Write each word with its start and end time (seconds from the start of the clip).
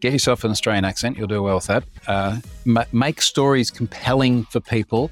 get 0.00 0.12
yourself 0.12 0.44
an 0.44 0.50
Australian 0.50 0.84
accent. 0.84 1.16
You'll 1.16 1.26
do 1.28 1.42
well 1.42 1.56
with 1.56 1.66
that. 1.66 1.84
Uh, 2.06 2.38
ma- 2.64 2.84
make 2.92 3.20
stories 3.20 3.70
compelling 3.70 4.44
for 4.44 4.60
people 4.60 5.10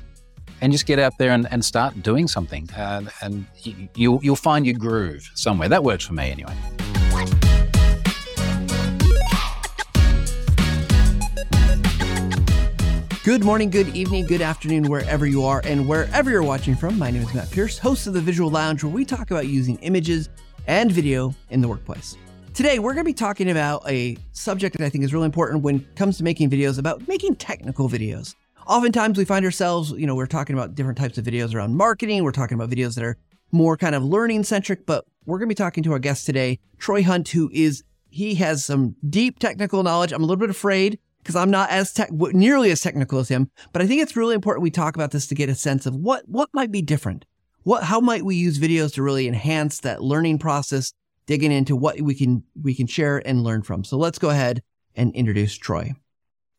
and 0.61 0.73
just 0.73 0.87
get 0.87 0.99
out 0.99 1.13
there 1.19 1.33
and, 1.33 1.47
and 1.51 1.65
start 1.65 2.03
doing 2.03 2.29
something. 2.29 2.69
Uh, 2.71 3.03
and 3.21 3.47
you, 3.63 3.89
you'll, 3.95 4.21
you'll 4.23 4.37
find 4.37 4.65
your 4.65 4.77
groove 4.77 5.29
somewhere. 5.35 5.69
That 5.69 5.85
works 5.85 6.07
for 6.07 6.15
me 6.15 6.31
anyway. 6.31 6.55
Good 13.25 13.43
morning, 13.45 13.71
good 13.71 13.89
evening, 13.89 14.25
good 14.27 14.41
afternoon, 14.41 14.85
wherever 14.85 15.27
you 15.27 15.43
are 15.45 15.61
and 15.65 15.89
wherever 15.89 16.31
you're 16.31 16.45
watching 16.45 16.77
from. 16.77 16.97
My 16.97 17.11
name 17.11 17.23
is 17.23 17.35
Matt 17.35 17.51
Pierce, 17.51 17.77
host 17.77 18.07
of 18.07 18.13
the 18.13 18.21
Visual 18.21 18.51
Lounge, 18.51 18.85
where 18.85 18.93
we 18.93 19.05
talk 19.05 19.33
about 19.33 19.49
using 19.49 19.79
images 19.79 20.29
and 20.69 20.93
video 20.93 21.35
in 21.51 21.61
the 21.61 21.67
workplace. 21.67 22.17
Today, 22.57 22.79
we're 22.79 22.95
going 22.95 23.05
to 23.05 23.11
be 23.11 23.13
talking 23.13 23.51
about 23.51 23.87
a 23.87 24.17
subject 24.33 24.79
that 24.79 24.87
I 24.87 24.89
think 24.89 25.05
is 25.05 25.13
really 25.13 25.27
important 25.27 25.63
when 25.63 25.77
it 25.77 25.95
comes 25.95 26.17
to 26.17 26.25
making 26.25 26.49
videos 26.49 26.79
about 26.79 27.07
making 27.07 27.37
technical 27.37 27.87
videos. 27.87 28.35
Oftentimes, 28.67 29.19
we 29.19 29.27
find 29.27 29.45
ourselves, 29.45 29.91
you 29.91 30.07
know, 30.07 30.15
we're 30.15 30.25
talking 30.25 30.57
about 30.57 30.75
different 30.75 30.97
types 30.97 31.19
of 31.19 31.27
videos 31.27 31.55
around 31.55 31.77
marketing. 31.77 32.25
We're 32.25 32.33
talking 32.33 32.55
about 32.55 32.71
videos 32.71 32.95
that 32.95 33.05
are 33.05 33.19
more 33.53 33.77
kind 33.77 33.95
of 33.95 34.03
learning 34.03 34.45
centric, 34.45 34.87
but 34.87 35.05
we're 35.27 35.37
going 35.37 35.51
to 35.51 35.55
be 35.55 35.55
talking 35.55 35.83
to 35.83 35.93
our 35.93 35.99
guest 35.99 36.25
today, 36.25 36.59
Troy 36.79 37.03
Hunt, 37.03 37.29
who 37.29 37.51
is, 37.53 37.85
he 38.09 38.37
has 38.37 38.65
some 38.65 38.97
deep 39.07 39.39
technical 39.39 39.83
knowledge. 39.83 40.13
I'm 40.13 40.23
a 40.23 40.27
little 40.27 40.41
bit 40.41 40.49
afraid 40.49 40.99
because 41.19 41.37
I'm 41.37 41.51
not 41.51 41.69
as 41.69 41.93
tech, 41.93 42.11
nearly 42.11 42.71
as 42.71 42.81
technical 42.81 43.19
as 43.19 43.29
him. 43.29 43.51
But 43.75 43.83
I 43.83 43.87
think 43.87 44.01
it's 44.01 44.17
really 44.17 44.35
important 44.35 44.63
we 44.63 44.71
talk 44.71 44.95
about 44.95 45.11
this 45.11 45.27
to 45.27 45.35
get 45.35 45.51
a 45.51 45.55
sense 45.55 45.85
of 45.85 45.95
what 45.95 46.27
what 46.27 46.49
might 46.55 46.73
be 46.73 46.81
different. 46.81 47.27
What 47.65 47.83
how 47.83 48.01
might 48.01 48.25
we 48.25 48.35
use 48.35 48.59
videos 48.59 48.95
to 48.95 49.03
really 49.03 49.29
enhance 49.29 49.81
that 49.81 50.03
learning 50.03 50.39
process, 50.39 50.95
digging 51.27 51.53
into 51.53 51.77
what 51.77 52.01
we 52.01 52.15
can 52.15 52.45
we 52.61 52.75
can 52.75 52.87
share 52.87 53.19
and 53.27 53.45
learn 53.45 53.63
from. 53.63 53.85
So 53.85 53.97
let's 53.97 54.19
go 54.19 54.31
ahead 54.31 54.63
and 54.95 55.15
introduce 55.15 55.55
Troy. 55.55 55.95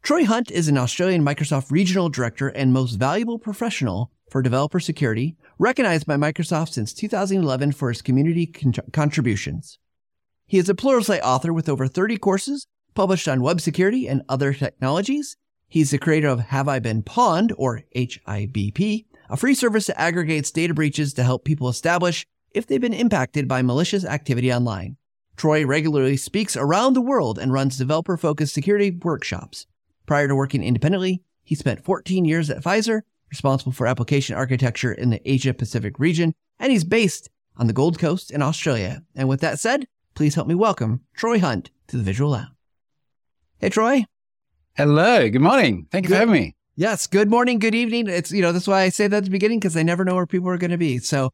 Troy 0.03 0.25
Hunt 0.25 0.51
is 0.51 0.67
an 0.67 0.77
Australian 0.77 1.23
Microsoft 1.23 1.71
Regional 1.71 2.09
Director 2.09 2.49
and 2.49 2.71
most 2.71 2.93
valuable 2.93 3.39
professional 3.39 4.11
for 4.29 4.41
developer 4.41 4.79
security, 4.79 5.35
recognized 5.57 6.05
by 6.05 6.15
Microsoft 6.15 6.69
since 6.69 6.93
2011 6.93 7.71
for 7.71 7.89
his 7.89 8.01
community 8.01 8.45
con- 8.45 8.73
contributions. 8.93 9.79
He 10.45 10.57
is 10.57 10.69
a 10.69 10.73
Pluralsight 10.73 11.21
author 11.21 11.51
with 11.51 11.67
over 11.67 11.87
30 11.87 12.17
courses 12.17 12.67
published 12.93 13.27
on 13.27 13.41
web 13.41 13.61
security 13.61 14.07
and 14.07 14.23
other 14.29 14.53
technologies. 14.53 15.35
He's 15.67 15.91
the 15.91 15.97
creator 15.97 16.29
of 16.29 16.39
Have 16.39 16.69
I 16.69 16.79
Been 16.79 17.03
Pwned, 17.03 17.53
or 17.57 17.83
HIBP, 17.95 19.05
a 19.29 19.37
free 19.37 19.53
service 19.53 19.87
that 19.87 19.99
aggregates 19.99 20.51
data 20.51 20.73
breaches 20.73 21.13
to 21.13 21.23
help 21.23 21.43
people 21.43 21.67
establish 21.67 22.25
if 22.57 22.65
they've 22.65 22.81
been 22.81 22.93
impacted 22.93 23.47
by 23.47 23.61
malicious 23.61 24.03
activity 24.03 24.51
online. 24.51 24.97
Troy 25.35 25.65
regularly 25.65 26.17
speaks 26.17 26.57
around 26.57 26.93
the 26.93 27.01
world 27.01 27.37
and 27.37 27.53
runs 27.53 27.77
developer 27.77 28.17
focused 28.17 28.55
security 28.55 28.91
workshops. 28.91 29.67
Prior 30.07 30.27
to 30.27 30.35
working 30.35 30.63
independently, 30.63 31.21
he 31.43 31.53
spent 31.53 31.85
14 31.85 32.25
years 32.25 32.49
at 32.49 32.63
Pfizer, 32.63 33.01
responsible 33.29 33.71
for 33.71 33.85
application 33.85 34.35
architecture 34.35 34.91
in 34.91 35.11
the 35.11 35.21
Asia 35.29 35.53
Pacific 35.53 35.99
region, 35.99 36.33
and 36.59 36.71
he's 36.71 36.83
based 36.83 37.29
on 37.57 37.67
the 37.67 37.73
Gold 37.73 37.99
Coast 37.99 38.31
in 38.31 38.41
Australia. 38.41 39.03
And 39.15 39.29
with 39.29 39.41
that 39.41 39.59
said, 39.59 39.87
please 40.15 40.33
help 40.33 40.47
me 40.47 40.55
welcome 40.55 41.01
Troy 41.15 41.39
Hunt 41.39 41.69
to 41.87 41.97
the 41.97 42.03
Visual 42.03 42.31
Lab. 42.31 42.47
Hey, 43.59 43.69
Troy. 43.69 44.05
Hello. 44.75 45.29
Good 45.29 45.41
morning. 45.41 45.87
Thank 45.91 46.05
you 46.05 46.09
Good. 46.09 46.15
for 46.15 46.19
having 46.19 46.33
me. 46.33 46.55
Yes. 46.75 47.07
Good 47.07 47.29
morning. 47.29 47.59
Good 47.59 47.75
evening. 47.75 48.07
It's, 48.07 48.31
you 48.31 48.41
know, 48.41 48.51
that's 48.51 48.67
why 48.67 48.81
I 48.81 48.89
say 48.89 49.07
that 49.07 49.17
at 49.17 49.23
the 49.25 49.29
beginning 49.29 49.59
because 49.59 49.77
I 49.77 49.83
never 49.83 50.03
know 50.03 50.15
where 50.15 50.27
people 50.27 50.49
are 50.49 50.57
going 50.57 50.71
to 50.71 50.77
be. 50.77 50.99
So, 50.99 51.31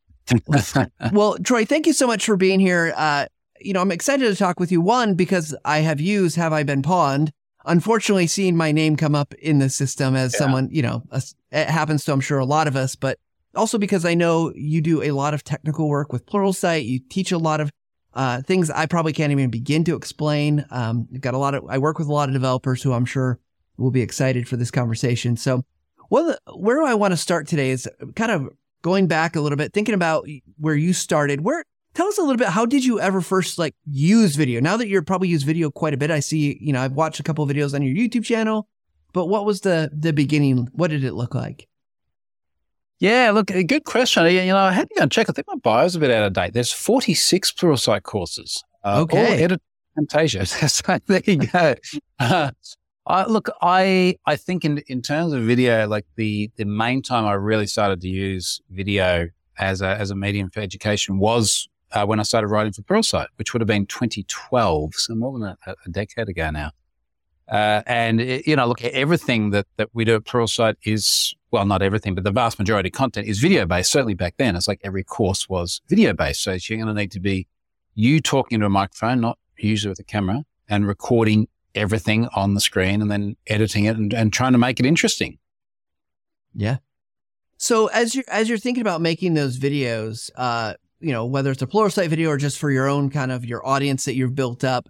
well, 1.11 1.37
Troy, 1.43 1.65
thank 1.65 1.87
you 1.87 1.93
so 1.93 2.07
much 2.07 2.25
for 2.25 2.35
being 2.37 2.59
here. 2.59 2.93
Uh, 2.95 3.25
you 3.59 3.73
know, 3.73 3.81
I'm 3.81 3.91
excited 3.91 4.27
to 4.27 4.35
talk 4.35 4.59
with 4.59 4.71
you. 4.71 4.81
One, 4.81 5.15
because 5.15 5.55
I 5.65 5.79
have 5.79 6.01
used 6.01 6.35
Have 6.35 6.53
I 6.53 6.63
Been 6.63 6.81
Pwned? 6.81 7.29
Unfortunately, 7.65 8.27
seeing 8.27 8.57
my 8.57 8.71
name 8.71 8.97
come 8.97 9.15
up 9.15 9.33
in 9.35 9.59
the 9.59 9.69
system 9.69 10.15
as 10.15 10.33
Yeah. 10.33 10.39
someone, 10.39 10.69
you 10.71 10.81
know, 10.81 11.03
it 11.51 11.69
happens 11.69 12.03
to, 12.05 12.13
I'm 12.13 12.19
sure, 12.19 12.39
a 12.39 12.45
lot 12.45 12.67
of 12.67 12.75
us, 12.75 12.95
but 12.95 13.17
also 13.55 13.77
because 13.77 14.03
I 14.05 14.15
know 14.15 14.51
you 14.55 14.81
do 14.81 15.01
a 15.01 15.11
lot 15.11 15.33
of 15.33 15.43
technical 15.43 15.87
work 15.87 16.11
with 16.11 16.25
Pluralsight. 16.25 16.85
You 16.85 16.99
teach 17.09 17.31
a 17.31 17.37
lot 17.37 17.61
of 17.61 17.71
uh, 18.15 18.41
things 18.41 18.69
I 18.69 18.85
probably 18.85 19.13
can't 19.13 19.31
even 19.31 19.49
begin 19.49 19.83
to 19.85 19.95
explain. 19.95 20.65
Um, 20.71 21.07
got 21.19 21.33
a 21.33 21.37
lot 21.37 21.55
of, 21.55 21.63
I 21.69 21.77
work 21.77 21.99
with 21.99 22.07
a 22.07 22.13
lot 22.13 22.27
of 22.29 22.33
developers 22.33 22.83
who 22.83 22.91
I'm 22.91 23.05
sure 23.05 23.39
will 23.77 23.91
be 23.91 24.01
excited 24.01 24.47
for 24.47 24.57
this 24.57 24.69
conversation. 24.69 25.37
So, 25.37 25.63
what, 26.09 26.37
where 26.53 26.75
do 26.75 26.85
I 26.85 26.93
want 26.93 27.11
to 27.11 27.17
start 27.17 27.47
today 27.47 27.69
is 27.69 27.89
kind 28.15 28.31
of 28.31 28.49
going 28.83 29.07
back 29.07 29.35
a 29.35 29.41
little 29.41 29.57
bit, 29.57 29.73
thinking 29.73 29.95
about 29.95 30.27
where 30.57 30.75
you 30.75 30.93
started. 30.93 31.41
Where, 31.41 31.63
tell 31.95 32.07
us 32.07 32.19
a 32.19 32.21
little 32.21 32.37
bit, 32.37 32.49
how 32.49 32.67
did 32.67 32.85
you 32.85 32.99
ever 32.99 33.21
first 33.21 33.57
like 33.57 33.73
use 33.89 34.35
video? 34.35 34.61
Now 34.61 34.77
that 34.77 34.87
you're 34.87 35.01
probably 35.01 35.29
use 35.29 35.41
video 35.41 35.71
quite 35.71 35.95
a 35.95 35.97
bit, 35.97 36.11
I 36.11 36.19
see, 36.19 36.57
you 36.61 36.71
know, 36.71 36.81
I've 36.81 36.91
watched 36.93 37.19
a 37.19 37.23
couple 37.23 37.43
of 37.43 37.49
videos 37.49 37.73
on 37.73 37.81
your 37.81 37.95
YouTube 37.95 38.23
channel, 38.25 38.67
but 39.13 39.25
what 39.25 39.45
was 39.45 39.61
the, 39.61 39.89
the 39.91 40.13
beginning? 40.13 40.67
What 40.73 40.91
did 40.91 41.03
it 41.03 41.13
look 41.13 41.33
like? 41.33 41.67
Yeah, 42.99 43.31
look, 43.31 43.51
a 43.51 43.63
good 43.63 43.83
question. 43.83 44.25
You 44.27 44.45
know, 44.45 44.57
I 44.57 44.71
had 44.71 44.87
to 44.87 44.95
go 44.95 45.01
and 45.01 45.11
check. 45.11 45.29
I 45.29 45.33
think 45.33 45.47
my 45.47 45.55
bio's 45.55 45.95
a 45.95 45.99
bit 45.99 46.11
out 46.11 46.25
of 46.25 46.33
date. 46.33 46.53
There's 46.53 46.71
46 46.71 47.51
Pluralsight 47.53 48.03
courses. 48.03 48.63
Uh, 48.83 49.01
Okay. 49.01 49.17
All 49.19 49.43
edit 49.43 49.61
Camtasia. 49.97 50.47
so 50.69 50.97
there 51.07 51.21
you 51.25 51.47
go. 51.47 51.75
Uh, 52.19 52.51
I, 53.05 53.25
look, 53.25 53.49
I 53.61 54.15
I 54.25 54.35
think 54.35 54.63
in 54.63 54.77
in 54.87 55.01
terms 55.01 55.33
of 55.33 55.43
video, 55.43 55.87
like 55.87 56.05
the 56.15 56.51
the 56.55 56.65
main 56.65 57.01
time 57.01 57.25
I 57.25 57.33
really 57.33 57.67
started 57.67 58.01
to 58.01 58.07
use 58.07 58.61
video 58.69 59.29
as 59.57 59.81
a 59.81 59.89
as 59.89 60.09
a 60.11 60.15
medium 60.15 60.49
for 60.49 60.61
education 60.61 61.19
was 61.19 61.67
uh, 61.91 62.05
when 62.05 62.19
I 62.19 62.23
started 62.23 62.47
writing 62.47 62.71
for 62.73 62.81
Pluralsight, 62.83 63.27
which 63.35 63.53
would 63.53 63.61
have 63.61 63.67
been 63.67 63.85
2012, 63.85 64.95
so 64.95 65.15
more 65.15 65.37
than 65.37 65.55
a, 65.67 65.75
a 65.85 65.89
decade 65.89 66.29
ago 66.29 66.49
now. 66.49 66.71
Uh, 67.51 67.83
and 67.85 68.21
it- 68.21 68.47
you 68.47 68.55
know, 68.55 68.65
look, 68.65 68.81
everything 68.83 69.49
that 69.49 69.67
that 69.77 69.89
we 69.93 70.05
do 70.05 70.15
at 70.15 70.23
Pluralsight 70.23 70.75
is 70.85 71.35
well, 71.51 71.65
not 71.65 71.81
everything, 71.83 72.15
but 72.15 72.23
the 72.23 72.31
vast 72.31 72.57
majority 72.57 72.89
of 72.89 72.93
content 72.93 73.27
is 73.27 73.39
video 73.39 73.65
based. 73.65 73.91
Certainly 73.91 74.15
back 74.15 74.35
then, 74.37 74.55
it's 74.55 74.67
like 74.67 74.79
every 74.83 75.03
course 75.03 75.47
was 75.47 75.81
video 75.89 76.13
based. 76.13 76.41
So 76.41 76.53
you're 76.53 76.77
going 76.79 76.87
to 76.87 76.99
need 76.99 77.11
to 77.11 77.19
be 77.19 77.47
you 77.93 78.21
talking 78.21 78.59
to 78.61 78.65
a 78.65 78.69
microphone, 78.69 79.21
not 79.21 79.37
usually 79.57 79.89
with 79.91 79.99
a 79.99 80.03
camera, 80.03 80.45
and 80.67 80.87
recording 80.87 81.47
everything 81.75 82.27
on 82.35 82.53
the 82.53 82.59
screen, 82.61 83.01
and 83.01 83.09
then 83.09 83.35
editing 83.47 83.85
it 83.85 83.95
and, 83.97 84.13
and 84.13 84.31
trying 84.33 84.51
to 84.53 84.57
make 84.57 84.79
it 84.79 84.85
interesting. 84.85 85.37
Yeah. 86.53 86.77
So 87.57 87.87
as 87.87 88.13
you're 88.15 88.25
as 88.27 88.49
you're 88.49 88.57
thinking 88.57 88.81
about 88.81 89.01
making 89.01 89.33
those 89.33 89.57
videos, 89.57 90.29
uh, 90.35 90.73
you 90.99 91.11
know, 91.11 91.25
whether 91.25 91.51
it's 91.51 91.61
a 91.61 91.67
Pluralsight 91.67 92.07
video 92.09 92.29
or 92.29 92.37
just 92.37 92.59
for 92.59 92.69
your 92.71 92.87
own 92.87 93.09
kind 93.09 93.31
of 93.31 93.45
your 93.45 93.65
audience 93.65 94.05
that 94.05 94.15
you've 94.15 94.35
built 94.35 94.63
up, 94.63 94.89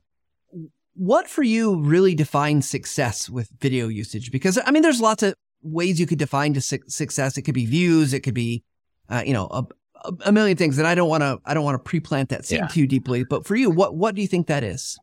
what 0.96 1.28
for 1.30 1.44
you 1.44 1.82
really 1.82 2.16
defines 2.16 2.70
success 2.70 3.30
with 3.30 3.50
video 3.60 3.88
usage? 3.88 4.32
Because 4.32 4.60
I 4.66 4.72
mean, 4.72 4.82
there's 4.84 5.02
lots 5.02 5.24
of 5.24 5.36
ways 5.62 6.00
you 6.00 6.06
could 6.08 6.20
define 6.20 6.54
to 6.56 6.62
su- 6.62 6.80
success. 6.88 7.38
It 7.38 7.44
could 7.44 7.54
be 7.56 7.66
views, 7.66 8.14
it 8.14 8.22
could 8.22 8.34
be, 8.34 8.64
uh, 9.10 9.24
you 9.26 9.34
know, 9.34 9.48
a, 9.52 9.66
a- 10.06 10.14
a 10.26 10.32
million 10.32 10.58
things. 10.58 10.78
And 10.78 10.86
I 10.88 10.96
don't 10.96 11.10
want 11.10 11.22
to 11.22 11.40
I 11.46 11.54
don't 11.54 11.64
want 11.64 11.76
to 11.76 11.80
pre-plant 11.90 12.30
that 12.30 12.46
seed 12.46 12.60
Yeah. 12.60 12.68
too 12.68 12.88
deeply. 12.88 13.24
But 13.24 13.46
for 13.46 13.56
you, 13.56 13.70
what 13.70 13.96
what 13.96 14.16
do 14.16 14.22
you 14.22 14.28
think 14.28 14.48
that 14.48 14.64
is? 14.64 14.98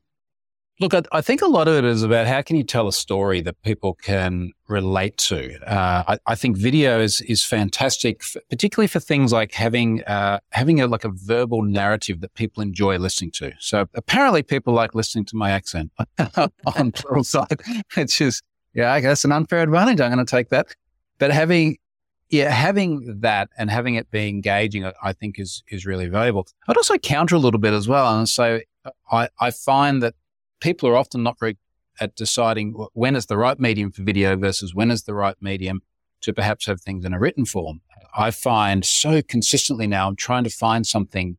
Look, 0.81 0.95
I, 0.95 1.03
I 1.13 1.21
think 1.21 1.43
a 1.43 1.47
lot 1.47 1.69
of 1.69 1.75
it 1.77 1.85
is 1.85 2.03
about 2.03 2.27
how 2.27 2.41
can 2.41 2.57
you 2.57 2.65
tell 2.65 2.89
a 2.89 2.93
story 2.93 3.43
that 3.43 3.61
people 3.63 3.95
can 3.95 4.53
relate 4.67 5.19
to. 5.19 5.61
Uh, 5.71 6.05
I, 6.09 6.19
I 6.27 6.35
think 6.35 6.57
video 6.57 7.01
is 7.01 7.21
is 7.23 7.45
fantastic, 7.45 8.23
f 8.23 8.37
particularly 8.49 8.87
for 8.87 8.99
things 8.99 9.31
like 9.31 9.53
having 9.53 10.03
uh, 10.05 10.41
having 10.53 10.81
a 10.81 10.87
like 10.87 11.05
a 11.05 11.11
verbal 11.11 11.63
narrative 11.63 12.23
that 12.23 12.33
people 12.33 12.63
enjoy 12.63 12.97
listening 12.97 13.31
to. 13.33 13.53
So 13.59 13.87
apparently, 13.95 14.43
people 14.43 14.73
like 14.73 14.95
listening 14.95 15.27
to 15.27 15.37
my 15.37 15.51
accent 15.51 15.93
on 15.99 16.51
Pluralsight, 16.93 17.61
which 17.95 18.21
is 18.23 18.41
yeah, 18.73 18.91
I 18.93 19.01
guess 19.01 19.23
an 19.25 19.33
unfair 19.33 19.63
advantage. 19.63 20.01
I'm 20.01 20.11
going 20.11 20.25
to 20.25 20.31
take 20.31 20.49
that. 20.49 20.69
But 21.19 21.31
having 21.31 21.77
yeah, 22.31 22.49
having 22.49 23.19
that 23.21 23.51
and 23.59 23.71
having 23.71 23.97
it 23.97 24.11
be 24.11 24.29
engaging, 24.29 24.87
I- 24.87 24.95
I 25.03 25.13
think 25.13 25.39
is 25.39 25.63
is 25.69 25.85
really 25.85 26.09
valuable. 26.09 26.47
I'd 26.69 26.79
also 26.79 26.97
counter 26.97 27.35
a 27.35 27.39
little 27.39 27.61
bit 27.61 27.75
as 27.75 27.87
well, 27.87 28.17
and 28.17 28.27
so 28.27 28.61
I 29.13 29.29
I 29.39 29.51
find 29.51 30.03
that 30.03 30.15
people 30.61 30.89
are 30.89 30.97
often 30.97 31.23
not 31.23 31.39
very 31.39 31.57
at 32.01 32.15
deciding 32.17 32.73
when 32.95 33.15
is 33.15 33.27
the 33.27 33.37
right 33.37 33.59
medium 33.59 33.91
for 33.91 34.03
video 34.03 34.37
versus 34.37 34.75
when 34.75 34.91
is 34.91 35.03
the 35.03 35.15
right 35.15 35.37
medium 35.41 35.83
to 36.23 36.33
perhaps 36.33 36.67
have 36.67 36.81
things 36.81 37.05
in 37.05 37.13
a 37.13 37.19
written 37.19 37.45
form. 37.45 37.81
I 38.17 38.31
find 38.31 38.85
so 38.85 39.23
consistently 39.23 39.87
now 39.87 40.09
I'm 40.09 40.17
trying 40.17 40.45
to 40.45 40.51
find 40.51 40.87
something 40.87 41.37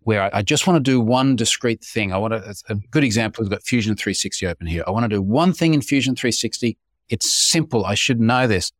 where 0.00 0.22
I, 0.22 0.38
I 0.38 0.42
just 0.42 0.66
want 0.66 0.76
to 0.76 0.90
do 0.90 1.00
one 1.00 1.34
discrete 1.34 1.84
thing. 1.84 2.12
I 2.12 2.18
want 2.18 2.32
to, 2.32 2.54
a 2.68 2.76
good 2.76 3.04
example, 3.04 3.42
we've 3.42 3.50
got 3.50 3.64
Fusion 3.64 3.96
360 3.96 4.46
open 4.46 4.66
here. 4.66 4.84
I 4.86 4.90
want 4.90 5.04
to 5.04 5.08
do 5.08 5.20
one 5.20 5.52
thing 5.52 5.74
in 5.74 5.82
Fusion 5.82 6.14
360. 6.14 6.78
It's 7.08 7.30
simple. 7.30 7.84
I 7.84 7.94
should 7.94 8.20
know 8.20 8.46
this. 8.46 8.72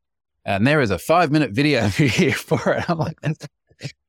And 0.44 0.66
there 0.66 0.80
is 0.80 0.90
a 0.90 0.98
five 0.98 1.32
minute 1.32 1.50
video 1.50 1.88
here 1.88 2.32
for 2.32 2.74
it. 2.74 2.88
I'm 2.88 2.98
like, 2.98 3.20
that's, 3.20 3.48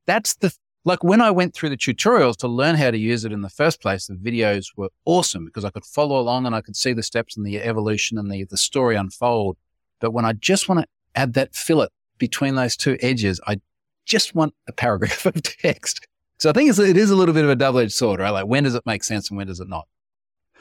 that's 0.06 0.36
the, 0.36 0.54
like 0.88 1.04
when 1.04 1.20
I 1.20 1.32
went 1.32 1.54
through 1.54 1.70
the 1.70 1.78
tutorials 1.78 2.38
to 2.38 2.48
learn 2.48 2.76
how 2.76 2.92
to 2.92 2.98
use 2.98 3.26
it 3.26 3.34
in 3.34 3.42
the 3.42 3.50
first 3.50 3.82
place, 3.82 4.08
the 4.08 4.14
videos 4.14 4.68
were 4.78 4.88
awesome 5.04 5.44
because 5.44 5.66
I 5.66 5.70
could 5.70 5.84
follow 5.84 6.18
along 6.18 6.46
and 6.46 6.56
I 6.56 6.62
could 6.62 6.78
see 6.78 6.94
the 6.94 7.04
steps 7.04 7.36
and 7.36 7.46
the 7.46 7.62
evolution 7.62 8.18
and 8.18 8.32
the, 8.32 8.46
the 8.46 8.56
story 8.56 8.96
unfold. 8.96 9.58
But 10.00 10.12
when 10.12 10.24
I 10.24 10.32
just 10.32 10.70
want 10.70 10.80
to 10.80 10.88
add 11.14 11.34
that 11.34 11.54
fillet 11.54 11.90
between 12.18 12.56
those 12.56 12.78
two 12.78 12.98
edges, 13.02 13.42
I 13.46 13.60
just 14.06 14.34
want 14.34 14.54
a 14.70 14.72
paragraph 14.72 15.26
of 15.26 15.44
text. 15.44 16.08
So 16.40 16.50
I 16.50 16.54
think 16.54 16.70
it's, 16.70 16.80
it 16.80 16.96
is 16.96 17.10
a 17.10 17.18
little 17.18 17.34
bit 17.34 17.44
of 17.44 17.50
a 17.50 17.56
double 17.58 17.80
edged 17.80 17.92
sword, 17.92 18.22
right? 18.22 18.30
Like 18.30 18.48
when 18.48 18.64
does 18.64 18.74
it 18.74 18.86
make 18.86 19.04
sense 19.04 19.30
and 19.30 19.38
when 19.38 19.48
does 19.48 19.60
it 19.60 19.68
not? 19.68 19.90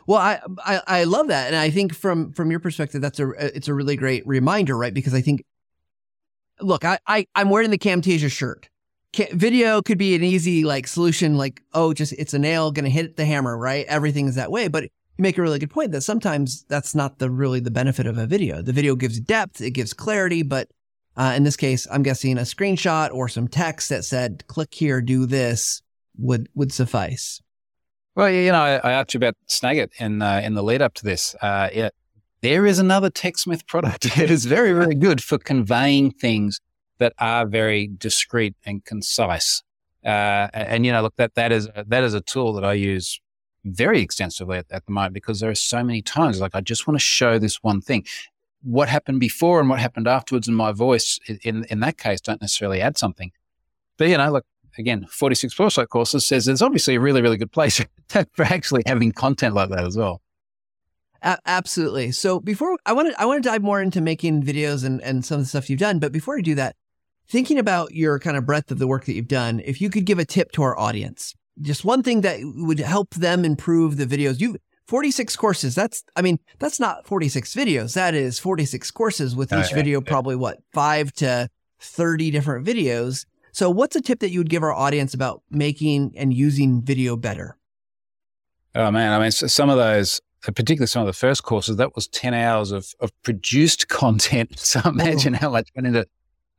Well, 0.09 0.19
I, 0.19 0.41
I, 0.59 0.81
I 0.89 1.05
love 1.05 1.29
that, 1.29 1.49
and 1.49 1.57
I 1.57 1.71
think 1.71 1.93
from 1.93 2.33
from 2.33 2.49
your 2.53 2.61
perspective, 2.61 3.01
that's 3.01 3.19
a 3.19 3.29
it's 3.57 3.67
a 3.67 3.75
really 3.75 3.97
great 3.97 4.25
reminder, 4.25 4.77
right? 4.77 4.95
Because 4.95 5.15
I 5.15 5.21
think, 5.21 5.45
look, 6.61 6.85
I, 6.85 7.01
I 7.09 7.27
I'm 7.35 7.51
wearing 7.51 7.71
the 7.71 7.79
Camtasia 7.79 8.31
shirt. 8.31 8.69
Video 9.15 9.83
could 9.83 9.99
be 9.99 10.15
an 10.15 10.23
easy 10.23 10.65
like 10.65 10.87
solution, 10.87 11.37
like 11.37 11.63
oh, 11.75 11.93
just 11.93 12.13
it's 12.13 12.35
a 12.35 12.39
nail 12.39 12.71
gonna 12.71 12.89
hit 12.89 13.17
the 13.17 13.25
hammer, 13.25 13.57
right? 13.57 13.87
Everything 13.87 14.27
is 14.27 14.35
that 14.35 14.51
way, 14.51 14.69
but 14.69 14.85
you 14.85 14.91
make 15.23 15.39
a 15.39 15.43
really 15.43 15.59
good 15.59 15.71
point 15.71 15.93
that 15.93 16.03
sometimes 16.03 16.65
that's 16.69 16.95
not 16.95 17.19
the 17.19 17.31
really 17.31 17.61
the 17.61 17.71
benefit 17.71 18.07
of 18.07 18.19
a 18.19 18.27
video. 18.27 18.63
The 18.63 18.73
video 18.73 18.95
gives 18.95 19.19
depth, 19.21 19.61
it 19.61 19.71
gives 19.71 19.93
clarity, 19.93 20.43
but 20.43 20.69
uh, 21.17 21.33
in 21.35 21.45
this 21.45 21.57
case, 21.57 21.87
I'm 21.91 22.03
guessing 22.03 22.37
a 22.37 22.43
screenshot 22.43 23.13
or 23.13 23.29
some 23.29 23.49
text 23.49 23.89
that 23.89 24.05
said 24.05 24.47
"click 24.49 24.75
here, 24.75 25.01
do 25.01 25.27
this" 25.27 25.83
would 26.19 26.49
would 26.55 26.73
suffice. 26.73 27.41
Well, 28.15 28.31
you 28.31 28.51
know, 28.51 28.61
I, 28.61 28.77
I 28.77 28.93
asked 28.93 29.13
you 29.13 29.19
about 29.19 29.35
Snagit 29.49 29.91
in 29.99 30.21
uh, 30.23 30.41
in 30.45 30.55
the 30.55 30.63
lead 30.63 30.83
up 30.83 30.95
to 30.95 31.05
this. 31.05 31.35
Uh, 31.41 31.71
yeah, 31.73 31.89
there 32.43 32.67
is 32.67 32.79
another 32.79 33.11
TechSmith 33.11 33.67
product. 33.67 34.05
it 34.19 34.31
is 34.31 34.45
very, 34.45 34.73
very 34.73 34.95
good 34.95 35.23
for 35.23 35.39
conveying 35.39 36.11
things 36.13 36.61
that 36.99 37.13
are 37.19 37.47
very 37.47 37.89
discreet 37.89 38.55
and 38.65 38.85
concise. 38.85 39.63
Uh, 40.05 40.49
and 40.53 40.87
you 40.87 40.93
know, 40.93 41.03
look, 41.03 41.17
that 41.17 41.35
that 41.35 41.53
is 41.53 41.69
that 41.75 42.05
is 42.05 42.15
a 42.15 42.21
tool 42.21 42.53
that 42.55 42.65
I 42.65 42.75
use 42.75 43.21
very 43.65 44.01
extensively 44.01 44.59
at, 44.59 44.67
at 44.71 44.87
the 44.87 44.93
moment 44.93 45.15
because 45.15 45.41
there 45.41 45.51
are 45.51 45.55
so 45.57 45.83
many 45.83 46.01
times 46.01 46.41
like 46.41 46.55
I 46.55 46.61
just 46.61 46.87
want 46.87 46.97
to 46.97 47.05
show 47.05 47.39
this 47.39 47.63
one 47.63 47.81
thing. 47.81 48.05
What 48.63 48.89
happened 48.89 49.21
before 49.21 49.61
and 49.61 49.69
what 49.69 49.81
happened 49.81 50.09
afterwards 50.09 50.49
in 50.49 50.55
my 50.55 50.73
voice 50.73 51.19
in 51.43 51.65
in 51.65 51.81
that 51.81 51.99
case 51.99 52.21
don't 52.21 52.41
necessarily 52.41 52.81
add 52.81 52.97
something. 52.97 53.33
But 53.97 54.09
you 54.09 54.19
know, 54.19 54.31
look, 54.31 54.45
again, 54.79 55.07
46 55.11 55.55
Foresight 55.55 55.89
courses 55.89 56.27
says 56.27 56.45
there's 56.45 56.63
obviously 56.63 56.95
a 56.97 57.01
really, 57.01 57.23
really 57.23 57.37
good 57.37 57.53
place 57.53 57.85
for 58.09 58.45
actually 58.45 58.83
having 58.87 59.13
content 59.13 59.55
like 59.55 59.71
that 59.71 59.85
as 59.85 59.97
well. 59.97 60.21
Absolutely. 61.23 62.13
So 62.13 62.39
before 62.39 62.79
I 62.87 62.93
want 62.93 63.11
to, 63.11 63.21
I 63.21 63.25
want 63.25 63.43
to 63.43 63.49
dive 63.49 63.63
more 63.63 63.81
into 63.81 64.01
making 64.01 64.43
videos 64.45 64.85
and, 64.85 65.01
and 65.03 65.25
some 65.25 65.37
of 65.37 65.45
the 65.45 65.49
stuff 65.49 65.69
you've 65.69 65.81
done. 65.81 65.99
But 65.99 66.13
before 66.13 66.39
I 66.39 66.41
do 66.41 66.55
that, 66.55 66.77
thinking 67.29 67.59
about 67.59 67.95
your 67.95 68.19
kind 68.19 68.37
of 68.37 68.47
breadth 68.47 68.71
of 68.71 68.79
the 68.79 68.87
work 68.87 69.05
that 69.07 69.15
you've 69.15 69.29
done, 69.29 69.61
if 69.65 69.81
you 69.81 69.91
could 69.91 70.05
give 70.05 70.19
a 70.19 70.25
tip 70.25 70.53
to 70.53 70.63
our 70.63 70.79
audience, 70.79 71.35
just 71.61 71.85
one 71.85 72.03
thing 72.03 72.21
that 72.23 72.39
would 72.43 72.79
help 72.79 73.15
them 73.15 73.45
improve 73.45 73.97
the 73.97 74.07
videos. 74.07 74.41
You've 74.41 74.57
46 74.87 75.35
courses. 75.37 75.75
That's, 75.75 76.05
I 76.15 76.23
mean, 76.23 76.39
that's 76.59 76.79
not 76.79 77.07
46 77.07 77.55
videos. 77.55 77.95
That 77.95 78.15
is 78.15 78.39
46 78.39 78.91
courses 78.93 79.35
with 79.35 79.53
each 79.53 79.73
video, 79.73 80.01
probably 80.01 80.37
what, 80.37 80.59
five 80.73 81.13
to 81.15 81.49
30 81.81 82.31
different 82.31 82.67
videos. 82.67 83.27
So, 83.53 83.71
what's 83.71 83.97
a 83.97 84.01
tip 84.01 84.21
that 84.21 84.31
you 84.31 84.41
would 84.41 84.51
give 84.51 84.63
our 84.63 84.73
audience 84.73 85.15
about 85.15 85.43
making 85.51 86.13
and 86.17 86.33
using 86.33 86.83
video 86.83 87.17
better? 87.17 87.57
Oh 88.75 88.91
man, 88.91 89.13
I 89.13 89.19
mean, 89.19 89.31
some 89.31 89.71
of 89.71 89.79
those, 89.79 90.21
uh, 90.47 90.53
particularly 90.53 90.89
some 90.89 91.01
of 91.01 91.07
the 91.07 91.15
first 91.15 91.43
courses, 91.43 91.77
that 91.77 91.95
was 91.95 92.07
ten 92.07 92.35
hours 92.35 92.71
of 92.71 92.93
of 93.01 93.11
produced 93.23 93.89
content. 93.89 94.59
So 94.59 94.81
imagine 94.85 95.35
oh. 95.37 95.39
how 95.39 95.51
much 95.51 95.71
went 95.75 95.87
into. 95.87 96.07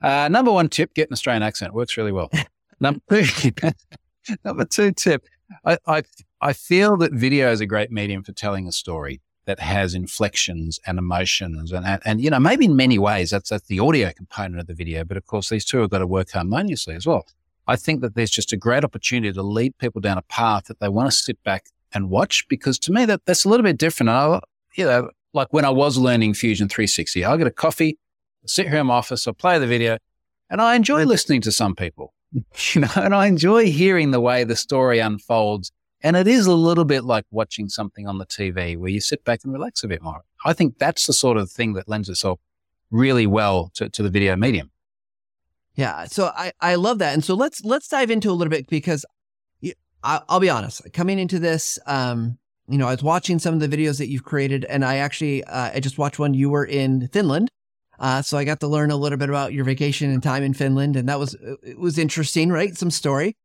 Uh, 0.01 0.27
number 0.27 0.51
one 0.51 0.69
tip: 0.69 0.94
get 0.94 1.09
an 1.09 1.13
Australian 1.13 1.44
accent. 1.44 1.73
Works 1.73 1.97
really 1.97 2.11
well. 2.11 2.29
number 2.79 3.01
two, 3.09 3.51
number 4.45 4.65
two 4.65 4.91
tip: 4.91 5.25
I, 5.65 5.77
I 5.88 6.03
I 6.41 6.53
feel 6.53 6.97
that 6.97 7.13
video 7.13 7.51
is 7.51 7.61
a 7.61 7.65
great 7.65 7.91
medium 7.91 8.23
for 8.23 8.31
telling 8.31 8.67
a 8.67 8.71
story 8.71 9.21
that 9.47 9.59
has 9.59 9.95
inflections 9.95 10.79
and 10.85 10.99
emotions 10.99 11.71
and, 11.71 11.85
and, 11.85 12.01
and, 12.05 12.21
you 12.21 12.29
know, 12.29 12.39
maybe 12.39 12.65
in 12.65 12.75
many 12.75 12.99
ways 12.99 13.29
that's, 13.29 13.49
that's 13.49 13.65
the 13.67 13.79
audio 13.79 14.11
component 14.11 14.59
of 14.59 14.67
the 14.67 14.73
video, 14.73 15.05
but 15.05 15.15
of 15.15 15.25
course 15.25 15.49
these 15.49 15.63
two 15.63 15.79
have 15.79 15.89
got 15.89 16.00
to 16.00 16.05
work 16.05 16.29
harmoniously 16.31 16.93
as 16.93 17.07
well. 17.07 17.25
I 17.65 17.77
think 17.77 18.01
that 18.01 18.13
there's 18.13 18.29
just 18.29 18.51
a 18.53 18.57
great 18.57 18.83
opportunity 18.83 19.31
to 19.33 19.41
lead 19.41 19.77
people 19.77 20.01
down 20.01 20.17
a 20.17 20.21
path 20.23 20.65
that 20.65 20.79
they 20.79 20.89
want 20.89 21.09
to 21.09 21.17
sit 21.17 21.41
back 21.43 21.67
and 21.93 22.09
watch 22.09 22.45
because 22.50 22.77
to 22.79 22.91
me 22.91 23.05
that 23.05 23.21
that's 23.25 23.45
a 23.45 23.50
little 23.50 23.63
bit 23.63 23.77
different. 23.77 24.09
I, 24.09 24.41
you 24.75 24.83
know, 24.83 25.09
like 25.33 25.51
when 25.53 25.65
I 25.65 25.69
was 25.69 25.97
learning 25.97 26.33
Fusion 26.33 26.67
360, 26.67 27.23
I 27.23 27.38
get 27.38 27.47
a 27.47 27.51
coffee, 27.51 27.97
sit 28.45 28.68
here 28.68 28.80
in 28.80 28.88
my 28.88 28.95
office, 28.95 29.28
I 29.28 29.31
play 29.31 29.60
the 29.60 29.68
video 29.68 29.98
and 30.50 30.62
I 30.62 30.75
enjoy 30.75 31.04
listening 31.06 31.42
to 31.42 31.51
some 31.51 31.75
people, 31.75 32.13
you 32.31 32.81
know, 32.81 32.88
and 32.95 33.16
I 33.16 33.28
enjoy 33.28 33.72
hearing 33.72 34.12
the 34.12 34.22
way 34.22 34.44
the 34.44 34.56
story 34.56 35.00
unfolds 35.00 35.72
and 36.01 36.16
it 36.16 36.28
is 36.28 36.45
a 36.45 36.54
little 36.54 36.86
bit 36.86 37.04
like 37.04 37.25
watching 37.31 37.69
something 37.69 38.07
on 38.07 38.18
the 38.18 38.25
TV 38.25 38.78
where 38.78 38.89
you 38.89 39.01
sit 39.01 39.24
back 39.24 39.42
and 39.44 39.51
relax 39.51 39.84
a 39.84 39.88
bit 39.88 40.01
more. 40.01 40.24
I 40.45 40.54
think 40.54 40.78
that's 40.78 41.07
the 41.07 41.13
sort 41.13 41.38
of 41.38 41.50
thing 41.50 41.74
that 41.74 41.89
lends 41.89 42.07
itself 42.07 42.39
really 42.92 43.25
well 43.25 43.72
to, 43.75 43.89
to 43.89 44.04
the 44.04 44.10
video 44.10 44.36
medium. 44.36 44.72
Yeah. 45.75 46.06
So 46.06 46.31
I, 46.36 46.51
I 46.62 46.75
love 46.75 47.00
that. 47.00 47.13
And 47.13 47.24
so 47.24 47.34
let's, 47.34 47.63
let's 47.63 47.88
dive 47.88 48.12
into 48.12 48.30
a 48.30 48.34
little 48.34 48.51
bit 48.51 48.68
because 48.68 49.06
I, 50.04 50.22
will 50.30 50.39
be 50.39 50.50
honest, 50.50 50.81
coming 50.94 51.18
into 51.19 51.39
this, 51.39 51.80
um, 51.88 52.38
you 52.69 52.78
know, 52.78 52.88
I 52.88 52.92
was 52.92 53.04
watching 53.04 53.39
some 53.39 53.54
of 53.54 53.60
the 53.60 53.68
videos 53.68 53.98
that 53.98 54.07
you've 54.07 54.24
created 54.24 54.66
and 54.66 54.86
I 54.86 54.98
actually, 54.98 55.44
uh, 55.45 55.72
I 55.74 55.80
just 55.80 55.98
watched 55.98 56.19
one. 56.19 56.34
You 56.34 56.50
were 56.50 56.66
in 56.66 57.07
Finland. 57.07 57.50
Uh, 57.99 58.21
so 58.21 58.38
I 58.38 58.44
got 58.44 58.59
to 58.59 58.67
learn 58.67 58.91
a 58.91 58.95
little 58.95 59.17
bit 59.17 59.29
about 59.29 59.53
your 59.53 59.65
vacation 59.65 60.11
and 60.11 60.21
time 60.21 60.44
in 60.44 60.53
Finland. 60.53 60.95
And 60.95 61.09
that 61.09 61.19
was, 61.19 61.35
it 61.63 61.79
was 61.79 61.97
interesting, 61.97 62.49
right? 62.49 62.75
Some 62.77 62.91
story. 62.91 63.35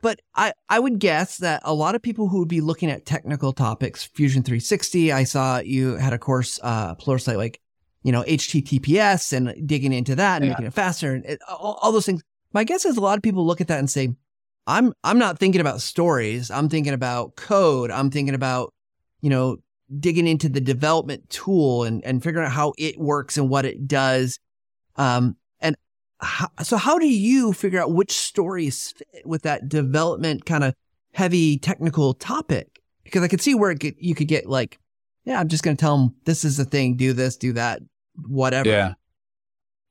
But 0.00 0.20
I, 0.34 0.52
I 0.68 0.80
would 0.80 0.98
guess 0.98 1.38
that 1.38 1.62
a 1.64 1.72
lot 1.72 1.94
of 1.94 2.02
people 2.02 2.28
who 2.28 2.40
would 2.40 2.48
be 2.48 2.60
looking 2.60 2.90
at 2.90 3.06
technical 3.06 3.52
topics, 3.52 4.02
Fusion 4.04 4.42
360, 4.42 5.12
I 5.12 5.22
saw 5.22 5.60
you 5.60 5.94
had 5.94 6.12
a 6.12 6.18
course, 6.18 6.58
uh, 6.62 6.96
Pluralsight, 6.96 7.36
like, 7.36 7.60
you 8.02 8.10
know, 8.10 8.24
HTTPS 8.24 9.32
and 9.32 9.66
digging 9.66 9.92
into 9.92 10.16
that 10.16 10.42
and 10.42 10.46
yeah. 10.46 10.50
making 10.50 10.66
it 10.66 10.74
faster 10.74 11.14
and 11.14 11.24
it, 11.24 11.38
all, 11.48 11.78
all 11.80 11.92
those 11.92 12.04
things. 12.04 12.22
My 12.52 12.64
guess 12.64 12.84
is 12.84 12.96
a 12.96 13.00
lot 13.00 13.16
of 13.16 13.22
people 13.22 13.46
look 13.46 13.60
at 13.60 13.68
that 13.68 13.78
and 13.78 13.88
say, 13.88 14.08
I'm, 14.66 14.92
I'm 15.04 15.20
not 15.20 15.38
thinking 15.38 15.60
about 15.60 15.80
stories. 15.80 16.50
I'm 16.50 16.68
thinking 16.68 16.92
about 16.92 17.36
code. 17.36 17.92
I'm 17.92 18.10
thinking 18.10 18.34
about, 18.34 18.74
you 19.20 19.30
know, 19.30 19.58
digging 19.98 20.26
into 20.26 20.48
the 20.48 20.60
development 20.60 21.28
tool 21.30 21.84
and, 21.84 22.04
and 22.04 22.22
figuring 22.22 22.46
out 22.46 22.52
how 22.52 22.72
it 22.78 22.98
works 22.98 23.36
and 23.36 23.48
what 23.48 23.64
it 23.64 23.86
does. 23.86 24.38
Um, 24.96 25.36
and 25.60 25.76
how, 26.20 26.48
so 26.62 26.76
how 26.76 26.98
do 26.98 27.08
you 27.08 27.52
figure 27.52 27.80
out 27.80 27.92
which 27.92 28.12
stories 28.12 28.92
fit 28.92 29.26
with 29.26 29.42
that 29.42 29.68
development 29.68 30.46
kind 30.46 30.64
of 30.64 30.74
heavy 31.12 31.58
technical 31.58 32.14
topic? 32.14 32.80
Because 33.04 33.22
I 33.22 33.28
could 33.28 33.40
see 33.40 33.54
where 33.54 33.74
could, 33.74 33.94
you 33.98 34.14
could 34.14 34.28
get 34.28 34.48
like, 34.48 34.78
yeah, 35.24 35.38
I'm 35.38 35.48
just 35.48 35.62
going 35.62 35.76
to 35.76 35.80
tell 35.80 35.96
them 35.96 36.14
this 36.24 36.44
is 36.44 36.56
the 36.56 36.64
thing, 36.64 36.96
do 36.96 37.12
this, 37.12 37.36
do 37.36 37.52
that, 37.52 37.80
whatever. 38.26 38.68
Yeah. 38.68 38.94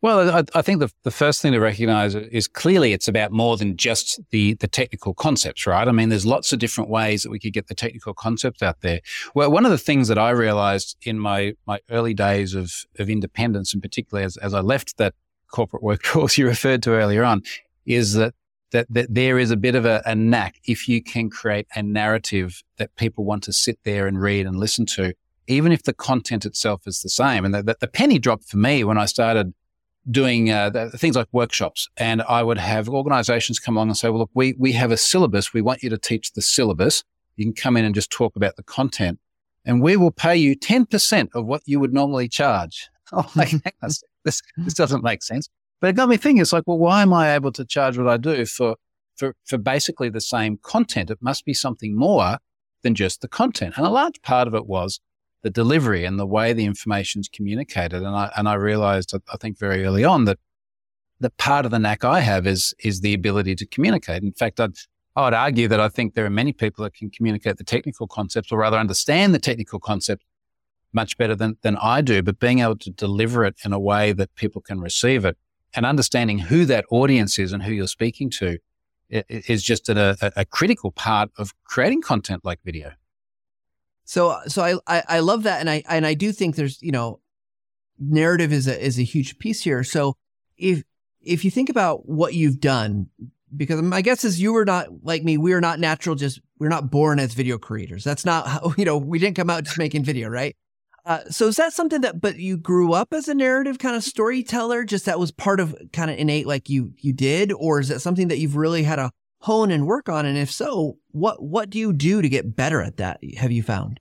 Well, 0.01 0.31
I, 0.31 0.44
I, 0.56 0.63
think 0.63 0.80
the, 0.80 0.92
the 1.03 1.12
first 1.12 1.44
thing 1.44 1.51
to 1.51 1.59
recognize 1.59 2.15
is 2.15 2.48
clearly 2.48 2.92
it's 2.92 3.07
about 3.07 3.31
more 3.31 3.56
than 3.56 3.77
just 3.77 4.19
the, 4.31 4.56
the 4.56 4.68
technical 4.68 5.13
concepts, 5.13 5.68
right? 5.68 5.88
I 5.88 5.92
mean, 5.92 6.09
there's 6.09 6.25
lots 6.25 6.51
of 6.51 6.57
different 6.57 6.89
ways 6.89 7.21
that 7.21 7.30
we 7.30 7.38
could 7.38 7.53
get 7.53 7.68
the 7.68 7.75
technical 7.75 8.15
concepts 8.15 8.63
out 8.63 8.81
there. 8.81 9.01
Well, 9.36 9.51
one 9.51 9.63
of 9.63 9.69
the 9.69 9.77
things 9.77 10.07
that 10.07 10.18
I 10.18 10.31
realized 10.31 10.98
in 11.03 11.19
my, 11.19 11.53
my 11.68 11.81
early 11.92 12.15
days 12.15 12.56
of, 12.56 12.71
of 12.98 13.12
independence, 13.12 13.74
and 13.74 13.81
particularly 13.81 14.25
as, 14.25 14.38
as 14.38 14.55
I 14.55 14.62
left 14.62 14.98
that 14.98 15.13
corporate 15.51 15.84
workforce 15.84 16.36
you 16.36 16.48
referred 16.48 16.81
to 16.84 16.91
earlier 16.91 17.24
on 17.24 17.43
is 17.86 18.13
that 18.13 18.34
that, 18.72 18.88
that 18.89 19.13
there 19.13 19.38
is 19.38 19.51
a 19.51 19.58
bit 19.58 19.75
of 19.75 19.86
a, 19.86 20.01
a 20.05 20.15
knack 20.15 20.55
if 20.65 20.88
you 20.88 21.03
can 21.03 21.29
create 21.29 21.67
a 21.75 21.84
narrative 21.84 22.63
that 22.77 22.96
people 22.96 23.25
want 23.25 23.43
to 23.43 23.51
sit 23.51 23.77
there 23.84 24.08
and 24.08 24.22
read 24.22 24.46
and 24.46 24.58
listen 24.58 24.86
to, 24.86 25.13
even 25.46 25.74
if 25.74 25.84
the 25.84 25.91
content 25.91 26.46
itself 26.46 26.84
is 26.88 27.01
the 27.01 27.10
same. 27.10 27.43
And 27.43 27.53
the, 27.53 27.63
the, 27.63 27.77
the 27.81 27.88
penny 27.88 28.17
dropped 28.17 28.46
for 28.46 28.55
me 28.55 28.86
when 28.86 28.98
I 28.98 29.05
started 29.05 29.53
doing 30.10 30.51
uh, 30.51 30.70
the, 30.70 30.89
things 30.91 31.15
like 31.15 31.27
workshops, 31.31 31.88
and 31.98 32.22
I 32.24 32.43
would 32.43 32.58
have 32.58 32.89
organisations 32.89 33.60
come 33.60 33.77
along 33.77 33.89
and 33.89 33.98
say, 33.98 34.10
"Well, 34.10 34.20
look, 34.20 34.31
we 34.34 34.53
we 34.58 34.72
have 34.74 34.91
a 34.91 34.98
syllabus. 34.98 35.53
We 35.53 35.62
want 35.62 35.84
you 35.84 35.89
to 35.89 35.98
teach 35.98 36.34
the 36.34 36.41
syllabus. 36.41 37.03
You 37.36 37.46
can 37.46 37.53
come 37.53 37.77
in 37.77 37.86
and 37.86 37.96
just 37.96 38.12
talk 38.12 38.36
about 38.36 38.55
the 38.55 38.63
content, 38.63 39.20
and 39.65 39.81
we 39.81 39.98
will 39.98 40.12
pay 40.12 40.36
you 40.36 40.55
ten 40.55 40.86
percent 40.86 41.29
of 41.34 41.46
what 41.46 41.62
you 41.65 41.79
would 41.79 41.93
normally 41.93 42.27
charge." 42.27 42.89
Oh, 43.13 43.29
like, 43.36 43.51
this 44.24 44.41
this 44.55 44.74
doesn't 44.74 45.03
make 45.03 45.22
sense. 45.22 45.50
But 45.81 45.89
it 45.89 45.98
got 45.98 46.08
me 46.08 46.15
thinking. 46.15 46.41
It's 46.41 46.53
like, 46.53 46.63
well, 46.65 46.77
why 46.77 47.01
am 47.01 47.12
I 47.12 47.36
able 47.36 47.51
to 47.51 47.65
charge 47.65 47.98
what 47.98 48.08
I 48.08 48.15
do 48.15 48.46
for 48.46 48.77
for 49.17 49.36
for 49.43 49.58
basically 49.58 50.08
the 50.08 50.22
same 50.22 50.60
content? 50.63 51.12
It 51.12 51.17
must 51.22 51.43
be 51.43 51.53
something 51.53 51.93
more 51.93 52.38
than 52.84 52.96
just 52.96 53.20
the 53.20 53.27
content. 53.27 53.75
And 53.77 53.86
a 53.86 53.89
large 53.89 54.22
part 54.22 54.48
of 54.48 54.55
it 54.55 54.65
was 54.65 55.01
the 55.43 55.50
delivery 55.50 56.05
and 56.05 56.19
the 56.19 56.25
way 56.25 56.53
the 56.53 56.65
information 56.65 57.21
is 57.21 57.29
communicated. 57.29 58.03
And 58.03 58.15
I 58.15 58.31
and 58.36 58.48
I 58.48 58.55
realized, 58.55 59.13
I 59.15 59.38
think 59.38 59.57
very 59.57 59.86
early 59.86 60.03
on 60.03 60.25
that 60.25 60.39
that 61.19 61.38
part 61.38 61.65
of 61.65 61.71
the 61.71 61.79
knack 61.79 62.03
I 62.03 62.19
have 62.21 62.48
is 62.48 62.74
is 62.79 63.01
the 63.01 63.13
ability 63.13 63.55
to 63.55 63.65
communicate. 63.65 64.24
In 64.24 64.33
fact, 64.33 64.60
I'd 64.60 64.75
I 65.15 65.25
would 65.25 65.33
argue 65.33 65.67
that 65.67 65.79
I 65.79 65.89
think 65.89 66.13
there 66.13 66.25
are 66.25 66.29
many 66.29 66.53
people 66.53 66.83
that 66.83 66.93
can 66.93 67.10
communicate 67.10 67.57
the 67.57 67.63
technical 67.63 68.07
concepts 68.07 68.51
or 68.51 68.60
rather 68.60 68.77
understand 68.77 69.33
the 69.33 69.39
technical 69.39 69.79
concept 69.79 70.24
much 70.93 71.17
better 71.17 71.36
than, 71.36 71.57
than 71.63 71.77
I 71.77 72.01
do, 72.01 72.21
but 72.21 72.39
being 72.39 72.60
able 72.60 72.77
to 72.77 72.89
deliver 72.89 73.45
it 73.45 73.55
in 73.65 73.74
a 73.74 73.79
way 73.79 74.12
that 74.13 74.33
people 74.36 74.62
can 74.62 74.79
receive 74.79 75.25
it 75.25 75.38
and 75.74 75.86
understanding 75.86 76.39
who 76.39 76.65
that 76.65 76.86
audience 76.91 77.39
is 77.39 77.53
and 77.53 77.63
who 77.63 77.71
you're 77.71 77.88
speaking 77.88 78.29
to 78.29 78.57
is 79.10 79.62
just 79.63 79.89
a, 79.89 80.31
a, 80.38 80.45
critical 80.45 80.91
part 80.91 81.29
of 81.38 81.53
creating 81.65 82.01
content 82.01 82.45
like 82.45 82.60
video. 82.63 82.93
So, 84.05 84.38
so 84.48 84.63
I, 84.63 84.98
I, 84.98 85.03
I 85.08 85.20
love 85.20 85.43
that. 85.43 85.60
And 85.60 85.70
I, 85.70 85.84
and 85.88 86.05
I 86.05 86.13
do 86.13 86.31
think 86.31 86.55
there's, 86.55 86.81
you 86.81 86.91
know, 86.91 87.20
narrative 88.00 88.51
is 88.51 88.67
a, 88.67 88.84
is 88.84 89.00
a 89.00 89.03
huge 89.03 89.39
piece 89.39 89.62
here. 89.63 89.84
So 89.84 90.15
if, 90.58 90.84
if 91.22 91.46
you 91.46 91.51
think 91.51 91.70
about 91.70 92.08
what 92.10 92.34
you've 92.34 92.60
done, 92.60 93.08
because 93.55 93.81
my 93.81 94.01
guess 94.01 94.24
is 94.24 94.41
you 94.41 94.53
were 94.53 94.65
not 94.65 94.88
like 95.03 95.24
me, 95.24 95.38
we 95.38 95.53
are 95.53 95.62
not 95.62 95.79
natural, 95.79 96.15
just 96.15 96.39
we're 96.58 96.70
not 96.70 96.89
born 96.89 97.20
as 97.20 97.34
video 97.34 97.58
creators. 97.58 98.03
That's 98.03 98.25
not 98.25 98.48
how, 98.48 98.74
you 98.77 98.86
know, 98.86 98.98
we 98.98 99.20
didn't 99.20 99.36
come 99.36 99.50
out 99.50 99.63
just 99.63 99.77
making 99.77 100.03
video, 100.03 100.29
right? 100.29 100.55
Uh, 101.03 101.24
so 101.29 101.48
is 101.48 101.55
that 101.55 101.74
something 101.74 102.01
that, 102.01 102.22
but 102.22 102.38
you 102.38 102.58
grew 102.58 102.93
up 102.93 103.12
as 103.12 103.27
a 103.27 103.34
narrative 103.34 103.79
kind 103.79 103.96
of 103.96 104.03
storyteller, 104.03 104.84
just 104.84 105.05
that 105.05 105.20
was 105.20 105.31
part 105.31 105.60
of 105.60 105.75
kind 105.93 106.12
of 106.12 106.17
innate, 106.17 106.46
like 106.46 106.70
you, 106.70 106.93
you 106.98 107.12
did, 107.12 107.51
or 107.53 107.79
is 107.79 107.88
that 107.88 108.01
something 108.01 108.27
that 108.27 108.38
you've 108.38 108.55
really 108.55 108.84
had 108.84 108.98
to 108.98 109.12
hone 109.41 109.71
and 109.71 109.88
work 109.88 110.10
on? 110.10 110.25
And 110.25 110.38
if 110.38 110.51
so, 110.51 110.98
what, 111.12 111.41
what 111.41 111.69
do 111.69 111.77
you 111.77 111.93
do 111.93 112.21
to 112.21 112.29
get 112.29 112.55
better 112.55 112.81
at 112.81 112.98
that? 112.98 113.19
Have 113.38 113.51
you 113.51 113.63
found? 113.63 114.00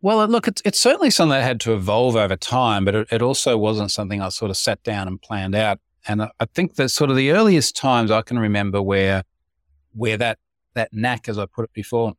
Well, 0.00 0.26
look, 0.26 0.48
it's, 0.48 0.60
it's 0.64 0.80
certainly 0.80 1.10
something 1.10 1.30
that 1.38 1.44
had 1.44 1.60
to 1.60 1.74
evolve 1.74 2.16
over 2.16 2.36
time, 2.36 2.84
but 2.84 2.94
it, 2.94 3.08
it 3.12 3.22
also 3.22 3.56
wasn't 3.56 3.92
something 3.92 4.20
I 4.20 4.30
sort 4.30 4.50
of 4.50 4.56
sat 4.56 4.82
down 4.82 5.06
and 5.06 5.20
planned 5.20 5.54
out. 5.54 5.78
And 6.08 6.22
I, 6.22 6.46
think 6.52 6.74
that 6.74 6.88
sort 6.88 7.10
of 7.10 7.16
the 7.16 7.30
earliest 7.30 7.76
times 7.76 8.10
I 8.10 8.22
can 8.22 8.38
remember 8.38 8.82
where, 8.82 9.22
where 9.92 10.16
that, 10.16 10.38
that 10.74 10.92
knack, 10.92 11.28
as 11.28 11.38
I 11.38 11.46
put 11.46 11.64
it 11.64 11.72
before, 11.72 12.14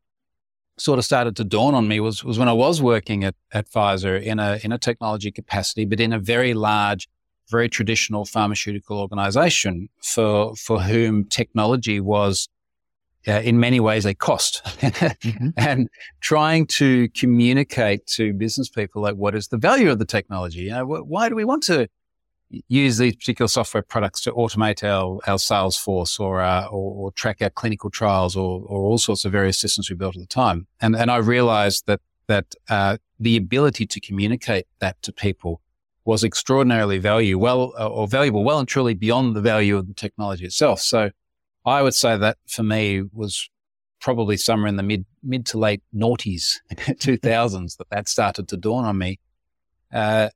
sort 0.76 0.98
of 0.98 1.04
started 1.04 1.36
to 1.36 1.44
dawn 1.44 1.74
on 1.74 1.86
me 1.86 2.00
was 2.00 2.24
was 2.24 2.38
when 2.38 2.48
I 2.48 2.52
was 2.52 2.82
working 2.82 3.24
at, 3.24 3.34
at 3.52 3.68
Pfizer 3.70 4.20
in 4.20 4.38
a 4.38 4.58
in 4.62 4.72
a 4.72 4.78
technology 4.78 5.30
capacity, 5.30 5.84
but 5.84 6.00
in 6.00 6.12
a 6.12 6.18
very 6.18 6.54
large, 6.54 7.08
very 7.50 7.68
traditional 7.68 8.24
pharmaceutical 8.24 8.98
organization 8.98 9.88
for 10.02 10.54
for 10.56 10.80
whom 10.80 11.24
technology 11.24 12.00
was 12.00 12.48
uh, 13.26 13.32
in 13.32 13.58
many 13.58 13.80
ways 13.80 14.04
a 14.04 14.14
cost 14.14 14.62
mm-hmm. 14.64 15.48
and 15.56 15.88
trying 16.20 16.66
to 16.66 17.08
communicate 17.10 18.06
to 18.06 18.32
business 18.32 18.68
people 18.68 19.02
like 19.02 19.14
what 19.14 19.34
is 19.34 19.48
the 19.48 19.58
value 19.58 19.90
of 19.90 19.98
the 19.98 20.04
technology 20.04 20.60
you 20.60 20.70
know 20.70 20.84
wh- 20.84 21.08
why 21.08 21.28
do 21.28 21.34
we 21.34 21.44
want 21.44 21.62
to 21.62 21.88
use 22.68 22.98
these 22.98 23.16
particular 23.16 23.48
software 23.48 23.82
products 23.82 24.20
to 24.22 24.32
automate 24.32 24.84
our, 24.84 25.18
our 25.26 25.38
sales 25.38 25.76
force 25.76 26.18
or, 26.18 26.40
uh, 26.40 26.66
or, 26.66 27.06
or, 27.06 27.12
track 27.12 27.38
our 27.40 27.50
clinical 27.50 27.90
trials 27.90 28.36
or, 28.36 28.62
or 28.66 28.82
all 28.82 28.98
sorts 28.98 29.24
of 29.24 29.32
various 29.32 29.58
systems 29.58 29.90
we 29.90 29.96
built 29.96 30.16
at 30.16 30.20
the 30.20 30.26
time. 30.26 30.66
And, 30.80 30.94
and 30.94 31.10
I 31.10 31.16
realized 31.16 31.86
that, 31.86 32.00
that 32.26 32.54
uh, 32.68 32.98
the 33.18 33.36
ability 33.36 33.86
to 33.86 34.00
communicate 34.00 34.66
that 34.78 35.00
to 35.02 35.12
people 35.12 35.60
was 36.04 36.22
extraordinarily 36.22 36.98
value, 36.98 37.38
well, 37.38 37.72
uh, 37.78 37.88
or 37.88 38.06
valuable, 38.06 38.44
well 38.44 38.58
and 38.58 38.68
truly 38.68 38.94
beyond 38.94 39.34
the 39.34 39.40
value 39.40 39.76
of 39.76 39.88
the 39.88 39.94
technology 39.94 40.44
itself. 40.44 40.80
So 40.80 41.10
I 41.64 41.82
would 41.82 41.94
say 41.94 42.16
that 42.16 42.36
for 42.46 42.62
me 42.62 43.02
was 43.12 43.48
probably 44.00 44.36
somewhere 44.36 44.68
in 44.68 44.76
the 44.76 44.82
mid, 44.82 45.06
mid 45.22 45.46
to 45.46 45.58
late 45.58 45.82
noughties, 45.94 46.58
2000s 46.72 47.78
that 47.78 47.88
that 47.90 48.08
started 48.08 48.48
to 48.48 48.56
dawn 48.56 48.84
on 48.84 48.98
me. 48.98 49.18
Uh, 49.92 50.28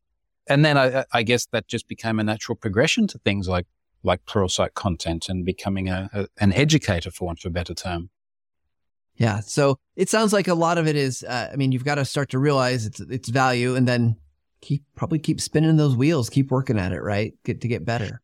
and 0.48 0.64
then 0.64 0.78
I, 0.78 1.04
I, 1.12 1.22
guess 1.22 1.46
that 1.52 1.68
just 1.68 1.88
became 1.88 2.18
a 2.18 2.24
natural 2.24 2.56
progression 2.56 3.06
to 3.08 3.18
things 3.18 3.48
like 3.48 3.66
like 4.02 4.24
Pluralsight 4.24 4.74
content 4.74 5.28
and 5.28 5.44
becoming 5.44 5.88
a, 5.88 6.08
a, 6.12 6.26
an 6.38 6.52
educator, 6.52 7.10
for 7.10 7.26
want 7.26 7.44
of 7.44 7.50
a 7.50 7.52
better 7.52 7.74
term. 7.74 8.10
Yeah. 9.16 9.40
So 9.40 9.78
it 9.96 10.08
sounds 10.08 10.32
like 10.32 10.46
a 10.46 10.54
lot 10.54 10.78
of 10.78 10.86
it 10.86 10.94
is. 10.94 11.24
Uh, 11.24 11.50
I 11.52 11.56
mean, 11.56 11.72
you've 11.72 11.84
got 11.84 11.96
to 11.96 12.04
start 12.04 12.30
to 12.30 12.38
realize 12.38 12.86
its 12.86 13.00
its 13.00 13.28
value, 13.28 13.74
and 13.74 13.86
then 13.86 14.16
keep 14.60 14.82
probably 14.96 15.18
keep 15.18 15.40
spinning 15.40 15.76
those 15.76 15.96
wheels, 15.96 16.30
keep 16.30 16.50
working 16.50 16.78
at 16.78 16.92
it, 16.92 17.02
right? 17.02 17.34
Get 17.44 17.60
to 17.60 17.68
get 17.68 17.84
better. 17.84 18.20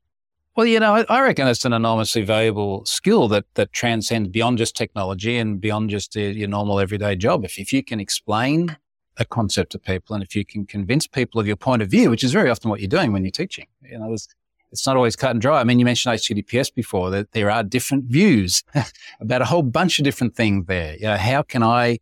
Well, 0.56 0.66
you 0.66 0.78
know, 0.78 0.94
I, 0.94 1.04
I 1.08 1.20
reckon 1.22 1.48
it's 1.48 1.64
an 1.64 1.72
enormously 1.72 2.22
valuable 2.22 2.84
skill 2.84 3.26
that 3.28 3.44
that 3.54 3.72
transcends 3.72 4.28
beyond 4.28 4.58
just 4.58 4.76
technology 4.76 5.36
and 5.36 5.60
beyond 5.60 5.90
just 5.90 6.14
your 6.14 6.48
normal 6.48 6.78
everyday 6.80 7.16
job. 7.16 7.44
If 7.44 7.58
if 7.58 7.72
you 7.72 7.82
can 7.82 8.00
explain 8.00 8.76
a 9.16 9.24
concept 9.24 9.72
to 9.72 9.78
people. 9.78 10.14
And 10.14 10.24
if 10.24 10.34
you 10.34 10.44
can 10.44 10.66
convince 10.66 11.06
people 11.06 11.40
of 11.40 11.46
your 11.46 11.56
point 11.56 11.82
of 11.82 11.88
view, 11.88 12.10
which 12.10 12.24
is 12.24 12.32
very 12.32 12.50
often 12.50 12.70
what 12.70 12.80
you're 12.80 12.88
doing 12.88 13.12
when 13.12 13.24
you're 13.24 13.30
teaching, 13.30 13.66
you 13.82 13.98
know, 13.98 14.12
it's 14.12 14.86
not 14.86 14.96
always 14.96 15.14
cut 15.14 15.30
and 15.30 15.40
dry. 15.40 15.60
I 15.60 15.64
mean, 15.64 15.78
you 15.78 15.84
mentioned 15.84 16.16
HTTPS 16.16 16.74
before, 16.74 17.10
that 17.10 17.32
there 17.32 17.50
are 17.50 17.62
different 17.62 18.04
views 18.04 18.64
about 19.20 19.42
a 19.42 19.44
whole 19.44 19.62
bunch 19.62 19.98
of 19.98 20.04
different 20.04 20.34
things 20.34 20.66
there. 20.66 20.94
You 20.96 21.06
know, 21.06 21.16
how 21.16 21.42
can 21.42 21.62
I 21.62 21.98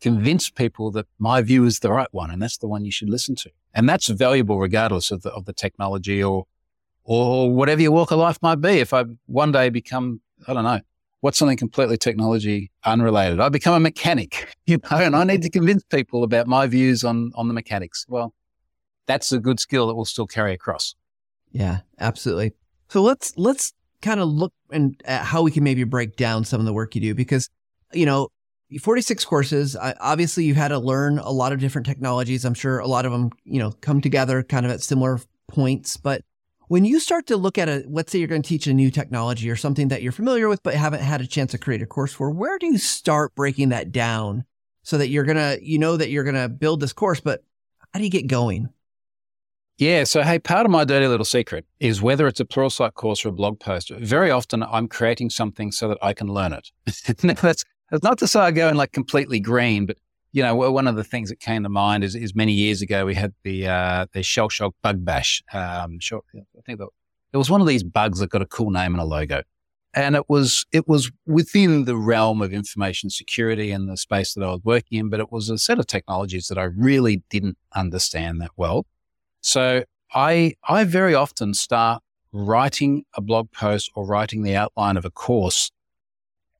convince 0.00 0.48
people 0.50 0.90
that 0.92 1.06
my 1.18 1.42
view 1.42 1.64
is 1.64 1.80
the 1.80 1.92
right 1.92 2.08
one 2.12 2.30
and 2.30 2.40
that's 2.40 2.58
the 2.58 2.68
one 2.68 2.84
you 2.84 2.90
should 2.90 3.10
listen 3.10 3.34
to? 3.36 3.50
And 3.76 3.86
that's 3.86 4.08
valuable 4.08 4.58
regardless 4.58 5.10
of 5.10 5.20
the, 5.20 5.30
of 5.32 5.44
the 5.44 5.52
technology 5.52 6.24
or, 6.24 6.46
or 7.04 7.54
whatever 7.54 7.82
your 7.82 7.92
walk 7.92 8.10
of 8.10 8.18
life 8.18 8.38
might 8.40 8.56
be. 8.56 8.78
If 8.78 8.94
I 8.94 9.04
one 9.26 9.52
day 9.52 9.68
become, 9.68 10.22
I 10.48 10.54
don't 10.54 10.64
know, 10.64 10.80
what's 11.20 11.36
something 11.36 11.58
completely 11.58 11.98
technology 11.98 12.72
unrelated? 12.86 13.38
I 13.38 13.50
become 13.50 13.74
a 13.74 13.80
mechanic, 13.80 14.48
you 14.66 14.78
know, 14.78 14.96
and 14.96 15.14
I 15.14 15.24
need 15.24 15.42
to 15.42 15.50
convince 15.50 15.84
people 15.84 16.24
about 16.24 16.46
my 16.46 16.66
views 16.66 17.04
on, 17.04 17.32
on 17.34 17.48
the 17.48 17.54
mechanics. 17.54 18.06
Well, 18.08 18.32
that's 19.04 19.30
a 19.30 19.38
good 19.38 19.60
skill 19.60 19.88
that 19.88 19.94
will 19.94 20.06
still 20.06 20.26
carry 20.26 20.54
across. 20.54 20.94
Yeah, 21.52 21.80
absolutely. 22.00 22.54
So 22.88 23.02
let's, 23.02 23.34
let's 23.36 23.74
kind 24.00 24.20
of 24.20 24.28
look 24.28 24.54
and 24.70 24.98
at 25.04 25.22
how 25.22 25.42
we 25.42 25.50
can 25.50 25.64
maybe 25.64 25.84
break 25.84 26.16
down 26.16 26.44
some 26.44 26.60
of 26.60 26.66
the 26.66 26.72
work 26.72 26.94
you 26.94 27.02
do 27.02 27.14
because, 27.14 27.50
you 27.92 28.06
know, 28.06 28.30
46 28.80 29.24
courses. 29.24 29.76
obviously, 30.00 30.44
you've 30.44 30.56
had 30.56 30.68
to 30.68 30.78
learn 30.78 31.18
a 31.18 31.30
lot 31.30 31.52
of 31.52 31.60
different 31.60 31.86
technologies. 31.86 32.44
I'm 32.44 32.54
sure 32.54 32.78
a 32.78 32.86
lot 32.86 33.06
of 33.06 33.12
them, 33.12 33.30
you 33.44 33.58
know, 33.58 33.72
come 33.80 34.00
together 34.00 34.42
kind 34.42 34.66
of 34.66 34.72
at 34.72 34.82
similar 34.82 35.20
points, 35.48 35.96
but 35.96 36.22
when 36.68 36.84
you 36.84 36.98
start 36.98 37.26
to 37.26 37.36
look 37.36 37.58
at 37.58 37.68
a, 37.68 37.84
let's 37.88 38.10
say 38.10 38.18
you're 38.18 38.28
going 38.28 38.42
to 38.42 38.48
teach 38.48 38.66
a 38.66 38.74
new 38.74 38.90
technology 38.90 39.48
or 39.50 39.56
something 39.56 39.88
that 39.88 40.02
you're 40.02 40.12
familiar 40.12 40.48
with, 40.48 40.62
but 40.62 40.74
haven't 40.74 41.02
had 41.02 41.20
a 41.20 41.26
chance 41.26 41.52
to 41.52 41.58
create 41.58 41.82
a 41.82 41.86
course 41.86 42.12
for, 42.12 42.30
where 42.30 42.58
do 42.58 42.66
you 42.66 42.78
start 42.78 43.34
breaking 43.34 43.68
that 43.68 43.92
down 43.92 44.44
so 44.82 44.98
that 44.98 45.08
you're 45.08 45.24
going 45.24 45.36
to, 45.36 45.58
you 45.62 45.78
know, 45.78 45.96
that 45.96 46.10
you're 46.10 46.24
going 46.24 46.34
to 46.34 46.48
build 46.48 46.80
this 46.80 46.92
course, 46.92 47.20
but 47.20 47.44
how 47.92 47.98
do 47.98 48.04
you 48.04 48.10
get 48.10 48.26
going? 48.26 48.68
Yeah. 49.78 50.04
So, 50.04 50.22
hey, 50.22 50.38
part 50.38 50.64
of 50.64 50.72
my 50.72 50.84
dirty 50.84 51.06
little 51.06 51.24
secret 51.24 51.66
is 51.80 52.00
whether 52.00 52.26
it's 52.26 52.40
a 52.40 52.44
Pluralsight 52.44 52.94
course 52.94 53.24
or 53.24 53.28
a 53.28 53.32
blog 53.32 53.60
post, 53.60 53.90
very 53.90 54.30
often 54.30 54.62
I'm 54.62 54.88
creating 54.88 55.30
something 55.30 55.70
so 55.70 55.88
that 55.88 55.98
I 56.00 56.14
can 56.14 56.28
learn 56.28 56.52
it. 56.52 56.70
that's, 57.40 57.64
that's 57.90 58.02
not 58.02 58.18
to 58.18 58.28
say 58.28 58.40
I 58.40 58.50
go 58.50 58.68
in 58.68 58.76
like 58.76 58.92
completely 58.92 59.40
green, 59.40 59.86
but 59.86 59.96
you 60.32 60.42
know, 60.42 60.54
one 60.54 60.86
of 60.86 60.96
the 60.96 61.04
things 61.04 61.30
that 61.30 61.40
came 61.40 61.62
to 61.62 61.68
mind 61.70 62.04
is, 62.04 62.14
is 62.14 62.34
many 62.34 62.52
years 62.52 62.82
ago 62.82 63.06
we 63.06 63.14
had 63.14 63.32
the 63.42 63.68
uh, 63.68 64.06
the 64.12 64.22
Shell 64.22 64.50
Shock 64.50 64.74
Bug 64.82 65.04
Bash. 65.04 65.42
Um, 65.52 65.98
I 66.12 66.60
think 66.66 66.78
that, 66.78 66.88
it 67.32 67.36
was 67.38 67.48
one 67.48 67.60
of 67.60 67.66
these 67.66 67.82
bugs 67.82 68.18
that 68.18 68.30
got 68.30 68.42
a 68.42 68.46
cool 68.46 68.70
name 68.70 68.92
and 68.92 69.00
a 69.00 69.04
logo, 69.04 69.42
and 69.94 70.14
it 70.14 70.28
was 70.28 70.66
it 70.72 70.86
was 70.86 71.10
within 71.26 71.84
the 71.84 71.96
realm 71.96 72.42
of 72.42 72.52
information 72.52 73.08
security 73.08 73.70
and 73.70 73.88
the 73.88 73.96
space 73.96 74.34
that 74.34 74.44
I 74.44 74.50
was 74.50 74.60
working 74.62 74.98
in, 74.98 75.08
but 75.08 75.20
it 75.20 75.32
was 75.32 75.48
a 75.48 75.58
set 75.58 75.78
of 75.78 75.86
technologies 75.86 76.48
that 76.48 76.58
I 76.58 76.64
really 76.64 77.22
didn't 77.30 77.56
understand 77.74 78.40
that 78.42 78.50
well. 78.56 78.84
So 79.40 79.84
I 80.12 80.54
I 80.68 80.84
very 80.84 81.14
often 81.14 81.54
start 81.54 82.02
writing 82.32 83.04
a 83.14 83.22
blog 83.22 83.50
post 83.52 83.90
or 83.94 84.04
writing 84.04 84.42
the 84.42 84.54
outline 84.54 84.98
of 84.98 85.04
a 85.06 85.10
course 85.10 85.70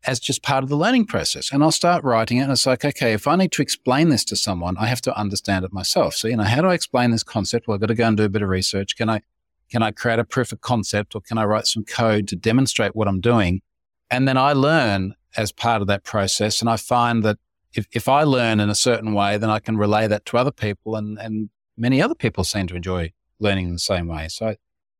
as 0.06 0.20
just 0.20 0.42
part 0.42 0.62
of 0.62 0.70
the 0.70 0.76
learning 0.76 1.04
process. 1.04 1.50
And 1.52 1.62
I'll 1.62 1.72
start 1.72 2.04
writing 2.04 2.38
it. 2.38 2.42
And 2.42 2.52
it's 2.52 2.66
like, 2.66 2.84
okay, 2.84 3.12
if 3.12 3.26
I 3.26 3.34
need 3.34 3.52
to 3.52 3.62
explain 3.62 4.08
this 4.08 4.24
to 4.26 4.36
someone, 4.36 4.76
I 4.78 4.86
have 4.86 5.02
to 5.02 5.18
understand 5.18 5.64
it 5.64 5.72
myself. 5.72 6.14
So, 6.14 6.28
you 6.28 6.36
know, 6.36 6.44
how 6.44 6.62
do 6.62 6.68
I 6.68 6.74
explain 6.74 7.10
this 7.10 7.24
concept? 7.24 7.66
Well, 7.66 7.74
I've 7.74 7.80
got 7.80 7.88
to 7.88 7.94
go 7.94 8.06
and 8.06 8.16
do 8.16 8.24
a 8.24 8.28
bit 8.28 8.42
of 8.42 8.48
research. 8.48 8.96
Can 8.96 9.10
I, 9.10 9.22
can 9.70 9.82
I 9.82 9.90
create 9.90 10.20
a 10.20 10.24
proof 10.24 10.52
of 10.52 10.60
concept 10.60 11.16
or 11.16 11.20
can 11.20 11.38
I 11.38 11.44
write 11.44 11.66
some 11.66 11.84
code 11.84 12.28
to 12.28 12.36
demonstrate 12.36 12.94
what 12.94 13.08
I'm 13.08 13.20
doing? 13.20 13.62
And 14.08 14.28
then 14.28 14.36
I 14.36 14.52
learn 14.52 15.16
as 15.36 15.50
part 15.50 15.82
of 15.82 15.88
that 15.88 16.04
process. 16.04 16.60
And 16.60 16.70
I 16.70 16.76
find 16.76 17.24
that 17.24 17.38
if, 17.74 17.86
if 17.92 18.08
I 18.08 18.22
learn 18.22 18.60
in 18.60 18.70
a 18.70 18.76
certain 18.76 19.12
way, 19.12 19.36
then 19.36 19.50
I 19.50 19.58
can 19.58 19.76
relay 19.76 20.06
that 20.06 20.24
to 20.26 20.38
other 20.38 20.52
people 20.52 20.94
and, 20.94 21.18
and 21.18 21.50
many 21.76 22.00
other 22.00 22.14
people 22.14 22.44
seem 22.44 22.68
to 22.68 22.76
enjoy 22.76 23.12
learning 23.40 23.66
in 23.66 23.72
the 23.72 23.78
same 23.78 24.06
way. 24.06 24.28
So 24.28 24.54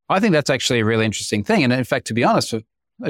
I 0.09 0.21
think 0.21 0.33
that's 0.33 0.51
actually 0.51 0.81
a 0.81 0.85
really 0.85 1.05
interesting 1.05 1.45
thing. 1.45 1.63
And 1.63 1.73
in 1.73 1.85
fact, 1.85 2.09
to 2.09 2.15
be 2.15 2.25
honest, 2.25 2.53
a 2.53 2.65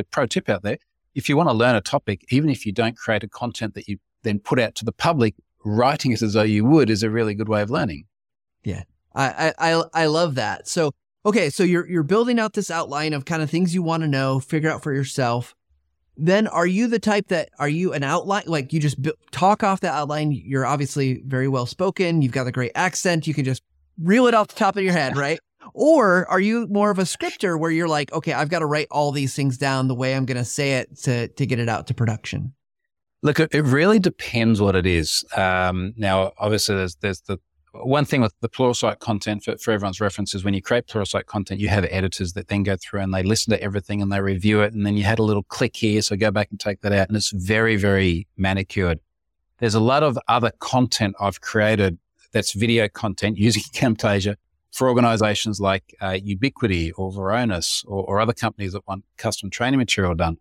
pro 0.05 0.27
tip 0.27 0.49
out 0.49 0.63
there, 0.63 0.79
if 1.17 1.31
you 1.31 1.37
want 1.37 1.49
to 1.49 1.55
learn 1.55 1.75
a 1.75 1.81
topic, 1.81 2.25
even 2.29 2.51
if 2.51 2.67
you 2.67 2.73
don't 2.73 2.97
create 2.97 3.25
a 3.25 3.29
content 3.29 3.75
that 3.75 3.89
you 3.89 3.97
then 4.23 4.39
put 4.39 4.61
out 4.61 4.75
to 4.77 4.85
the 4.85 4.93
public, 4.93 5.35
writing 5.65 6.13
it 6.13 6.21
as 6.21 6.35
though 6.35 6.43
you 6.43 6.65
would 6.65 6.91
is 6.91 7.03
a 7.03 7.11
really 7.11 7.35
good 7.35 7.49
way 7.49 7.63
of 7.63 7.71
learning. 7.71 8.05
Yeah. 8.63 8.83
I, 9.15 9.55
I, 9.59 9.83
I 9.95 10.07
love 10.07 10.35
that. 10.35 10.69
So, 10.69 10.93
okay. 11.25 11.49
So 11.49 11.63
you're, 11.63 11.89
you're 11.89 12.03
building 12.03 12.39
out 12.39 12.53
this 12.53 12.71
outline 12.71 13.15
of 13.15 13.25
kind 13.25 13.41
of 13.43 13.49
things 13.49 13.75
you 13.75 13.83
want 13.83 14.03
to 14.03 14.09
know, 14.09 14.41
figure 14.41 14.71
out 14.71 14.83
for 14.83 14.93
yourself. 14.93 15.55
Then 16.19 16.47
are 16.49 16.67
you 16.67 16.87
the 16.87 16.99
type 16.99 17.29
that, 17.29 17.49
are 17.59 17.69
you 17.69 17.95
an 17.95 18.03
outline? 18.03 18.45
Like 18.47 18.75
you 18.75 18.81
just 18.81 19.01
b- 19.01 19.15
talk 19.31 19.63
off 19.63 19.81
the 19.81 19.91
outline. 19.91 20.33
You're 20.33 20.67
obviously 20.67 21.23
very 21.25 21.49
well 21.49 21.65
spoken. 21.65 22.21
You've 22.21 22.33
got 22.33 22.47
a 22.47 22.53
great 22.53 22.73
accent. 22.75 23.27
You 23.27 23.33
can 23.33 23.45
just 23.45 23.63
reel 24.03 24.27
it 24.27 24.35
off 24.35 24.49
the 24.49 24.57
top 24.57 24.77
of 24.77 24.83
your 24.83 24.93
head, 24.93 25.17
right? 25.17 25.39
Or 25.75 26.27
are 26.31 26.41
you 26.41 26.67
more 26.69 26.91
of 26.91 26.99
a 26.99 27.07
scripter 27.07 27.57
where 27.57 27.71
you're 27.71 27.89
like, 27.89 28.13
okay, 28.13 28.33
I've 28.33 28.49
got 28.49 28.61
to 28.61 28.67
write 28.67 28.89
all 28.91 29.13
these 29.13 29.35
things 29.35 29.59
down 29.59 29.89
the 29.89 29.95
way 29.95 30.15
I'm 30.15 30.27
going 30.27 30.39
to 30.39 30.45
say 30.45 30.75
it 30.75 30.97
to, 31.03 31.29
to 31.29 31.47
get 31.47 31.59
it 31.59 31.69
out 31.69 31.87
to 31.89 31.95
production? 31.95 32.55
Look, 33.23 33.41
it 33.41 33.65
really 33.65 33.99
depends 33.99 34.61
what 34.61 34.77
it 34.77 34.87
is. 34.87 35.25
Um, 35.37 35.95
now, 35.97 36.33
obviously, 36.39 36.77
there's, 36.77 36.97
there's 36.97 37.21
the 37.23 37.39
one 37.85 38.05
thing 38.05 38.21
with 38.21 38.35
the 38.41 38.49
Pluralsight 38.49 39.01
content 39.01 39.45
for, 39.45 39.57
for 39.59 39.73
everyone's 39.73 40.01
reference 40.01 40.35
is 40.35 40.45
when 40.45 40.55
you 40.55 40.63
create 40.63 40.87
Pluralsight 40.87 41.27
content, 41.27 41.61
you 41.61 41.69
have 41.69 41.87
editors 41.91 42.33
that 42.35 42.49
then 42.49 42.63
go 42.63 42.77
through 42.77 43.01
and 43.01 43.13
they 43.13 43.23
listen 43.23 43.53
to 43.53 43.63
everything 43.63 44.01
and 44.01 44.13
they 44.13 44.21
review 44.21 44.61
it. 44.61 44.73
And 44.73 44.87
then 44.87 44.97
you 44.97 45.05
had 45.05 45.19
a 45.19 45.23
little 45.23 45.43
click 45.43 45.77
here. 45.77 46.03
So 46.03 46.17
go 46.17 46.31
back 46.31 46.49
and 46.51 46.61
take 46.61 46.81
that 46.83 46.93
out. 46.93 47.09
And 47.09 47.17
it's 47.17 47.31
very, 47.31 47.77
very 47.77 48.27
manicured. 48.37 49.01
There's 49.59 49.75
a 49.75 49.81
lot 49.81 50.03
of 50.03 50.19
other 50.29 50.53
content 50.59 51.17
I've 51.21 51.41
created 51.41 51.99
that's 52.33 52.53
video 52.53 52.89
content 52.89 53.39
using 53.39 53.63
Camtasia 53.75 54.37
for 54.77 54.89
organizations 54.89 55.59
like 55.59 55.97
uh, 56.03 56.11
Ubiquiti 56.11 56.93
or 56.97 57.11
Varonis 57.11 57.83
or, 57.87 58.05
or, 58.05 58.21
other 58.21 58.35
companies 58.35 58.75
that 58.75 58.87
want 58.87 59.05
custom 59.17 59.49
training 59.49 59.79
material 59.79 60.15
done. 60.15 60.37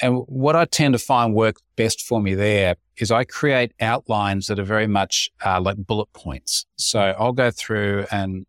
and 0.00 0.24
what 0.26 0.56
I 0.56 0.64
tend 0.64 0.94
to 0.94 0.98
find 0.98 1.32
works 1.32 1.62
best 1.76 2.02
for 2.02 2.20
me 2.20 2.34
there 2.34 2.74
is 2.96 3.12
I 3.12 3.22
create 3.22 3.72
outlines 3.80 4.48
that 4.48 4.58
are 4.58 4.64
very 4.64 4.88
much 4.88 5.30
uh, 5.46 5.60
like 5.60 5.76
bullet 5.76 6.12
points. 6.12 6.66
So 6.76 7.14
I'll 7.18 7.32
go 7.32 7.52
through 7.52 8.06
and, 8.10 8.46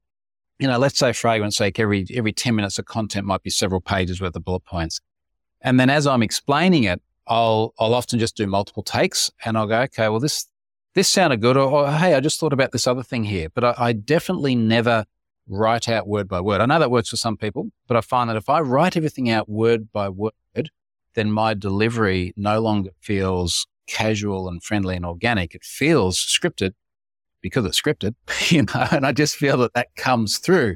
you 0.58 0.68
know, 0.68 0.80
let's 0.80 0.98
say 0.98 1.14
for 1.14 1.28
argument's 1.28 1.58
sake, 1.58 1.80
every, 1.80 2.08
every 2.16 2.34
10 2.34 2.56
minutes 2.56 2.80
of 2.80 2.86
content 2.86 3.28
might 3.28 3.44
be 3.44 3.52
several 3.52 3.82
pages 3.82 4.20
worth 4.20 4.36
of 4.36 4.44
bullet 4.44 4.66
points. 4.66 5.00
And 5.62 5.80
then 5.80 5.92
as 5.92 6.08
I'm 6.08 6.24
explaining 6.24 6.86
it, 6.86 7.02
I'll, 7.28 7.76
I'll 7.80 7.94
often 7.94 8.18
just 8.18 8.36
do 8.36 8.48
multiple 8.48 8.82
takes 8.82 9.30
and 9.46 9.56
I'll 9.56 9.68
go, 9.68 9.82
okay, 9.82 10.10
well, 10.10 10.20
this, 10.20 10.48
this 10.96 11.08
sounded 11.08 11.42
good. 11.42 11.56
Or, 11.56 11.70
or 11.70 11.92
hey, 11.92 12.16
I 12.16 12.20
just 12.20 12.40
thought 12.40 12.54
about 12.54 12.72
this 12.72 12.88
other 12.88 13.04
thing 13.04 13.26
here. 13.26 13.50
But 13.54 13.64
I, 13.64 13.76
I 13.78 13.94
definitely 13.94 14.56
never 14.56 15.06
write 15.50 15.90
out 15.90 16.08
word 16.08 16.30
by 16.30 16.40
word. 16.40 16.62
I 16.62 16.66
know 16.66 16.80
that 16.80 16.92
works 16.92 17.10
for 17.10 17.18
some 17.18 17.36
people, 17.36 17.72
but 17.88 17.98
I 17.98 18.02
find 18.02 18.30
that 18.30 18.38
if 18.38 18.50
I 18.50 18.60
write 18.62 18.96
everything 18.96 19.30
out 19.30 19.50
word 19.50 19.92
by 19.92 20.08
word, 20.10 20.34
then 21.16 21.32
my 21.32 21.54
delivery 21.54 22.34
no 22.38 22.62
longer 22.62 22.92
feels 23.02 23.68
casual 23.88 24.48
and 24.48 24.64
friendly 24.64 24.96
and 24.96 25.06
organic. 25.06 25.56
It 25.56 25.64
feels 25.64 26.18
scripted 26.18 26.74
because 27.42 27.66
it's 27.66 27.82
scripted, 27.82 28.16
you 28.50 28.64
know, 28.64 28.88
and 28.92 29.06
I 29.06 29.12
just 29.12 29.36
feel 29.36 29.58
that 29.58 29.74
that 29.74 29.96
comes 29.96 30.38
through. 30.38 30.76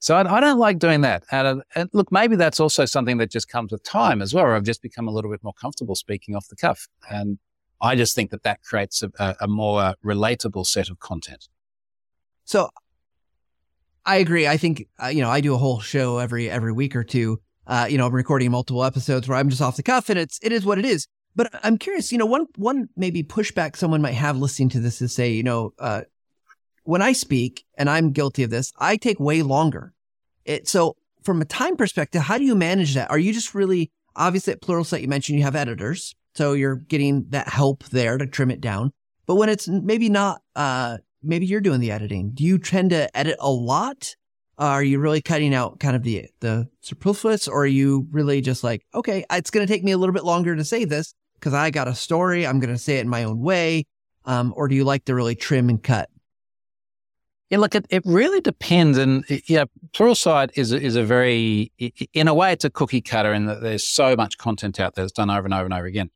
So 0.00 0.16
I, 0.16 0.36
I 0.36 0.40
don't 0.40 0.58
like 0.58 0.78
doing 0.78 1.02
that. 1.02 1.24
And, 1.30 1.46
uh, 1.46 1.62
and, 1.74 1.90
look, 1.92 2.10
maybe 2.10 2.34
that's 2.34 2.58
also 2.58 2.86
something 2.86 3.18
that 3.18 3.30
just 3.30 3.48
comes 3.48 3.70
with 3.70 3.82
time 3.82 4.22
as 4.22 4.32
well. 4.32 4.46
I've 4.46 4.64
just 4.64 4.82
become 4.82 5.06
a 5.06 5.10
little 5.10 5.30
bit 5.30 5.44
more 5.44 5.52
comfortable 5.52 5.94
speaking 5.94 6.34
off 6.34 6.48
the 6.48 6.56
cuff. 6.56 6.88
And 7.10 7.38
I 7.82 7.96
just 7.96 8.14
think 8.14 8.30
that 8.30 8.42
that 8.42 8.62
creates 8.62 9.02
a, 9.02 9.36
a 9.40 9.46
more 9.46 9.94
relatable 10.04 10.66
set 10.66 10.88
of 10.88 11.00
content. 11.00 11.48
So 12.46 12.70
I 14.10 14.16
agree. 14.16 14.46
I 14.46 14.56
think, 14.56 14.86
uh, 15.02 15.08
you 15.08 15.22
know, 15.22 15.30
I 15.30 15.40
do 15.40 15.54
a 15.54 15.58
whole 15.58 15.80
show 15.80 16.18
every, 16.18 16.50
every 16.50 16.72
week 16.72 16.96
or 16.96 17.04
two 17.04 17.40
uh, 17.70 17.86
you 17.88 17.96
know, 17.96 18.06
I'm 18.06 18.14
recording 18.14 18.50
multiple 18.50 18.84
episodes 18.84 19.28
where 19.28 19.38
I'm 19.38 19.48
just 19.48 19.62
off 19.62 19.76
the 19.76 19.84
cuff 19.84 20.10
and 20.10 20.18
it's, 20.18 20.40
it 20.42 20.50
is 20.50 20.64
what 20.64 20.78
it 20.78 20.84
is. 20.84 21.06
But 21.36 21.50
I'm 21.62 21.78
curious, 21.78 22.10
you 22.10 22.18
know, 22.18 22.26
one, 22.26 22.46
one 22.56 22.88
maybe 22.96 23.22
pushback 23.22 23.76
someone 23.76 24.02
might 24.02 24.14
have 24.14 24.36
listening 24.36 24.70
to 24.70 24.80
this 24.80 25.00
is 25.00 25.14
say, 25.14 25.30
you 25.30 25.44
know, 25.44 25.72
uh, 25.78 26.02
when 26.82 27.00
I 27.00 27.12
speak, 27.12 27.64
and 27.78 27.88
I'm 27.88 28.10
guilty 28.10 28.42
of 28.42 28.50
this, 28.50 28.72
I 28.78 28.96
take 28.96 29.20
way 29.20 29.42
longer. 29.42 29.92
It, 30.44 30.66
so 30.66 30.96
from 31.22 31.40
a 31.40 31.44
time 31.44 31.76
perspective, 31.76 32.22
how 32.22 32.38
do 32.38 32.44
you 32.44 32.56
manage 32.56 32.94
that? 32.94 33.08
Are 33.08 33.18
you 33.18 33.32
just 33.32 33.54
really, 33.54 33.92
obviously 34.16 34.52
at 34.52 34.60
Pluralsight, 34.60 35.02
you 35.02 35.08
mentioned 35.08 35.38
you 35.38 35.44
have 35.44 35.54
editors. 35.54 36.16
So 36.34 36.54
you're 36.54 36.76
getting 36.76 37.26
that 37.28 37.48
help 37.48 37.84
there 37.84 38.18
to 38.18 38.26
trim 38.26 38.50
it 38.50 38.60
down. 38.60 38.92
But 39.26 39.36
when 39.36 39.48
it's 39.48 39.68
maybe 39.68 40.08
not, 40.08 40.42
uh, 40.56 40.98
maybe 41.22 41.46
you're 41.46 41.60
doing 41.60 41.80
the 41.80 41.90
editing, 41.90 42.30
do 42.32 42.44
you 42.44 42.58
tend 42.58 42.90
to 42.90 43.14
edit 43.16 43.36
a 43.40 43.50
lot? 43.50 44.14
are 44.60 44.82
you 44.82 44.98
really 44.98 45.22
cutting 45.22 45.54
out 45.54 45.80
kind 45.80 45.96
of 45.96 46.02
the 46.02 46.26
the 46.40 46.68
superfluous, 46.82 47.48
or 47.48 47.62
are 47.62 47.66
you 47.66 48.06
really 48.10 48.40
just 48.42 48.62
like, 48.62 48.84
okay, 48.94 49.24
it's 49.30 49.50
going 49.50 49.66
to 49.66 49.72
take 49.72 49.82
me 49.82 49.92
a 49.92 49.98
little 49.98 50.12
bit 50.12 50.24
longer 50.24 50.54
to 50.54 50.64
say 50.64 50.84
this 50.84 51.14
because 51.36 51.54
I 51.54 51.70
got 51.70 51.88
a 51.88 51.94
story, 51.94 52.46
I'm 52.46 52.60
going 52.60 52.72
to 52.72 52.78
say 52.78 52.98
it 52.98 53.00
in 53.00 53.08
my 53.08 53.24
own 53.24 53.40
way, 53.40 53.86
um, 54.26 54.52
or 54.54 54.68
do 54.68 54.74
you 54.74 54.84
like 54.84 55.06
to 55.06 55.14
really 55.14 55.34
trim 55.34 55.70
and 55.70 55.82
cut? 55.82 56.10
Yeah, 57.48 57.58
look, 57.58 57.74
it, 57.74 57.86
it 57.88 58.02
really 58.04 58.40
depends. 58.42 58.98
And 58.98 59.24
yeah, 59.48 59.64
Pluralsight 59.92 60.50
is 60.54 60.72
is 60.72 60.94
a 60.94 61.04
very, 61.04 61.72
in 62.12 62.28
a 62.28 62.34
way, 62.34 62.52
it's 62.52 62.64
a 62.64 62.70
cookie 62.70 63.00
cutter, 63.00 63.32
and 63.32 63.48
there's 63.48 63.88
so 63.88 64.14
much 64.14 64.36
content 64.36 64.78
out 64.78 64.94
there 64.94 65.04
that's 65.04 65.12
done 65.12 65.30
over 65.30 65.46
and 65.46 65.54
over 65.54 65.64
and 65.64 65.74
over 65.74 65.86
again. 65.86 66.10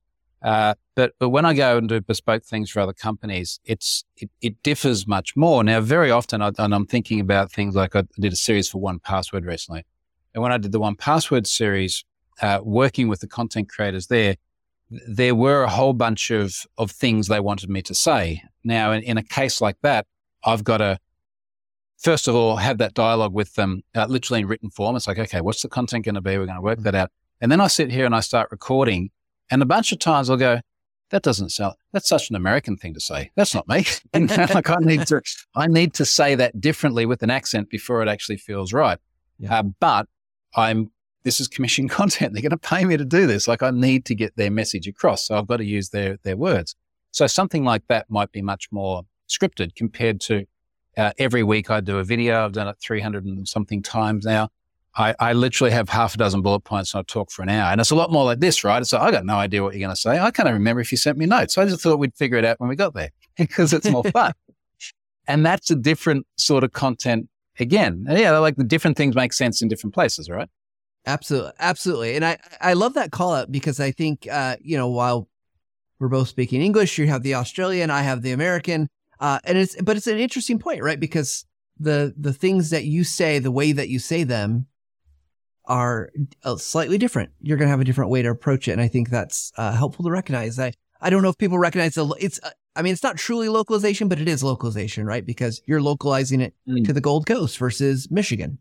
Uh, 0.44 0.74
but 0.94 1.14
but 1.18 1.30
when 1.30 1.46
I 1.46 1.54
go 1.54 1.78
and 1.78 1.88
do 1.88 2.02
bespoke 2.02 2.44
things 2.44 2.70
for 2.70 2.80
other 2.80 2.92
companies, 2.92 3.60
it's 3.64 4.04
it, 4.18 4.28
it 4.42 4.62
differs 4.62 5.06
much 5.06 5.34
more. 5.34 5.64
Now, 5.64 5.80
very 5.80 6.10
often, 6.10 6.42
I, 6.42 6.52
and 6.58 6.74
I'm 6.74 6.86
thinking 6.86 7.18
about 7.18 7.50
things 7.50 7.74
like 7.74 7.96
I 7.96 8.04
did 8.20 8.34
a 8.34 8.36
series 8.36 8.68
for 8.68 8.78
1Password 8.78 9.46
recently, 9.46 9.86
and 10.34 10.42
when 10.42 10.52
I 10.52 10.58
did 10.58 10.72
the 10.72 10.80
1Password 10.80 11.46
series, 11.46 12.04
uh, 12.42 12.60
working 12.62 13.08
with 13.08 13.20
the 13.20 13.26
content 13.26 13.70
creators 13.70 14.08
there, 14.08 14.36
there 15.08 15.34
were 15.34 15.62
a 15.62 15.70
whole 15.70 15.94
bunch 15.94 16.30
of 16.30 16.66
of 16.76 16.90
things 16.90 17.28
they 17.28 17.40
wanted 17.40 17.70
me 17.70 17.80
to 17.80 17.94
say. 17.94 18.42
Now, 18.62 18.92
in, 18.92 19.02
in 19.02 19.16
a 19.16 19.22
case 19.22 19.62
like 19.62 19.78
that, 19.80 20.06
I've 20.44 20.62
got 20.62 20.78
to 20.78 20.98
first 21.96 22.28
of 22.28 22.34
all 22.34 22.56
have 22.56 22.76
that 22.78 22.92
dialogue 22.92 23.32
with 23.32 23.54
them, 23.54 23.82
uh, 23.94 24.04
literally 24.10 24.42
in 24.42 24.46
written 24.46 24.68
form. 24.68 24.94
It's 24.94 25.08
like, 25.08 25.18
okay, 25.18 25.40
what's 25.40 25.62
the 25.62 25.68
content 25.70 26.04
going 26.04 26.16
to 26.16 26.20
be? 26.20 26.36
We're 26.36 26.44
going 26.44 26.56
to 26.56 26.60
work 26.60 26.80
mm-hmm. 26.80 26.84
that 26.84 26.94
out, 26.94 27.10
and 27.40 27.50
then 27.50 27.62
I 27.62 27.68
sit 27.68 27.90
here 27.90 28.04
and 28.04 28.14
I 28.14 28.20
start 28.20 28.50
recording 28.50 29.10
and 29.54 29.62
a 29.62 29.66
bunch 29.66 29.92
of 29.92 30.00
times 30.00 30.28
I'll 30.28 30.36
go, 30.36 30.60
that 31.10 31.22
doesn't 31.22 31.50
sound, 31.50 31.76
that's 31.92 32.08
such 32.08 32.28
an 32.28 32.34
American 32.34 32.76
thing 32.76 32.92
to 32.94 33.00
say. 33.00 33.30
That's 33.36 33.54
not 33.54 33.68
me. 33.68 33.86
like 34.14 34.68
I 34.68 34.78
need 34.80 35.06
to, 35.06 35.22
I 35.54 35.68
need 35.68 35.94
to 35.94 36.04
say 36.04 36.34
that 36.34 36.60
differently 36.60 37.06
with 37.06 37.22
an 37.22 37.30
accent 37.30 37.70
before 37.70 38.02
it 38.02 38.08
actually 38.08 38.38
feels 38.38 38.72
right. 38.72 38.98
Yeah. 39.38 39.60
Uh, 39.60 39.62
but 39.78 40.08
I'm, 40.56 40.90
this 41.22 41.38
is 41.38 41.46
commission 41.46 41.86
content. 42.00 42.32
They're 42.32 42.42
going 42.42 42.50
to 42.50 42.56
pay 42.56 42.84
me 42.84 42.96
to 42.96 43.04
do 43.04 43.28
this. 43.28 43.46
Like 43.46 43.62
I 43.62 43.70
need 43.70 44.04
to 44.06 44.16
get 44.16 44.36
their 44.36 44.50
message 44.50 44.88
across. 44.88 45.28
So 45.28 45.38
I've 45.38 45.46
got 45.46 45.58
to 45.58 45.64
use 45.64 45.90
their, 45.90 46.18
their 46.24 46.36
words. 46.36 46.74
So 47.12 47.28
something 47.28 47.62
like 47.62 47.86
that 47.86 48.10
might 48.10 48.32
be 48.32 48.42
much 48.42 48.66
more 48.72 49.02
scripted 49.28 49.76
compared 49.76 50.20
to 50.22 50.46
uh, 50.96 51.12
every 51.16 51.44
week 51.44 51.70
I 51.70 51.80
do 51.80 51.98
a 51.98 52.04
video. 52.04 52.44
I've 52.44 52.52
done 52.54 52.66
it 52.66 52.78
300 52.82 53.24
and 53.24 53.46
something 53.46 53.84
times 53.84 54.24
now. 54.24 54.48
I, 54.96 55.14
I 55.18 55.32
literally 55.32 55.72
have 55.72 55.88
half 55.88 56.14
a 56.14 56.18
dozen 56.18 56.40
bullet 56.40 56.60
points 56.60 56.94
and 56.94 57.00
I 57.00 57.02
talk 57.02 57.30
for 57.30 57.42
an 57.42 57.48
hour. 57.48 57.72
And 57.72 57.80
it's 57.80 57.90
a 57.90 57.96
lot 57.96 58.12
more 58.12 58.24
like 58.24 58.38
this, 58.38 58.62
right? 58.62 58.80
It's 58.80 58.92
like, 58.92 59.02
I 59.02 59.10
got 59.10 59.26
no 59.26 59.34
idea 59.34 59.62
what 59.62 59.74
you're 59.74 59.80
going 59.80 59.94
to 59.94 60.00
say. 60.00 60.18
I 60.18 60.30
can't 60.30 60.46
even 60.46 60.54
remember 60.54 60.80
if 60.80 60.92
you 60.92 60.98
sent 60.98 61.18
me 61.18 61.26
notes. 61.26 61.58
I 61.58 61.66
just 61.66 61.82
thought 61.82 61.98
we'd 61.98 62.14
figure 62.14 62.38
it 62.38 62.44
out 62.44 62.60
when 62.60 62.68
we 62.68 62.76
got 62.76 62.94
there 62.94 63.10
because 63.36 63.72
it's 63.72 63.88
more 63.88 64.04
fun. 64.04 64.32
and 65.26 65.44
that's 65.44 65.70
a 65.70 65.74
different 65.74 66.26
sort 66.36 66.62
of 66.62 66.72
content 66.72 67.28
again. 67.58 68.06
And 68.08 68.18
yeah, 68.18 68.38
like 68.38 68.56
the 68.56 68.64
different 68.64 68.96
things 68.96 69.16
make 69.16 69.32
sense 69.32 69.62
in 69.62 69.68
different 69.68 69.94
places, 69.94 70.30
right? 70.30 70.48
Absolutely. 71.06 71.52
Absolutely. 71.58 72.16
And 72.16 72.24
I, 72.24 72.38
I 72.60 72.72
love 72.74 72.94
that 72.94 73.10
call 73.10 73.34
out 73.34 73.50
because 73.50 73.80
I 73.80 73.90
think, 73.90 74.28
uh, 74.30 74.56
you 74.60 74.76
know, 74.76 74.88
while 74.88 75.28
we're 75.98 76.08
both 76.08 76.28
speaking 76.28 76.62
English, 76.62 76.98
you 76.98 77.06
have 77.08 77.22
the 77.22 77.34
Australian, 77.34 77.90
I 77.90 78.02
have 78.02 78.22
the 78.22 78.32
American. 78.32 78.88
Uh, 79.20 79.38
and 79.44 79.58
it's, 79.58 79.80
but 79.82 79.96
it's 79.96 80.06
an 80.06 80.18
interesting 80.18 80.58
point, 80.58 80.82
right? 80.82 80.98
Because 80.98 81.44
the, 81.78 82.14
the 82.16 82.32
things 82.32 82.70
that 82.70 82.84
you 82.84 83.04
say, 83.04 83.38
the 83.38 83.50
way 83.50 83.72
that 83.72 83.88
you 83.88 83.98
say 83.98 84.24
them 84.24 84.66
are 85.66 86.10
uh, 86.42 86.56
slightly 86.56 86.98
different. 86.98 87.30
You're 87.40 87.56
going 87.56 87.66
to 87.66 87.70
have 87.70 87.80
a 87.80 87.84
different 87.84 88.10
way 88.10 88.22
to 88.22 88.30
approach 88.30 88.68
it. 88.68 88.72
And 88.72 88.80
I 88.80 88.88
think 88.88 89.10
that's 89.10 89.52
uh, 89.56 89.72
helpful 89.72 90.04
to 90.04 90.10
recognize. 90.10 90.58
I, 90.58 90.72
I 91.00 91.10
don't 91.10 91.22
know 91.22 91.28
if 91.28 91.38
people 91.38 91.58
recognize 91.58 91.94
the, 91.94 92.06
it's, 92.20 92.40
uh, 92.42 92.50
I 92.76 92.82
mean, 92.82 92.92
it's 92.92 93.02
not 93.02 93.16
truly 93.16 93.48
localization, 93.48 94.08
but 94.08 94.18
it 94.18 94.28
is 94.28 94.42
localization, 94.42 95.06
right? 95.06 95.24
Because 95.24 95.62
you're 95.66 95.82
localizing 95.82 96.40
it 96.40 96.54
mm. 96.68 96.84
to 96.84 96.92
the 96.92 97.00
Gold 97.00 97.26
Coast 97.26 97.58
versus 97.58 98.10
Michigan. 98.10 98.58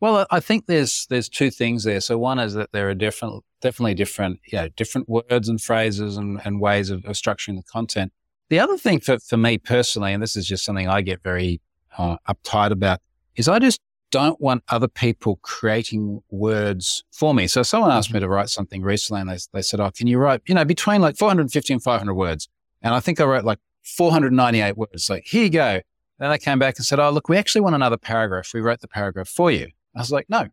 Well, 0.00 0.26
I 0.30 0.38
think 0.38 0.66
there's 0.66 1.06
there's 1.10 1.28
two 1.28 1.50
things 1.50 1.82
there. 1.82 2.00
So 2.00 2.16
one 2.18 2.38
is 2.38 2.54
that 2.54 2.70
there 2.70 2.88
are 2.88 2.94
different, 2.94 3.42
definitely 3.60 3.94
different, 3.94 4.38
you 4.46 4.58
know, 4.58 4.68
different 4.68 5.08
words 5.08 5.48
and 5.48 5.60
phrases 5.60 6.16
and, 6.16 6.40
and 6.44 6.60
ways 6.60 6.90
of, 6.90 7.04
of 7.04 7.16
structuring 7.16 7.56
the 7.56 7.64
content. 7.64 8.12
The 8.48 8.60
other 8.60 8.78
thing 8.78 9.00
for, 9.00 9.18
for 9.18 9.36
me 9.36 9.58
personally, 9.58 10.12
and 10.12 10.22
this 10.22 10.36
is 10.36 10.46
just 10.46 10.64
something 10.64 10.88
I 10.88 11.00
get 11.00 11.22
very 11.24 11.60
uh, 11.98 12.16
uptight 12.28 12.70
about, 12.70 13.00
is 13.34 13.48
I 13.48 13.58
just 13.58 13.80
don't 14.10 14.40
want 14.40 14.62
other 14.68 14.88
people 14.88 15.38
creating 15.42 16.22
words 16.30 17.04
for 17.12 17.34
me. 17.34 17.46
So 17.46 17.62
someone 17.62 17.90
asked 17.90 18.10
me 18.10 18.18
mm-hmm. 18.18 18.24
to 18.24 18.28
write 18.28 18.48
something 18.48 18.82
recently 18.82 19.20
and 19.20 19.30
they, 19.30 19.38
they 19.52 19.62
said, 19.62 19.80
Oh, 19.80 19.90
can 19.90 20.06
you 20.06 20.18
write, 20.18 20.42
you 20.46 20.54
know, 20.54 20.64
between 20.64 21.00
like 21.00 21.16
450 21.16 21.72
and 21.72 21.82
500 21.82 22.14
words? 22.14 22.48
And 22.82 22.94
I 22.94 23.00
think 23.00 23.20
I 23.20 23.24
wrote 23.24 23.44
like 23.44 23.58
498 23.82 24.76
words. 24.76 25.10
Like, 25.10 25.24
here 25.26 25.44
you 25.44 25.50
go. 25.50 25.80
Then 26.18 26.30
they 26.30 26.38
came 26.38 26.58
back 26.58 26.76
and 26.78 26.84
said, 26.84 26.98
Oh, 26.98 27.10
look, 27.10 27.28
we 27.28 27.36
actually 27.36 27.60
want 27.60 27.74
another 27.74 27.96
paragraph. 27.96 28.50
We 28.52 28.60
wrote 28.60 28.80
the 28.80 28.88
paragraph 28.88 29.28
for 29.28 29.50
you. 29.50 29.68
I 29.94 30.00
was 30.00 30.10
like, 30.10 30.26
No, 30.28 30.48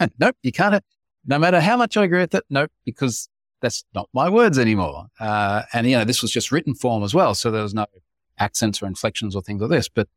nope, 0.18 0.36
you 0.42 0.52
can't. 0.52 0.82
No 1.26 1.38
matter 1.38 1.60
how 1.60 1.76
much 1.76 1.96
I 1.96 2.04
agree 2.04 2.20
with 2.20 2.34
it, 2.34 2.44
nope, 2.48 2.70
because 2.84 3.28
that's 3.60 3.84
not 3.94 4.08
my 4.14 4.28
words 4.28 4.58
anymore. 4.58 5.06
Uh, 5.18 5.62
and, 5.72 5.86
you 5.86 5.96
know, 5.96 6.04
this 6.04 6.22
was 6.22 6.30
just 6.30 6.50
written 6.50 6.74
form 6.74 7.02
as 7.02 7.14
well. 7.14 7.34
So 7.34 7.50
there 7.50 7.62
was 7.62 7.74
no 7.74 7.86
accents 8.38 8.82
or 8.82 8.86
inflections 8.86 9.36
or 9.36 9.42
things 9.42 9.60
like 9.60 9.70
this. 9.70 9.88
But 9.88 10.08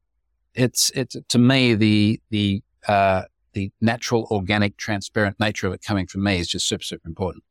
it's, 0.53 0.91
it's 0.91 1.17
to 1.27 1.37
me, 1.37 1.75
the, 1.75 2.21
the 2.29 2.63
uh, 2.87 3.23
the 3.53 3.71
natural, 3.81 4.27
organic, 4.31 4.77
transparent 4.77 5.39
nature 5.39 5.67
of 5.67 5.73
it 5.73 5.83
coming 5.83 6.07
from 6.07 6.23
me 6.23 6.39
is 6.39 6.47
just 6.47 6.67
super, 6.67 6.83
super 6.83 7.07
important. 7.07 7.43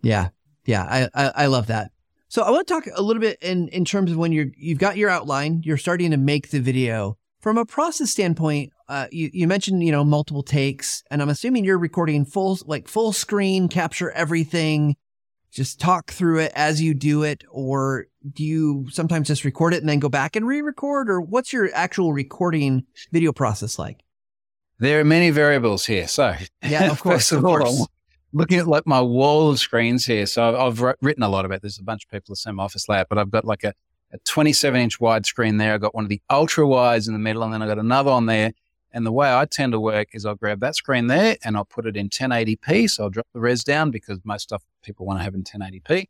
Yeah. 0.00 0.28
Yeah. 0.64 0.82
I, 0.84 1.08
I, 1.14 1.32
I 1.34 1.46
love 1.46 1.66
that. 1.66 1.90
So 2.28 2.42
I 2.42 2.50
want 2.50 2.66
to 2.66 2.74
talk 2.74 2.84
a 2.94 3.02
little 3.02 3.20
bit 3.20 3.38
in, 3.42 3.68
in 3.68 3.84
terms 3.84 4.10
of 4.10 4.16
when 4.16 4.32
you're, 4.32 4.46
you've 4.56 4.78
got 4.78 4.96
your 4.96 5.10
outline, 5.10 5.62
you're 5.64 5.76
starting 5.76 6.12
to 6.12 6.16
make 6.16 6.50
the 6.50 6.60
video 6.60 7.18
from 7.40 7.58
a 7.58 7.66
process 7.66 8.10
standpoint. 8.10 8.72
Uh, 8.88 9.06
you, 9.10 9.30
you 9.32 9.46
mentioned, 9.46 9.82
you 9.82 9.92
know, 9.92 10.04
multiple 10.04 10.42
takes 10.42 11.02
and 11.10 11.20
I'm 11.20 11.28
assuming 11.28 11.64
you're 11.64 11.78
recording 11.78 12.24
full, 12.24 12.58
like 12.64 12.88
full 12.88 13.12
screen, 13.12 13.68
capture 13.68 14.10
everything, 14.12 14.96
just 15.50 15.78
talk 15.78 16.10
through 16.10 16.38
it 16.38 16.52
as 16.54 16.80
you 16.80 16.94
do 16.94 17.22
it. 17.22 17.44
Or 17.50 18.06
do 18.32 18.44
you 18.44 18.86
sometimes 18.90 19.28
just 19.28 19.44
record 19.44 19.74
it 19.74 19.80
and 19.80 19.88
then 19.88 19.98
go 19.98 20.08
back 20.08 20.34
and 20.34 20.46
re-record 20.46 21.10
or 21.10 21.20
what's 21.20 21.52
your 21.52 21.68
actual 21.74 22.12
recording 22.14 22.86
video 23.10 23.32
process 23.32 23.78
like? 23.78 24.02
There 24.82 24.98
are 24.98 25.04
many 25.04 25.30
variables 25.30 25.86
here. 25.86 26.08
So, 26.08 26.34
yeah, 26.64 26.90
of 26.90 27.00
course. 27.00 27.30
Of, 27.30 27.44
all, 27.44 27.58
course. 27.58 27.86
looking 28.32 28.58
at 28.58 28.66
like 28.66 28.84
my 28.84 29.00
wall 29.00 29.48
of 29.48 29.60
screens 29.60 30.04
here. 30.04 30.26
So, 30.26 30.42
I've, 30.42 30.82
I've 30.82 30.96
written 31.00 31.22
a 31.22 31.28
lot 31.28 31.44
about 31.44 31.62
this. 31.62 31.78
A 31.78 31.84
bunch 31.84 32.04
of 32.04 32.10
people 32.10 32.32
the 32.32 32.36
same 32.36 32.58
office 32.58 32.88
layout, 32.88 33.08
but 33.08 33.16
I've 33.16 33.30
got 33.30 33.44
like 33.44 33.62
a, 33.62 33.74
a 34.12 34.18
27 34.24 34.80
inch 34.80 34.98
wide 34.98 35.24
screen 35.24 35.58
there. 35.58 35.72
I've 35.72 35.80
got 35.80 35.94
one 35.94 36.04
of 36.04 36.08
the 36.08 36.20
ultra 36.28 36.66
wides 36.66 37.06
in 37.06 37.12
the 37.12 37.20
middle, 37.20 37.44
and 37.44 37.54
then 37.54 37.62
I've 37.62 37.68
got 37.68 37.78
another 37.78 38.10
on 38.10 38.26
there. 38.26 38.54
And 38.90 39.06
the 39.06 39.12
way 39.12 39.32
I 39.32 39.44
tend 39.44 39.70
to 39.70 39.78
work 39.78 40.08
is 40.14 40.26
I'll 40.26 40.34
grab 40.34 40.58
that 40.60 40.74
screen 40.74 41.06
there 41.06 41.36
and 41.44 41.56
I'll 41.56 41.64
put 41.64 41.86
it 41.86 41.96
in 41.96 42.08
1080p. 42.08 42.90
So 42.90 43.04
I'll 43.04 43.10
drop 43.10 43.28
the 43.32 43.40
res 43.40 43.62
down 43.62 43.92
because 43.92 44.18
most 44.24 44.42
stuff 44.42 44.64
people 44.82 45.06
want 45.06 45.20
to 45.20 45.22
have 45.22 45.34
in 45.36 45.44
1080p. 45.44 46.08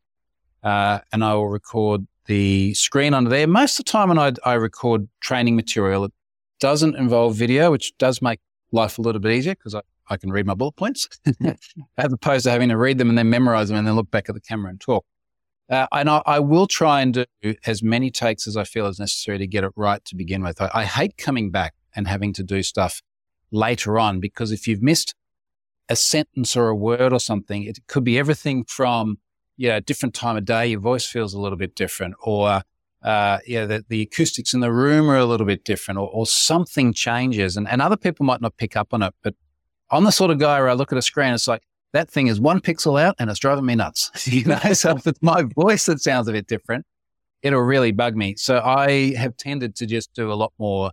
Uh, 0.62 1.00
and 1.12 1.22
I 1.22 1.34
will 1.34 1.50
record 1.50 2.06
the 2.24 2.72
screen 2.72 3.12
under 3.12 3.28
there. 3.28 3.46
Most 3.46 3.78
of 3.78 3.84
the 3.84 3.90
time 3.92 4.08
when 4.08 4.18
I, 4.18 4.32
I 4.46 4.54
record 4.54 5.08
training 5.20 5.56
material, 5.56 6.04
it 6.04 6.12
doesn't 6.58 6.96
involve 6.96 7.34
video, 7.36 7.70
which 7.70 7.96
does 7.98 8.22
make 8.22 8.40
life 8.72 8.98
a 8.98 9.02
little 9.02 9.20
bit 9.20 9.32
easier 9.32 9.54
because 9.54 9.74
I, 9.74 9.82
I 10.08 10.16
can 10.16 10.32
read 10.32 10.46
my 10.46 10.54
bullet 10.54 10.76
points 10.76 11.08
as 11.96 12.12
opposed 12.12 12.44
to 12.44 12.50
having 12.50 12.70
to 12.70 12.76
read 12.76 12.98
them 12.98 13.08
and 13.08 13.16
then 13.16 13.30
memorize 13.30 13.68
them 13.68 13.78
and 13.78 13.86
then 13.86 13.94
look 13.94 14.10
back 14.10 14.28
at 14.28 14.34
the 14.34 14.40
camera 14.40 14.70
and 14.70 14.80
talk. 14.80 15.04
Uh, 15.70 15.86
and 15.92 16.10
I, 16.10 16.22
I, 16.26 16.38
will 16.40 16.66
try 16.66 17.00
and 17.00 17.14
do 17.14 17.54
as 17.64 17.82
many 17.82 18.10
takes 18.10 18.46
as 18.46 18.56
I 18.56 18.64
feel 18.64 18.86
is 18.88 18.98
necessary 18.98 19.38
to 19.38 19.46
get 19.46 19.64
it 19.64 19.72
right 19.76 20.04
to 20.06 20.16
begin 20.16 20.42
with. 20.42 20.60
I, 20.60 20.70
I 20.74 20.84
hate 20.84 21.16
coming 21.16 21.50
back 21.50 21.74
and 21.94 22.08
having 22.08 22.32
to 22.34 22.42
do 22.42 22.62
stuff 22.62 23.00
later 23.50 23.98
on 23.98 24.20
because 24.20 24.50
if 24.50 24.66
you've 24.66 24.82
missed 24.82 25.14
a 25.88 25.96
sentence 25.96 26.56
or 26.56 26.68
a 26.68 26.76
word 26.76 27.12
or 27.12 27.20
something, 27.20 27.62
it 27.62 27.78
could 27.86 28.04
be 28.04 28.18
everything 28.18 28.64
from, 28.64 29.18
you 29.56 29.68
yeah, 29.68 29.80
different 29.80 30.14
time 30.14 30.36
of 30.36 30.44
day, 30.44 30.66
your 30.66 30.80
voice 30.80 31.06
feels 31.06 31.32
a 31.32 31.40
little 31.40 31.58
bit 31.58 31.74
different, 31.74 32.14
or, 32.22 32.62
uh, 33.02 33.38
yeah, 33.46 33.66
the, 33.66 33.84
the 33.88 34.02
acoustics 34.02 34.54
in 34.54 34.60
the 34.60 34.72
room 34.72 35.10
are 35.10 35.16
a 35.16 35.24
little 35.24 35.46
bit 35.46 35.64
different, 35.64 35.98
or, 35.98 36.08
or 36.08 36.26
something 36.26 36.92
changes. 36.92 37.56
And, 37.56 37.68
and 37.68 37.82
other 37.82 37.96
people 37.96 38.24
might 38.24 38.40
not 38.40 38.56
pick 38.56 38.76
up 38.76 38.94
on 38.94 39.02
it, 39.02 39.14
but 39.22 39.34
I'm 39.90 40.04
the 40.04 40.12
sort 40.12 40.30
of 40.30 40.38
guy 40.38 40.58
where 40.58 40.68
I 40.68 40.74
look 40.74 40.92
at 40.92 40.98
a 40.98 41.02
screen, 41.02 41.34
it's 41.34 41.48
like, 41.48 41.62
that 41.92 42.10
thing 42.10 42.28
is 42.28 42.40
one 42.40 42.60
pixel 42.60 43.00
out 43.00 43.14
and 43.18 43.28
it's 43.28 43.38
driving 43.38 43.66
me 43.66 43.74
nuts. 43.74 44.10
you 44.26 44.44
know, 44.44 44.58
so 44.72 44.96
if 44.96 45.06
it's 45.06 45.22
my 45.22 45.42
voice 45.42 45.86
that 45.86 46.00
sounds 46.00 46.28
a 46.28 46.32
bit 46.32 46.46
different, 46.46 46.86
it'll 47.42 47.60
really 47.60 47.92
bug 47.92 48.16
me. 48.16 48.34
So 48.36 48.60
I 48.64 49.14
have 49.16 49.36
tended 49.36 49.76
to 49.76 49.86
just 49.86 50.12
do 50.14 50.32
a 50.32 50.34
lot 50.34 50.52
more, 50.58 50.92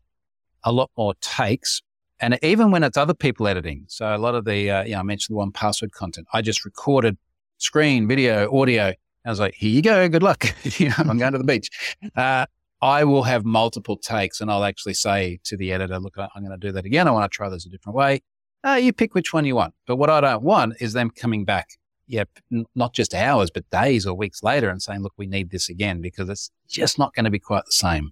a 0.63 0.71
lot 0.71 0.91
more 0.97 1.13
takes. 1.21 1.81
And 2.19 2.37
even 2.41 2.71
when 2.71 2.83
it's 2.83 2.97
other 2.97 3.13
people 3.13 3.47
editing, 3.47 3.85
so 3.87 4.13
a 4.13 4.17
lot 4.17 4.35
of 4.35 4.43
the, 4.43 4.69
uh, 4.69 4.83
you 4.83 4.91
know, 4.91 4.99
I 4.99 5.03
mentioned 5.03 5.37
the 5.37 5.41
1Password 5.41 5.91
content, 5.91 6.27
I 6.33 6.41
just 6.41 6.65
recorded 6.65 7.17
screen, 7.59 8.07
video, 8.07 8.53
audio. 8.53 8.93
I 9.29 9.31
was 9.31 9.39
like, 9.39 9.53
here 9.53 9.69
you 9.69 9.81
go. 9.81 10.09
Good 10.09 10.23
luck. 10.23 10.45
you 10.79 10.89
know, 10.89 10.95
I'm 10.97 11.17
going 11.17 11.33
to 11.33 11.37
the 11.37 11.43
beach. 11.43 11.95
Uh, 12.15 12.45
I 12.81 13.03
will 13.03 13.23
have 13.23 13.45
multiple 13.45 13.97
takes 13.97 14.41
and 14.41 14.49
I'll 14.49 14.63
actually 14.63 14.93
say 14.93 15.39
to 15.43 15.57
the 15.57 15.71
editor, 15.71 15.99
look, 15.99 16.17
I'm 16.17 16.43
going 16.43 16.51
to 16.51 16.57
do 16.57 16.71
that 16.71 16.85
again. 16.85 17.07
I 17.07 17.11
want 17.11 17.31
to 17.31 17.35
try 17.35 17.49
this 17.49 17.65
a 17.65 17.69
different 17.69 17.95
way 17.95 18.21
uh, 18.63 18.73
you 18.73 18.93
pick 18.93 19.15
which 19.15 19.33
one 19.33 19.45
you 19.45 19.55
want. 19.55 19.73
But 19.87 19.97
what 19.97 20.09
I 20.09 20.21
don't 20.21 20.43
want 20.43 20.75
is 20.79 20.93
them 20.93 21.09
coming 21.09 21.45
back, 21.45 21.69
yeah, 22.07 22.25
n- 22.51 22.65
not 22.75 22.93
just 22.93 23.13
hours, 23.13 23.49
but 23.49 23.69
days 23.69 24.05
or 24.05 24.15
weeks 24.15 24.43
later 24.43 24.69
and 24.69 24.81
saying, 24.81 25.01
look, 25.01 25.13
we 25.17 25.27
need 25.27 25.51
this 25.51 25.69
again 25.69 26.01
because 26.01 26.29
it's 26.29 26.51
just 26.67 26.99
not 26.99 27.13
going 27.13 27.25
to 27.25 27.31
be 27.31 27.39
quite 27.39 27.65
the 27.65 27.71
same. 27.71 28.11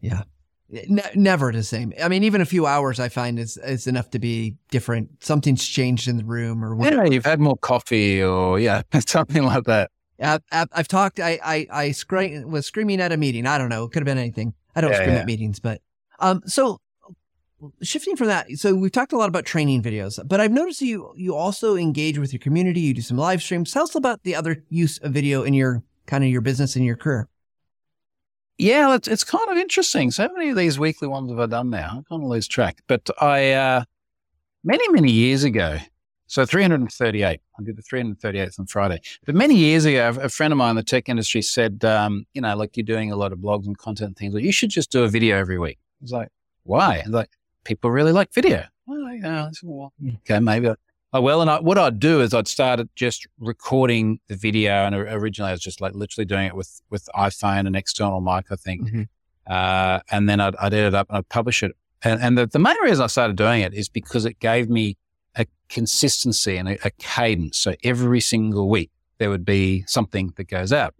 Yeah. 0.00 0.22
Ne- 0.70 1.10
never 1.14 1.52
the 1.52 1.62
same. 1.62 1.92
I 2.02 2.08
mean, 2.08 2.24
even 2.24 2.40
a 2.40 2.46
few 2.46 2.66
hours 2.66 2.98
I 2.98 3.08
find 3.08 3.38
is, 3.38 3.56
is 3.58 3.86
enough 3.86 4.10
to 4.10 4.18
be 4.18 4.56
different. 4.70 5.22
Something's 5.22 5.66
changed 5.66 6.08
in 6.08 6.16
the 6.16 6.24
room 6.24 6.64
or 6.64 6.74
whatever. 6.74 7.04
Yeah, 7.04 7.12
you've 7.12 7.26
had 7.26 7.40
more 7.40 7.58
coffee 7.58 8.22
or 8.22 8.58
yeah, 8.58 8.82
something 9.06 9.44
like 9.44 9.64
that. 9.64 9.90
I've, 10.22 10.68
I've 10.72 10.88
talked, 10.88 11.20
I, 11.20 11.38
I, 11.44 11.66
I 11.70 11.90
scre- 11.92 12.44
was 12.44 12.66
screaming 12.66 13.00
at 13.00 13.12
a 13.12 13.16
meeting. 13.16 13.46
I 13.46 13.58
don't 13.58 13.68
know. 13.68 13.84
It 13.84 13.92
could 13.92 14.00
have 14.00 14.06
been 14.06 14.18
anything. 14.18 14.54
I 14.74 14.80
don't 14.80 14.92
yeah, 14.92 14.96
scream 14.96 15.14
yeah. 15.14 15.20
at 15.20 15.26
meetings, 15.26 15.60
but, 15.60 15.80
um, 16.20 16.42
so 16.46 16.80
shifting 17.82 18.16
from 18.16 18.28
that, 18.28 18.50
so 18.52 18.74
we've 18.74 18.92
talked 18.92 19.12
a 19.12 19.16
lot 19.16 19.28
about 19.28 19.44
training 19.44 19.82
videos, 19.82 20.18
but 20.26 20.40
I've 20.40 20.50
noticed 20.50 20.80
you 20.80 21.12
you 21.16 21.34
also 21.34 21.76
engage 21.76 22.18
with 22.18 22.32
your 22.32 22.40
community. 22.40 22.80
You 22.80 22.94
do 22.94 23.00
some 23.02 23.16
live 23.16 23.42
streams. 23.42 23.72
Tell 23.72 23.84
us 23.84 23.94
about 23.94 24.22
the 24.24 24.34
other 24.34 24.64
use 24.68 24.98
of 24.98 25.12
video 25.12 25.42
in 25.42 25.54
your 25.54 25.82
kind 26.06 26.24
of 26.24 26.30
your 26.30 26.40
business 26.40 26.76
and 26.76 26.84
your 26.84 26.96
career. 26.96 27.28
Yeah, 28.58 28.94
it's 28.94 29.08
it's 29.08 29.24
kind 29.24 29.48
of 29.48 29.56
interesting. 29.56 30.10
So 30.10 30.28
many 30.34 30.50
of 30.50 30.56
these 30.56 30.78
weekly 30.78 31.08
ones 31.08 31.30
have 31.30 31.38
I 31.38 31.46
done 31.46 31.70
now? 31.70 31.90
I 31.90 32.08
kind 32.08 32.22
of 32.22 32.28
lose 32.28 32.48
track. 32.48 32.82
But 32.86 33.08
I 33.20 33.52
uh, 33.52 33.84
many 34.64 34.88
many 34.90 35.12
years 35.12 35.44
ago. 35.44 35.78
So 36.32 36.46
338. 36.46 37.40
I 37.58 37.62
did 37.62 37.76
the 37.76 37.82
338th 37.82 38.58
on 38.58 38.64
Friday. 38.64 39.02
But 39.26 39.34
many 39.34 39.54
years 39.54 39.84
ago, 39.84 40.16
a 40.18 40.30
friend 40.30 40.50
of 40.50 40.56
mine 40.56 40.70
in 40.70 40.76
the 40.76 40.82
tech 40.82 41.10
industry 41.10 41.42
said, 41.42 41.84
um, 41.84 42.24
you 42.32 42.40
know, 42.40 42.56
like 42.56 42.74
you're 42.74 42.86
doing 42.86 43.12
a 43.12 43.16
lot 43.16 43.34
of 43.34 43.38
blogs 43.40 43.66
and 43.66 43.76
content 43.76 44.08
and 44.08 44.16
things. 44.16 44.32
Like, 44.32 44.42
you 44.42 44.50
should 44.50 44.70
just 44.70 44.90
do 44.90 45.02
a 45.02 45.08
video 45.08 45.36
every 45.36 45.58
week. 45.58 45.76
I 45.78 46.00
was 46.00 46.12
like, 46.12 46.28
why? 46.62 47.02
Was 47.04 47.12
like, 47.12 47.28
people 47.64 47.90
really 47.90 48.12
like 48.12 48.32
video. 48.32 48.64
Well, 48.86 49.12
yeah, 49.12 49.50
well, 49.62 49.92
okay, 50.20 50.40
maybe. 50.40 50.70
I, 50.70 50.74
I 51.12 51.18
will. 51.18 51.42
And 51.42 51.50
I, 51.50 51.60
what 51.60 51.76
I'd 51.76 52.00
do 52.00 52.22
is 52.22 52.32
I'd 52.32 52.48
start 52.48 52.80
just 52.96 53.26
recording 53.38 54.18
the 54.28 54.34
video. 54.34 54.72
And 54.72 54.94
originally 54.94 55.50
I 55.50 55.52
was 55.52 55.60
just 55.60 55.82
like 55.82 55.92
literally 55.92 56.24
doing 56.24 56.46
it 56.46 56.56
with, 56.56 56.80
with 56.88 57.10
iPhone 57.14 57.66
and 57.66 57.76
external 57.76 58.22
mic, 58.22 58.46
I 58.50 58.56
think. 58.56 58.88
Mm-hmm. 58.88 59.02
Uh, 59.52 60.00
and 60.10 60.30
then 60.30 60.40
I'd, 60.40 60.56
I'd 60.56 60.72
edit 60.72 60.94
it 60.94 60.94
up 60.94 61.10
and 61.10 61.18
I'd 61.18 61.28
publish 61.28 61.62
it. 61.62 61.72
And, 62.02 62.22
and 62.22 62.38
the, 62.38 62.46
the 62.46 62.58
main 62.58 62.80
reason 62.82 63.04
I 63.04 63.08
started 63.08 63.36
doing 63.36 63.60
it 63.60 63.74
is 63.74 63.90
because 63.90 64.24
it 64.24 64.40
gave 64.40 64.70
me 64.70 64.96
a 65.36 65.46
consistency 65.68 66.56
and 66.56 66.68
a, 66.68 66.86
a 66.86 66.90
cadence. 66.98 67.58
So 67.58 67.74
every 67.82 68.20
single 68.20 68.68
week 68.68 68.90
there 69.18 69.30
would 69.30 69.44
be 69.44 69.84
something 69.86 70.32
that 70.36 70.48
goes 70.48 70.72
out. 70.72 70.94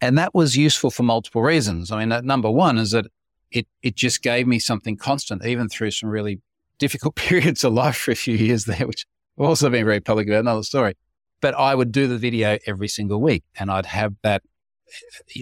And 0.00 0.16
that 0.18 0.34
was 0.34 0.56
useful 0.56 0.90
for 0.90 1.02
multiple 1.02 1.42
reasons. 1.42 1.90
I 1.90 2.04
mean, 2.04 2.24
number 2.24 2.50
one 2.50 2.78
is 2.78 2.92
that 2.92 3.06
it 3.50 3.66
it 3.82 3.96
just 3.96 4.22
gave 4.22 4.46
me 4.46 4.58
something 4.58 4.96
constant, 4.96 5.44
even 5.44 5.68
through 5.68 5.90
some 5.92 6.08
really 6.08 6.40
difficult 6.78 7.14
periods 7.28 7.64
of 7.64 7.72
life 7.72 7.96
for 7.96 8.12
a 8.12 8.16
few 8.16 8.36
years 8.36 8.64
there, 8.64 8.86
which 8.86 9.06
I've 9.38 9.46
also 9.46 9.70
been 9.70 9.84
very 9.84 10.00
public 10.00 10.28
about. 10.28 10.40
Another 10.40 10.62
story, 10.62 10.94
but 11.40 11.54
I 11.54 11.74
would 11.74 11.92
do 11.92 12.06
the 12.06 12.18
video 12.18 12.58
every 12.66 12.88
single 12.88 13.20
week, 13.20 13.44
and 13.58 13.70
I'd 13.70 13.86
have 13.86 14.14
that 14.22 14.42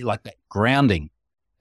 like 0.03 0.23
that 0.25 0.37
grounding. 0.49 1.11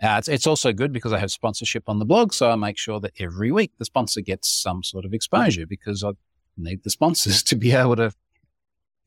Uh, 0.01 0.15
it's, 0.17 0.27
it's 0.27 0.47
also 0.47 0.73
good 0.73 0.91
because 0.91 1.13
I 1.13 1.19
have 1.19 1.31
sponsorship 1.31 1.83
on 1.87 1.99
the 1.99 2.05
blog, 2.05 2.33
so 2.33 2.51
I 2.51 2.55
make 2.55 2.77
sure 2.77 2.99
that 2.99 3.13
every 3.19 3.51
week 3.51 3.71
the 3.77 3.85
sponsor 3.85 4.21
gets 4.21 4.49
some 4.49 4.83
sort 4.83 5.05
of 5.05 5.13
exposure 5.13 5.65
because 5.65 6.03
I 6.03 6.11
need 6.57 6.83
the 6.83 6.89
sponsors 6.89 7.43
to 7.49 7.55
be 7.55 7.71
able 7.71 7.95
to 7.95 8.11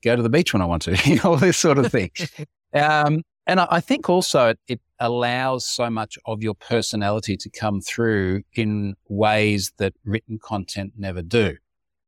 go 0.03 0.17
to 0.17 0.23
the 0.23 0.29
beach 0.29 0.53
when 0.53 0.63
I 0.63 0.67
want 0.67 0.83
to, 0.83 0.97
you 1.05 1.17
know, 1.17 1.23
all 1.25 1.37
this 1.37 1.57
sort 1.57 1.79
of 1.79 1.91
thing. 1.91 2.11
um, 2.75 3.23
and 3.47 3.61
I, 3.61 3.81
think 3.81 4.11
also 4.11 4.49
it, 4.49 4.59
it 4.69 4.81
allows 5.01 5.67
so 5.67 5.89
much 5.89 6.19
of 6.27 6.43
your 6.43 6.55
personality 6.55 7.37
to 7.39 7.49
come 7.49 7.81
through 7.81 8.43
in 8.55 8.95
ways 9.09 9.73
that 9.79 9.95
written 10.05 10.39
content 10.39 10.93
never 10.99 11.23
do. 11.23 11.57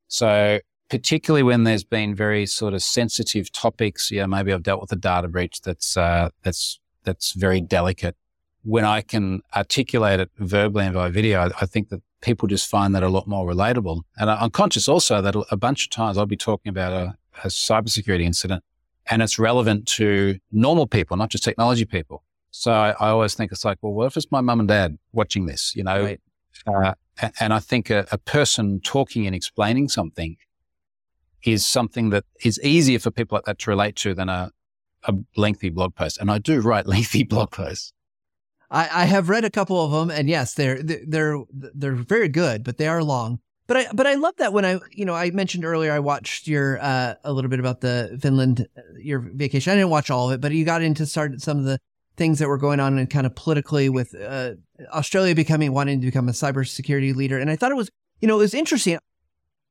So 0.09 0.61
particularly 0.90 1.42
when 1.42 1.64
there's 1.64 1.85
been 1.85 2.14
very 2.14 2.44
sort 2.44 2.74
of 2.74 2.83
sensitive 2.83 3.50
topics, 3.53 4.11
yeah, 4.11 4.26
maybe 4.26 4.53
I've 4.53 4.62
dealt 4.62 4.83
with 4.83 4.92
a 4.92 4.96
data 4.96 5.29
breach 5.29 5.62
that's, 5.62 5.96
uh, 5.96 6.29
that's, 6.42 6.79
that's 7.05 7.33
very 7.33 7.62
delicate. 7.62 8.16
When 8.62 8.85
I 8.85 9.00
can 9.00 9.40
articulate 9.57 10.20
it 10.20 10.31
verbally 10.37 10.85
and 10.85 10.92
via 10.92 11.09
video, 11.09 11.40
I, 11.40 11.50
I 11.62 11.66
think 11.66 11.88
that 11.88 12.03
people 12.20 12.48
just 12.48 12.68
find 12.68 12.94
that 12.94 13.02
a 13.02 13.09
lot 13.09 13.26
more 13.26 13.46
relatable. 13.46 14.02
And 14.18 14.30
I'm 14.30 14.50
conscious 14.50 14.88
also 14.88 15.22
that 15.22 15.35
a 15.50 15.56
bunch 15.56 15.87
of 15.87 15.90
times 15.90 16.18
I'll 16.18 16.26
be 16.26 16.37
talking 16.37 16.70
about 16.70 16.92
a, 16.92 17.16
a 17.44 17.48
cybersecurity 17.48 18.22
incident 18.22 18.62
and 19.11 19.22
it's 19.22 19.38
relevant 19.38 19.87
to 19.87 20.38
normal 20.52 20.87
people, 20.87 21.16
not 21.16 21.30
just 21.30 21.44
technology 21.44 21.85
people. 21.85 22.22
So 22.50 22.72
I, 22.72 22.90
I 23.00 23.09
always 23.09 23.35
think 23.35 23.52
it's 23.52 23.64
like, 23.64 23.78
well, 23.80 23.92
what 23.92 24.06
if 24.06 24.16
it's 24.16 24.30
my 24.30 24.40
mum 24.40 24.61
and 24.61 24.68
dad 24.68 24.98
watching 25.12 25.46
this, 25.46 25.74
you 25.74 25.85
know? 25.85 26.02
Right. 26.02 26.20
Uh, 26.66 26.94
and 27.38 27.52
I 27.52 27.59
think 27.59 27.90
a, 27.90 28.06
a, 28.12 28.18
person 28.18 28.80
talking 28.80 29.26
and 29.26 29.35
explaining 29.35 29.88
something 29.88 30.37
is 31.42 31.66
something 31.66 32.11
that 32.11 32.24
is 32.44 32.61
easier 32.62 32.98
for 32.98 33.11
people 33.11 33.37
like 33.37 33.44
that 33.44 33.59
to 33.61 33.70
relate 33.70 33.96
to 33.96 34.14
than 34.14 34.28
a, 34.28 34.50
a 35.04 35.14
lengthy 35.37 35.70
blog 35.70 35.94
post. 35.94 36.18
And 36.18 36.30
I 36.30 36.38
do 36.38 36.61
write 36.61 36.87
lengthy 36.94 37.22
blog 37.22 37.50
posts. 37.52 37.92
I, 38.70 39.02
I 39.02 39.04
have 39.04 39.28
read 39.28 39.44
a 39.44 39.50
couple 39.50 39.85
of 39.85 39.90
them, 39.90 40.16
and 40.16 40.28
yes, 40.28 40.54
they're 40.54 40.83
they're 40.83 41.42
they're 41.52 41.94
very 41.94 42.28
good, 42.28 42.64
but 42.64 42.78
they 42.78 42.87
are 42.87 43.02
long. 43.02 43.40
But 43.66 43.76
I 43.76 43.87
but 43.92 44.06
I 44.06 44.14
love 44.14 44.35
that 44.38 44.52
when 44.52 44.64
I 44.64 44.78
you 44.92 45.04
know 45.04 45.14
I 45.14 45.30
mentioned 45.30 45.64
earlier 45.64 45.92
I 45.92 45.98
watched 45.98 46.46
your 46.46 46.80
uh, 46.80 47.14
a 47.24 47.33
little 47.33 47.50
bit 47.50 47.61
about 47.61 47.80
the 47.80 48.18
Finland 48.20 48.66
uh, 48.76 48.80
your 48.98 49.20
vacation. 49.20 49.72
I 49.72 49.76
didn't 49.76 49.90
watch 49.90 50.11
all 50.11 50.28
of 50.28 50.35
it, 50.35 50.40
but 50.40 50.52
you 50.52 50.64
got 50.64 50.83
into 50.83 51.06
start 51.06 51.40
some 51.40 51.59
of 51.59 51.64
the 51.64 51.78
things 52.16 52.38
that 52.38 52.48
were 52.48 52.59
going 52.59 52.80
on 52.80 52.98
and 52.98 53.09
kind 53.09 53.26
of 53.26 53.35
politically 53.35 53.88
with 53.88 54.14
uh, 54.14 54.52
Australia 54.92 55.35
becoming 55.35 55.72
wanting 55.72 56.00
to 56.00 56.06
become 56.06 56.28
a 56.28 56.33
cybersecurity 56.33 57.14
leader. 57.14 57.38
And 57.38 57.50
I 57.50 57.56
thought 57.56 57.70
it 57.70 57.76
was 57.76 57.90
you 58.20 58.28
know 58.28 58.37
it 58.37 58.40
was 58.40 58.54
interesting. 58.54 58.98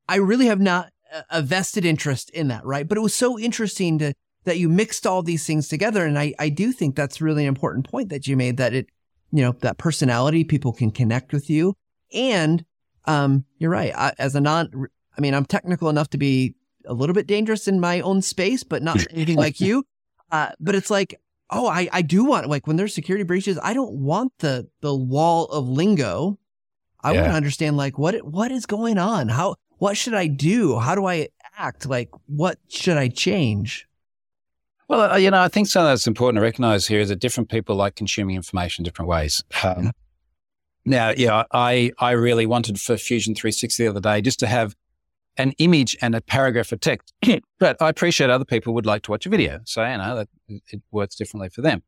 I 0.08 0.16
really 0.16 0.48
have 0.48 0.60
not 0.60 0.92
a 1.30 1.42
vested 1.42 1.86
interest 1.86 2.30
in 2.32 2.50
that, 2.50 2.66
right? 2.66 2.88
But 2.88 2.98
it 2.98 3.02
was 3.02 3.14
so 3.14 3.40
interesting 3.40 3.98
to 4.00 4.14
that 4.46 4.58
you 4.58 4.70
mixed 4.70 5.06
all 5.06 5.22
these 5.22 5.46
things 5.46 5.68
together, 5.68 6.06
and 6.06 6.18
I 6.18 6.34
I 6.40 6.50
do 6.50 6.72
think 6.72 6.96
that's 6.96 7.22
really 7.22 7.44
an 7.44 7.50
important 7.50 7.90
point 7.90 8.10
that 8.10 8.28
you 8.28 8.38
made 8.38 8.58
that 8.58 8.74
it 8.74 8.88
you 9.32 9.44
know 9.44 9.54
that 9.60 9.78
personality 9.78 10.44
people 10.44 10.74
can 10.74 10.92
connect 10.92 11.34
with 11.34 11.50
you 11.50 11.76
and 12.14 12.66
um, 13.06 13.46
you're 13.58 13.72
right. 13.72 13.94
I, 13.96 14.14
as 14.20 14.36
a 14.36 14.42
non, 14.42 14.88
I 15.18 15.22
mean, 15.22 15.34
I'm 15.34 15.46
technical 15.46 15.90
enough 15.90 16.10
to 16.12 16.18
be 16.18 16.56
a 16.86 16.94
little 16.94 17.14
bit 17.14 17.28
dangerous 17.28 17.68
in 17.68 17.80
my 17.80 18.02
own 18.02 18.22
space, 18.22 18.64
but 18.64 18.84
not 18.84 19.06
anything 19.12 19.38
like 19.38 19.60
you. 19.60 19.84
Uh, 20.32 20.50
but 20.60 20.76
it's 20.76 20.90
like, 20.90 21.20
oh, 21.50 21.68
I, 21.68 21.90
I 21.92 22.02
do 22.02 22.24
want 22.26 22.48
like 22.48 22.68
when 22.68 22.76
there's 22.76 22.94
security 22.94 23.24
breaches, 23.24 23.60
I 23.62 23.74
don't 23.74 23.94
want 23.94 24.34
the 24.40 24.68
the 24.82 24.96
wall 24.96 25.46
of 25.46 25.68
lingo. 25.68 26.38
I 27.02 27.14
yeah. 27.14 27.22
want 27.22 27.32
to 27.32 27.38
understand 27.38 27.78
like 27.78 27.98
what 27.98 28.16
what 28.24 28.52
is 28.52 28.66
going 28.66 28.98
on. 28.98 29.30
How 29.30 29.56
what 29.78 29.98
should 29.98 30.14
I 30.14 30.28
do? 30.28 30.78
How 30.78 30.96
do 30.96 31.06
I 31.06 31.30
act? 31.58 31.88
Like 31.88 32.10
what 32.28 32.60
should 32.68 32.98
I 32.98 33.08
change? 33.08 33.88
Well, 34.90 35.12
uh, 35.12 35.18
you 35.18 35.30
know, 35.30 35.40
I 35.40 35.48
think 35.48 35.68
something 35.68 35.88
that's 35.88 36.08
important 36.08 36.38
to 36.38 36.42
recognize 36.42 36.88
here 36.88 37.00
is 37.00 37.10
that 37.10 37.20
different 37.20 37.50
people 37.50 37.76
like 37.76 37.96
consuming 37.96 38.36
information 38.36 38.84
different 38.84 39.08
ways. 39.08 39.44
Um, 39.64 39.92
now, 40.84 41.14
yeah, 41.16 41.44
I, 41.54 41.92
I 42.00 42.12
really 42.12 42.48
wanted 42.48 42.82
for 42.82 42.98
Fusion 42.98 43.36
360 43.36 43.84
the 43.84 43.90
other 43.92 44.00
day 44.00 44.20
just 44.22 44.40
to 44.40 44.48
have 44.48 44.76
an 45.38 45.54
image 45.60 45.96
and 46.02 46.16
a 46.16 46.22
paragraph 46.22 46.72
of 46.72 46.80
text. 46.80 47.14
but 47.60 47.80
I 47.80 47.88
appreciate 47.88 48.32
other 48.32 48.46
people 48.46 48.74
would 48.74 48.88
like 48.88 49.04
to 49.04 49.12
watch 49.12 49.28
a 49.28 49.30
video. 49.30 49.60
So, 49.66 49.86
you 49.86 49.98
know, 49.98 50.16
that 50.16 50.28
it 50.48 50.82
works 50.92 51.16
differently 51.16 51.50
for 51.50 51.62
them. 51.62 51.84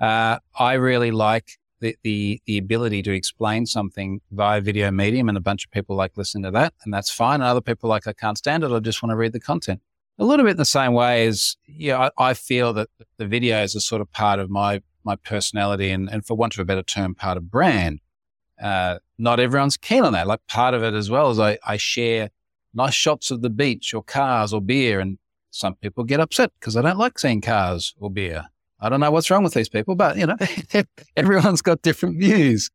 Uh, 0.00 0.38
I 0.58 0.72
really 0.72 1.12
like 1.12 1.52
the, 1.78 1.96
the, 2.02 2.42
the 2.46 2.58
ability 2.58 3.02
to 3.02 3.12
explain 3.12 3.64
something 3.64 4.22
via 4.32 4.60
video 4.60 4.90
medium 4.90 5.28
and 5.28 5.38
a 5.38 5.40
bunch 5.40 5.64
of 5.64 5.70
people 5.70 5.94
like 5.94 6.16
listening 6.16 6.42
to 6.44 6.50
that 6.50 6.74
and 6.84 6.92
that's 6.92 7.12
fine. 7.12 7.34
And 7.34 7.44
other 7.44 7.60
people 7.60 7.88
like, 7.88 8.08
I 8.08 8.12
can't 8.12 8.36
stand 8.36 8.64
it. 8.64 8.72
I 8.72 8.80
just 8.80 9.04
want 9.04 9.12
to 9.12 9.16
read 9.16 9.34
the 9.34 9.40
content. 9.40 9.80
A 10.20 10.24
little 10.24 10.44
bit 10.44 10.52
in 10.52 10.56
the 10.58 10.64
same 10.64 10.92
way 10.92 11.26
as, 11.26 11.56
yeah, 11.66 12.10
I, 12.18 12.30
I 12.30 12.34
feel 12.34 12.72
that 12.74 12.88
the 13.16 13.24
videos 13.24 13.74
are 13.74 13.80
sort 13.80 14.02
of 14.02 14.12
part 14.12 14.38
of 14.38 14.50
my, 14.50 14.82
my 15.02 15.16
personality 15.16 15.90
and, 15.90 16.10
and 16.10 16.24
for 16.24 16.36
want 16.36 16.54
of 16.54 16.60
a 16.60 16.64
better 16.64 16.82
term, 16.82 17.14
part 17.14 17.38
of 17.38 17.50
brand. 17.50 18.00
Uh, 18.62 18.98
not 19.18 19.40
everyone's 19.40 19.78
keen 19.78 20.04
on 20.04 20.12
that. 20.12 20.26
Like 20.26 20.46
part 20.46 20.74
of 20.74 20.82
it 20.82 20.92
as 20.92 21.08
well 21.08 21.30
is 21.30 21.38
I, 21.38 21.58
I 21.66 21.78
share 21.78 22.30
nice 22.74 22.92
shots 22.92 23.30
of 23.30 23.40
the 23.40 23.50
beach 23.50 23.94
or 23.94 24.02
cars 24.02 24.52
or 24.52 24.60
beer. 24.60 25.00
And 25.00 25.18
some 25.50 25.74
people 25.76 26.04
get 26.04 26.20
upset 26.20 26.52
because 26.60 26.76
I 26.76 26.82
don't 26.82 26.98
like 26.98 27.18
seeing 27.18 27.40
cars 27.40 27.94
or 27.98 28.10
beer. 28.10 28.44
I 28.78 28.90
don't 28.90 29.00
know 29.00 29.10
what's 29.10 29.30
wrong 29.30 29.42
with 29.42 29.54
these 29.54 29.68
people, 29.70 29.94
but 29.94 30.18
you 30.18 30.26
know, 30.26 30.36
everyone's 31.16 31.62
got 31.62 31.82
different 31.82 32.18
views. 32.18 32.70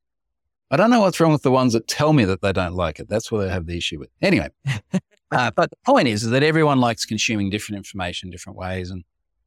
I 0.72 0.78
don't 0.78 0.90
know 0.90 1.02
what's 1.02 1.20
wrong 1.20 1.32
with 1.32 1.44
the 1.44 1.52
ones 1.52 1.74
that 1.74 1.88
tell 1.88 2.12
me 2.12 2.26
that 2.26 2.42
they 2.42 2.52
don't 2.52 2.74
like 2.74 3.00
it. 3.00 3.08
That's 3.08 3.32
where 3.32 3.46
they 3.46 3.54
have 3.54 3.68
the 3.68 3.78
issue 3.78 4.00
with. 4.00 4.10
Anyway, 4.22 4.50
uh, 5.36 5.52
but 5.52 5.69
the 5.69 5.78
point 5.86 6.08
is, 6.08 6.24
is 6.24 6.30
that 6.30 6.43
everyone 6.43 6.80
likes 6.80 7.06
consuming 7.06 7.50
different 7.50 7.78
information 7.78 8.30
different 8.30 8.58
ways, 8.58 8.89
and 8.89 9.04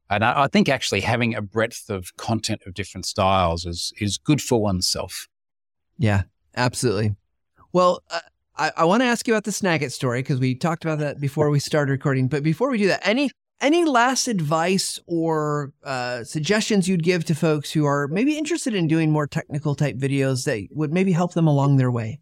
and 0.09 0.23
I, 0.23 0.43
I 0.43 0.47
think 0.47 0.69
actually 0.69 1.01
having 1.01 1.35
a 1.35 1.41
breadth 1.41 1.89
of 1.89 2.15
content 2.15 2.61
of 2.65 2.73
different 2.73 3.05
styles 3.05 3.65
is 3.65 3.91
is 3.99 4.17
good 4.17 4.41
for 4.41 4.61
oneself. 4.61 5.27
Yeah, 5.97 6.23
absolutely. 6.55 7.15
Well, 7.73 8.03
uh, 8.09 8.19
I, 8.55 8.71
I 8.77 8.85
want 8.85 9.01
to 9.01 9.05
ask 9.05 9.27
you 9.27 9.33
about 9.33 9.45
the 9.45 9.51
Snagit 9.51 9.91
story 9.91 10.21
because 10.21 10.39
we 10.39 10.53
talked 10.53 10.85
about 10.85 10.99
that 10.99 11.19
before 11.19 11.49
we 11.49 11.59
started 11.59 11.91
recording. 11.91 12.27
But 12.27 12.43
before 12.43 12.69
we 12.69 12.77
do 12.77 12.87
that, 12.87 13.01
any 13.03 13.31
any 13.61 13.85
last 13.85 14.27
advice 14.27 14.99
or 15.07 15.73
uh, 15.83 16.23
suggestions 16.23 16.87
you'd 16.87 17.03
give 17.03 17.25
to 17.25 17.35
folks 17.35 17.71
who 17.71 17.85
are 17.85 18.07
maybe 18.07 18.37
interested 18.37 18.73
in 18.73 18.87
doing 18.87 19.11
more 19.11 19.27
technical 19.27 19.75
type 19.75 19.97
videos 19.97 20.45
that 20.45 20.67
would 20.71 20.93
maybe 20.93 21.11
help 21.11 21.33
them 21.33 21.47
along 21.47 21.77
their 21.77 21.91
way? 21.91 22.19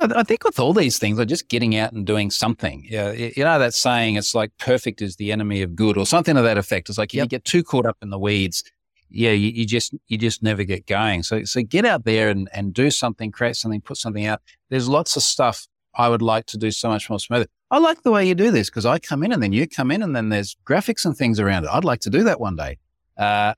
I 0.00 0.22
think 0.22 0.44
with 0.44 0.58
all 0.58 0.72
these 0.72 0.98
things, 0.98 1.18
are 1.18 1.24
just 1.24 1.48
getting 1.48 1.76
out 1.76 1.92
and 1.92 2.06
doing 2.06 2.30
something. 2.30 2.86
Yeah, 2.88 3.12
you 3.12 3.44
know 3.44 3.58
that 3.58 3.74
saying, 3.74 4.16
it's 4.16 4.34
like 4.34 4.56
perfect 4.58 5.02
is 5.02 5.16
the 5.16 5.32
enemy 5.32 5.62
of 5.62 5.74
good, 5.76 5.96
or 5.96 6.06
something 6.06 6.34
to 6.34 6.42
that 6.42 6.58
effect. 6.58 6.88
It's 6.88 6.98
like 6.98 7.10
if 7.10 7.18
yep. 7.18 7.24
you 7.24 7.28
get 7.28 7.44
too 7.44 7.62
caught 7.62 7.86
up 7.86 7.96
in 8.02 8.10
the 8.10 8.18
weeds, 8.18 8.64
yeah, 9.10 9.30
you, 9.30 9.50
you, 9.50 9.66
just 9.66 9.94
you 10.08 10.18
just 10.18 10.42
never 10.42 10.64
get 10.64 10.86
going. 10.86 11.22
So 11.22 11.44
so 11.44 11.62
get 11.62 11.84
out 11.84 12.04
there 12.04 12.28
and, 12.28 12.48
and 12.52 12.74
do 12.74 12.90
something, 12.90 13.30
create 13.30 13.56
something, 13.56 13.80
put 13.80 13.96
something 13.96 14.26
out. 14.26 14.42
There's 14.70 14.88
lots 14.88 15.16
of 15.16 15.22
stuff 15.22 15.66
I 15.94 16.08
would 16.08 16.22
like 16.22 16.46
to 16.46 16.58
do 16.58 16.70
so 16.70 16.88
much 16.88 17.08
more 17.08 17.20
smoothly. 17.20 17.46
I 17.70 17.78
like 17.78 18.02
the 18.02 18.10
way 18.10 18.26
you 18.26 18.34
do 18.34 18.50
this 18.50 18.70
because 18.70 18.86
I 18.86 18.98
come 18.98 19.22
in 19.22 19.32
and 19.32 19.42
then 19.42 19.52
you 19.52 19.68
come 19.68 19.90
in 19.90 20.02
and 20.02 20.14
then 20.14 20.28
there's 20.28 20.56
graphics 20.64 21.04
and 21.04 21.16
things 21.16 21.40
around 21.40 21.64
it. 21.64 21.70
I'd 21.72 21.84
like 21.84 22.00
to 22.00 22.10
do 22.10 22.24
that 22.24 22.40
one 22.40 22.56
day. 22.56 22.78
Uh, 23.16 23.54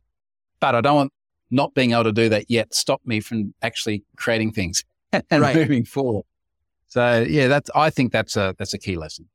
but 0.60 0.74
I 0.74 0.80
don't 0.80 0.96
want 0.96 1.12
not 1.50 1.74
being 1.74 1.92
able 1.92 2.04
to 2.04 2.12
do 2.12 2.28
that 2.28 2.50
yet 2.50 2.74
stop 2.74 3.00
me 3.04 3.20
from 3.20 3.54
actually 3.62 4.02
creating 4.16 4.52
things 4.52 4.84
and 5.12 5.42
right. 5.42 5.56
moving 5.56 5.84
forward. 5.84 6.24
So 6.88 7.24
yeah, 7.28 7.48
that's, 7.48 7.70
I 7.74 7.90
think 7.90 8.12
that's 8.12 8.36
a, 8.36 8.54
that's 8.58 8.74
a 8.74 8.78
key 8.78 8.96
lesson. 8.96 9.28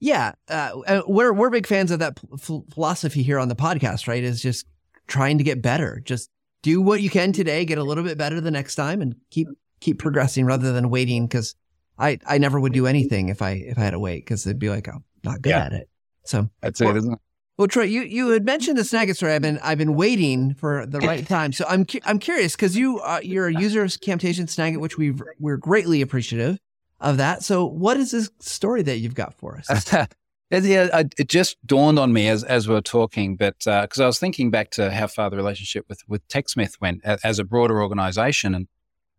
Yeah. 0.00 0.32
Uh, 0.48 1.02
we're, 1.06 1.32
we're 1.32 1.50
big 1.50 1.66
fans 1.66 1.90
of 1.90 1.98
that 2.00 2.20
philosophy 2.38 3.22
here 3.22 3.38
on 3.38 3.48
the 3.48 3.56
podcast, 3.56 4.06
right? 4.08 4.22
Is 4.22 4.42
just 4.42 4.66
trying 5.06 5.38
to 5.38 5.44
get 5.44 5.62
better. 5.62 6.00
Just 6.04 6.30
do 6.62 6.80
what 6.80 7.00
you 7.00 7.10
can 7.10 7.32
today, 7.32 7.64
get 7.64 7.78
a 7.78 7.84
little 7.84 8.04
bit 8.04 8.18
better 8.18 8.40
the 8.40 8.50
next 8.50 8.74
time 8.74 9.02
and 9.02 9.14
keep, 9.30 9.48
keep 9.80 9.98
progressing 9.98 10.46
rather 10.46 10.72
than 10.72 10.90
waiting 10.90 11.26
because 11.26 11.54
I, 11.98 12.18
I 12.26 12.38
never 12.38 12.58
would 12.58 12.72
do 12.72 12.86
anything 12.86 13.28
if 13.28 13.40
I 13.40 13.50
if 13.50 13.78
I 13.78 13.82
had 13.82 13.90
to 13.90 14.00
wait 14.00 14.24
because 14.24 14.44
it'd 14.46 14.58
be 14.58 14.68
like 14.68 14.88
I'm 14.88 15.04
not 15.22 15.42
good 15.42 15.50
yeah. 15.50 15.64
at 15.66 15.72
it. 15.72 15.88
So 16.24 16.48
that's 16.60 16.80
it, 16.80 16.96
isn't 16.96 17.12
it? 17.12 17.18
Well, 17.56 17.68
Troy, 17.68 17.84
you, 17.84 18.02
you 18.02 18.30
had 18.30 18.44
mentioned 18.44 18.76
the 18.76 18.82
Snagit 18.82 19.14
story. 19.14 19.32
I've 19.32 19.42
been 19.42 19.58
I've 19.62 19.78
been 19.78 19.94
waiting 19.94 20.54
for 20.54 20.86
the 20.86 20.98
right 21.00 21.26
time. 21.28 21.52
So 21.52 21.64
I'm 21.68 21.84
cu- 21.84 22.00
I'm 22.04 22.18
curious 22.18 22.56
because 22.56 22.76
you 22.76 22.98
uh, 23.00 23.20
you're 23.22 23.46
a 23.46 23.54
user 23.54 23.82
of 23.82 23.90
Camtasia 23.90 24.42
Snagit, 24.44 24.80
which 24.80 24.98
we 24.98 25.14
we're 25.38 25.56
greatly 25.56 26.02
appreciative 26.02 26.58
of 27.00 27.18
that. 27.18 27.44
So 27.44 27.64
what 27.64 27.96
is 27.96 28.10
this 28.10 28.30
story 28.40 28.82
that 28.82 28.98
you've 28.98 29.14
got 29.14 29.34
for 29.34 29.56
us? 29.56 29.86
yeah, 30.50 31.02
it 31.18 31.28
just 31.28 31.56
dawned 31.64 31.98
on 31.98 32.12
me 32.12 32.28
as 32.28 32.42
as 32.42 32.68
we 32.68 32.74
are 32.74 32.80
talking, 32.80 33.36
but 33.36 33.58
because 33.58 34.00
uh, 34.00 34.04
I 34.04 34.06
was 34.06 34.18
thinking 34.18 34.50
back 34.50 34.70
to 34.72 34.90
how 34.90 35.06
far 35.06 35.30
the 35.30 35.36
relationship 35.36 35.86
with 35.88 36.02
with 36.08 36.26
TechSmith 36.28 36.80
went 36.80 37.02
as, 37.04 37.20
as 37.22 37.38
a 37.38 37.44
broader 37.44 37.80
organization, 37.80 38.54
and 38.54 38.66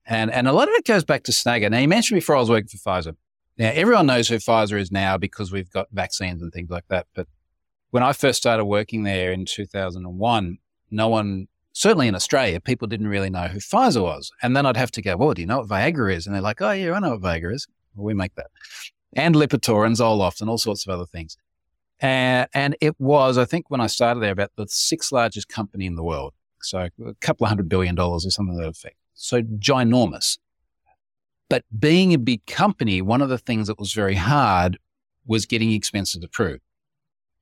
and, 0.06 0.30
and 0.30 0.48
a 0.48 0.54
lot 0.54 0.68
of 0.68 0.74
it 0.76 0.86
goes 0.86 1.04
back 1.04 1.24
to 1.24 1.32
Snagit. 1.32 1.72
Now, 1.72 1.80
you 1.80 1.88
mentioned 1.88 2.18
before 2.18 2.36
I 2.36 2.40
was 2.40 2.50
working 2.50 2.68
for 2.68 2.78
Pfizer. 2.78 3.16
Now, 3.58 3.72
everyone 3.74 4.06
knows 4.06 4.28
who 4.28 4.36
Pfizer 4.36 4.80
is 4.80 4.92
now 4.92 5.18
because 5.18 5.52
we've 5.52 5.72
got 5.72 5.88
vaccines 5.92 6.42
and 6.42 6.52
things 6.52 6.70
like 6.70 6.84
that. 6.90 7.08
But 7.16 7.28
when 7.96 8.04
I 8.04 8.12
first 8.12 8.38
started 8.38 8.66
working 8.66 9.04
there 9.04 9.32
in 9.32 9.46
2001, 9.46 10.58
no 10.92 11.08
one, 11.08 11.48
certainly 11.72 12.10
in 12.10 12.14
Australia, 12.14 12.60
people 12.60 12.90
didn't 12.90 13.08
really 13.08 13.30
know 13.30 13.48
who 13.48 13.60
Pfizer 13.60 14.04
was. 14.04 14.34
And 14.42 14.54
then 14.54 14.66
I'd 14.66 14.76
have 14.76 14.92
to 14.92 15.02
go, 15.02 15.16
well, 15.16 15.34
do 15.34 15.40
you 15.40 15.48
know 15.48 15.60
what 15.60 15.70
Viagra 15.70 16.14
is? 16.14 16.26
And 16.26 16.36
they're 16.36 16.42
like, 16.42 16.62
oh, 16.62 16.72
yeah, 16.72 16.92
I 16.92 17.00
know 17.00 17.12
what 17.12 17.22
Viagra 17.22 17.54
is. 17.54 17.70
Well, 17.96 18.04
we 18.04 18.14
make 18.14 18.36
that. 18.36 18.48
And 19.14 19.34
Lipitor 19.34 19.86
and 19.86 19.96
Zoloft 19.96 20.42
and 20.42 20.50
all 20.50 20.58
sorts 20.58 20.86
of 20.86 20.94
other 20.94 21.06
things. 21.06 21.38
Uh, 22.04 22.48
and 22.54 22.76
it 22.82 23.00
was, 23.00 23.38
I 23.38 23.46
think, 23.46 23.70
when 23.70 23.80
I 23.80 23.88
started 23.88 24.20
there, 24.20 24.34
about 24.34 24.52
the 24.58 24.68
sixth 24.68 25.14
largest 25.14 25.48
company 25.48 25.86
in 25.86 25.96
the 25.96 26.04
world. 26.04 26.34
So 26.64 26.90
a 27.08 27.14
couple 27.22 27.46
of 27.46 27.48
hundred 27.48 27.70
billion 27.70 27.96
dollars 27.96 28.26
or 28.26 28.30
something 28.30 28.58
that 28.58 28.68
effect 28.68 28.98
so 29.14 29.42
ginormous. 29.42 30.38
But 31.50 31.64
being 31.80 32.14
a 32.14 32.18
big 32.18 32.46
company, 32.46 33.02
one 33.02 33.22
of 33.22 33.30
the 33.30 33.38
things 33.38 33.68
that 33.68 33.80
was 33.80 33.94
very 33.94 34.16
hard 34.16 34.80
was 35.26 35.46
getting 35.46 35.72
expenses 35.72 36.22
approved. 36.26 36.62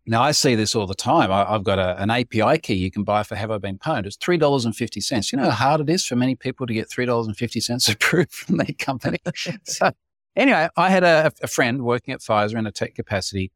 Now 0.05 0.21
I 0.21 0.31
see 0.31 0.55
this 0.55 0.75
all 0.75 0.85
the 0.85 0.95
time. 0.95 1.31
I, 1.31 1.45
have 1.45 1.63
got 1.63 1.79
a, 1.79 2.01
an 2.01 2.09
API 2.09 2.57
key 2.57 2.73
you 2.73 2.91
can 2.91 3.03
buy 3.03 3.23
for 3.23 3.35
Have 3.35 3.51
I 3.51 3.57
Been 3.57 3.77
Pwned. 3.77 4.05
It's 4.05 4.17
three 4.17 4.37
dollars 4.37 4.65
and 4.65 4.75
fifty 4.75 4.99
cents. 4.99 5.31
You 5.31 5.37
know 5.37 5.49
how 5.49 5.69
hard 5.69 5.81
it 5.81 5.89
is 5.89 6.05
for 6.05 6.15
many 6.15 6.35
people 6.35 6.67
to 6.67 6.73
get 6.73 6.89
three 6.89 7.05
dollars 7.05 7.27
and 7.27 7.37
fifty 7.37 7.61
cents 7.61 7.87
approved 7.89 8.31
from 8.31 8.57
their 8.57 8.73
company. 8.77 9.19
so 9.63 9.91
anyway, 10.35 10.67
I 10.75 10.89
had 10.89 11.03
a, 11.03 11.31
a 11.41 11.47
friend 11.47 11.83
working 11.83 12.13
at 12.13 12.19
Pfizer 12.19 12.57
in 12.57 12.67
a 12.67 12.71
tech 12.71 12.95
capacity, 12.95 13.51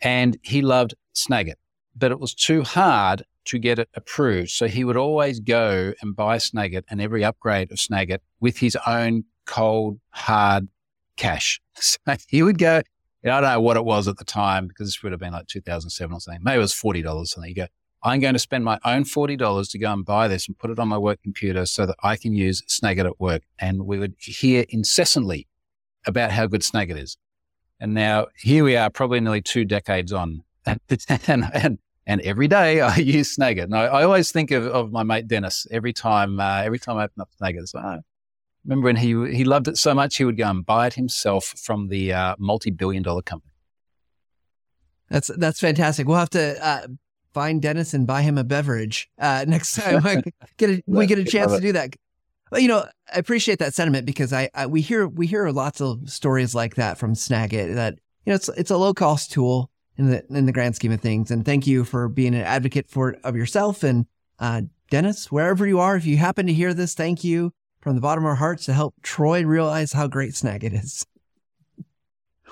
and 0.00 0.38
he 0.42 0.62
loved 0.62 0.94
Snagit, 1.14 1.54
but 1.96 2.12
it 2.12 2.20
was 2.20 2.34
too 2.34 2.62
hard 2.62 3.24
to 3.46 3.58
get 3.58 3.78
it 3.78 3.88
approved. 3.94 4.50
So 4.50 4.68
he 4.68 4.84
would 4.84 4.96
always 4.96 5.40
go 5.40 5.92
and 6.00 6.14
buy 6.14 6.36
Snagit 6.36 6.84
and 6.88 7.00
every 7.00 7.24
upgrade 7.24 7.72
of 7.72 7.78
Snagit 7.78 8.18
with 8.38 8.58
his 8.58 8.76
own 8.86 9.24
cold, 9.46 9.98
hard 10.10 10.68
cash. 11.16 11.60
So 11.82 11.98
he 12.28 12.42
would 12.42 12.58
go, 12.58 12.82
I 13.24 13.28
don't 13.28 13.42
know 13.42 13.60
what 13.60 13.76
it 13.76 13.84
was 13.84 14.08
at 14.08 14.16
the 14.16 14.24
time 14.24 14.66
because 14.66 14.88
this 14.88 15.02
would 15.02 15.12
have 15.12 15.20
been 15.20 15.32
like 15.32 15.46
2007 15.46 16.14
or 16.14 16.20
something. 16.20 16.42
Maybe 16.42 16.56
it 16.56 16.60
was 16.60 16.72
$40 16.72 17.14
or 17.14 17.26
something. 17.26 17.50
You 17.50 17.54
go, 17.54 17.66
I'm 18.02 18.20
going 18.20 18.32
to 18.32 18.38
spend 18.38 18.64
my 18.64 18.78
own 18.84 19.04
$40 19.04 19.70
to 19.70 19.78
go 19.78 19.92
and 19.92 20.04
buy 20.04 20.26
this 20.26 20.48
and 20.48 20.58
put 20.58 20.70
it 20.70 20.78
on 20.78 20.88
my 20.88 20.96
work 20.96 21.22
computer 21.22 21.66
so 21.66 21.84
that 21.84 21.96
I 22.02 22.16
can 22.16 22.34
use 22.34 22.62
Snagit 22.62 23.04
at 23.04 23.20
work. 23.20 23.42
And 23.58 23.86
we 23.86 23.98
would 23.98 24.14
hear 24.18 24.64
incessantly 24.70 25.48
about 26.06 26.30
how 26.30 26.46
good 26.46 26.62
Snagit 26.62 26.98
is. 26.98 27.18
And 27.78 27.92
now 27.92 28.26
here 28.36 28.64
we 28.64 28.76
are, 28.76 28.88
probably 28.88 29.20
nearly 29.20 29.42
two 29.42 29.64
decades 29.64 30.12
on. 30.12 30.44
And, 31.26 31.50
and, 31.54 31.78
and 32.06 32.20
every 32.22 32.48
day 32.48 32.80
I 32.80 32.96
use 32.96 33.36
Snagit. 33.36 33.64
And 33.64 33.76
I, 33.76 33.84
I 33.84 34.04
always 34.04 34.30
think 34.32 34.50
of, 34.50 34.66
of 34.66 34.92
my 34.92 35.02
mate 35.02 35.28
Dennis 35.28 35.66
every 35.70 35.92
time, 35.92 36.40
uh, 36.40 36.62
every 36.62 36.78
time 36.78 36.96
I 36.96 37.04
open 37.04 37.20
up 37.20 37.30
Snagit. 37.40 37.68
So, 37.68 37.80
oh, 37.80 38.00
remember 38.64 38.86
when 38.86 38.96
he, 38.96 39.08
he 39.34 39.44
loved 39.44 39.68
it 39.68 39.76
so 39.76 39.94
much, 39.94 40.16
he 40.16 40.24
would 40.24 40.36
go 40.36 40.48
and 40.48 40.64
buy 40.64 40.86
it 40.86 40.94
himself 40.94 41.54
from 41.56 41.88
the 41.88 42.12
uh, 42.12 42.36
multi-billion 42.38 43.02
dollar 43.02 43.22
company. 43.22 43.52
That's, 45.08 45.30
that's 45.38 45.58
fantastic. 45.58 46.06
We'll 46.06 46.18
have 46.18 46.30
to, 46.30 46.64
uh, 46.64 46.86
find 47.32 47.62
Dennis 47.62 47.94
and 47.94 48.06
buy 48.06 48.22
him 48.22 48.38
a 48.38 48.44
beverage, 48.44 49.08
uh, 49.18 49.44
next 49.46 49.74
time 49.74 50.00
I 50.06 50.22
get 50.56 50.70
a, 50.70 50.82
we 50.86 51.06
get 51.06 51.18
a 51.18 51.24
chance 51.24 51.52
to 51.52 51.60
do 51.60 51.72
that. 51.72 51.94
Well, 52.50 52.60
you 52.60 52.68
know, 52.68 52.84
I 53.12 53.18
appreciate 53.18 53.60
that 53.60 53.74
sentiment 53.74 54.06
because 54.06 54.32
I, 54.32 54.50
I, 54.54 54.66
we 54.66 54.80
hear 54.80 55.06
we 55.06 55.26
hear 55.26 55.48
lots 55.50 55.80
of 55.80 56.10
stories 56.10 56.54
like 56.54 56.74
that 56.74 56.98
from 56.98 57.14
Snagit 57.14 57.74
that 57.74 57.94
you 58.24 58.30
know 58.30 58.34
it's 58.34 58.48
it's 58.50 58.70
a 58.70 58.76
low 58.76 58.92
cost 58.92 59.30
tool 59.30 59.70
in 59.96 60.10
the 60.10 60.24
in 60.30 60.46
the 60.46 60.52
grand 60.52 60.74
scheme 60.74 60.90
of 60.90 61.00
things. 61.00 61.30
And 61.30 61.44
thank 61.44 61.66
you 61.66 61.84
for 61.84 62.08
being 62.08 62.34
an 62.34 62.42
advocate 62.42 62.90
for 62.90 63.16
of 63.22 63.36
yourself. 63.36 63.84
And 63.84 64.06
uh, 64.40 64.62
Dennis, 64.90 65.30
wherever 65.30 65.66
you 65.66 65.78
are, 65.78 65.96
if 65.96 66.06
you 66.06 66.16
happen 66.16 66.46
to 66.48 66.52
hear 66.52 66.74
this, 66.74 66.94
thank 66.94 67.22
you 67.22 67.52
from 67.80 67.94
the 67.94 68.00
bottom 68.00 68.24
of 68.24 68.28
our 68.28 68.34
hearts 68.36 68.66
to 68.66 68.72
help 68.72 68.94
Troy 69.02 69.44
realize 69.44 69.92
how 69.92 70.06
great 70.06 70.32
Snagit 70.32 70.72
is. 70.72 71.06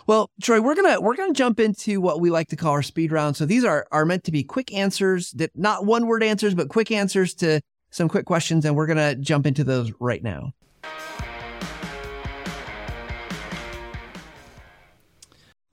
Well, 0.07 0.31
Troy, 0.43 0.61
we're 0.61 0.75
gonna 0.75 1.01
we're 1.01 1.17
gonna 1.17 1.35
jump 1.35 1.61
into 1.61 2.01
what 2.01 2.21
we 2.21 2.31
like 2.31 2.49
to 2.49 2.57
call 2.57 2.73
our 2.73 2.83
speed 2.83 3.13
round. 3.13 3.37
So 3.37 3.45
these 3.45 3.63
are 3.63 3.87
are 3.93 4.07
meant 4.07 4.25
to 4.25 4.33
be 4.33 4.43
quick 4.43 4.73
answers 4.73 5.33
that 5.33 5.51
not 5.55 5.85
one 5.85 6.07
word 6.07 6.23
answers, 6.23 6.55
but 6.55 6.71
quick 6.71 6.91
answers 6.91 7.35
to 7.35 7.61
some 7.91 8.09
quick 8.09 8.25
questions, 8.25 8.65
and 8.65 8.75
we're 8.75 8.87
gonna 8.87 9.15
jump 9.17 9.47
into 9.47 9.65
those 9.65 9.93
right 10.01 10.23
now. 10.23 10.53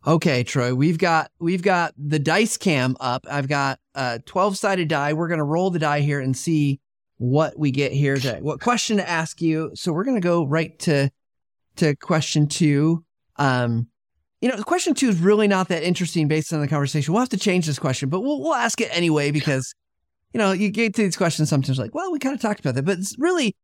Okay, 0.07 0.43
Troy, 0.43 0.75
we've 0.75 0.97
got 0.97 1.31
we've 1.39 1.63
got 1.63 1.93
the 1.97 2.19
dice 2.19 2.57
cam 2.57 2.97
up. 2.99 3.25
I've 3.31 3.47
got 3.47 3.79
a 3.95 4.19
12-sided 4.25 4.87
die. 4.87 5.13
We're 5.13 5.29
to 5.37 5.43
roll 5.43 5.71
the 5.71 5.79
die 5.79 6.01
here 6.01 6.19
and 6.19 6.35
see 6.35 6.79
what 7.17 7.57
we 7.57 7.71
get 7.71 7.91
here 7.91 8.15
today, 8.15 8.39
what 8.41 8.59
question 8.59 8.97
to 8.97 9.09
ask 9.09 9.41
you. 9.41 9.71
So 9.73 9.93
we're 9.93 10.03
going 10.03 10.17
to 10.17 10.21
go 10.21 10.45
right 10.45 10.77
to 10.79 11.09
to 11.77 11.95
question 11.95 12.47
2. 12.47 13.03
Um 13.37 13.87
you 14.45 14.51
know, 14.51 14.61
question 14.61 14.93
two 14.93 15.09
is 15.09 15.19
really 15.19 15.47
not 15.47 15.69
that 15.69 15.81
interesting 15.81 16.27
based 16.27 16.53
on 16.53 16.61
the 16.61 16.67
conversation. 16.67 17.11
We'll 17.11 17.21
have 17.21 17.29
to 17.29 17.37
change 17.37 17.65
this 17.65 17.79
question, 17.79 18.09
but 18.09 18.21
we'll, 18.21 18.39
we'll 18.41 18.53
ask 18.53 18.79
it 18.79 18.89
anyway 18.95 19.31
because, 19.31 19.73
you 20.33 20.37
know, 20.37 20.51
you 20.51 20.69
get 20.69 20.93
to 20.95 21.01
these 21.01 21.17
questions 21.17 21.49
sometimes 21.49 21.79
like, 21.79 21.95
well, 21.95 22.11
we 22.11 22.19
kind 22.19 22.35
of 22.35 22.41
talked 22.41 22.59
about 22.59 22.75
that, 22.75 22.85
but 22.85 22.99
it's 22.99 23.15
really, 23.17 23.55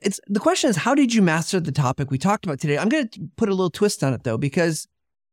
it's 0.00 0.20
the 0.28 0.38
question 0.38 0.70
is, 0.70 0.76
how 0.76 0.94
did 0.94 1.12
you 1.12 1.22
master 1.22 1.58
the 1.58 1.72
topic 1.72 2.08
we 2.08 2.18
talked 2.18 2.44
about 2.44 2.60
today? 2.60 2.78
I'm 2.78 2.88
going 2.88 3.08
to 3.08 3.28
put 3.36 3.48
a 3.48 3.52
little 3.52 3.68
twist 3.68 4.04
on 4.04 4.14
it 4.14 4.22
though, 4.22 4.38
because 4.38 4.86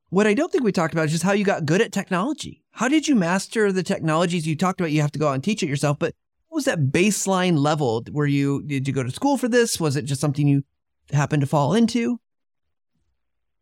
what 0.09 0.25
I 0.25 0.33
don't 0.33 0.51
think 0.51 0.63
we 0.63 0.71
talked 0.71 0.93
about 0.93 1.05
is 1.05 1.11
just 1.11 1.23
how 1.23 1.33
you 1.33 1.43
got 1.43 1.67
good 1.67 1.81
at 1.81 1.91
technology. 1.91 2.63
How 2.71 2.87
did 2.87 3.07
you 3.07 3.15
master 3.15 3.71
the 3.71 3.83
technologies 3.83 4.47
you 4.47 4.55
talked 4.55 4.79
about? 4.79 4.91
You 4.91 5.01
have 5.01 5.11
to 5.11 5.19
go 5.19 5.27
out 5.27 5.33
and 5.33 5.43
teach 5.43 5.61
it 5.61 5.69
yourself, 5.69 5.99
but 5.99 6.15
was 6.57 6.65
that 6.65 6.91
baseline 6.91 7.55
level? 7.55 8.03
Were 8.11 8.25
you, 8.25 8.63
did 8.63 8.87
you 8.87 8.93
go 8.93 9.03
to 9.03 9.11
school 9.11 9.37
for 9.37 9.47
this? 9.47 9.79
Was 9.79 9.95
it 9.95 10.05
just 10.05 10.19
something 10.19 10.47
you 10.47 10.63
happened 11.11 11.41
to 11.41 11.47
fall 11.47 11.75
into? 11.75 12.19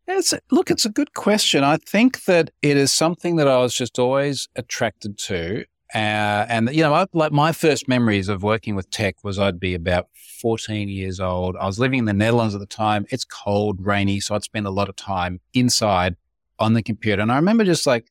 It's, 0.08 0.32
look, 0.50 0.70
it's 0.70 0.86
a 0.86 0.90
good 0.90 1.12
question. 1.12 1.62
I 1.62 1.76
think 1.76 2.24
that 2.24 2.52
it 2.62 2.78
is 2.78 2.90
something 2.90 3.36
that 3.36 3.48
I 3.48 3.58
was 3.58 3.74
just 3.74 3.98
always 3.98 4.48
attracted 4.56 5.18
to. 5.18 5.66
Uh, 5.94 6.46
and, 6.48 6.74
you 6.74 6.82
know, 6.82 6.94
I, 6.94 7.04
like 7.12 7.32
my 7.32 7.52
first 7.52 7.86
memories 7.86 8.30
of 8.30 8.42
working 8.42 8.74
with 8.74 8.88
tech 8.90 9.22
was 9.22 9.38
I'd 9.38 9.60
be 9.60 9.74
about 9.74 10.08
14 10.40 10.88
years 10.88 11.20
old. 11.20 11.54
I 11.60 11.66
was 11.66 11.78
living 11.78 11.98
in 11.98 12.04
the 12.06 12.14
Netherlands 12.14 12.54
at 12.54 12.60
the 12.60 12.66
time. 12.66 13.04
It's 13.10 13.26
cold, 13.26 13.84
rainy. 13.84 14.20
So 14.20 14.34
I'd 14.34 14.42
spend 14.42 14.66
a 14.66 14.70
lot 14.70 14.88
of 14.88 14.96
time 14.96 15.40
inside 15.52 16.16
on 16.58 16.72
the 16.72 16.82
computer. 16.82 17.20
And 17.20 17.30
I 17.30 17.36
remember 17.36 17.62
just 17.62 17.86
like 17.86 18.10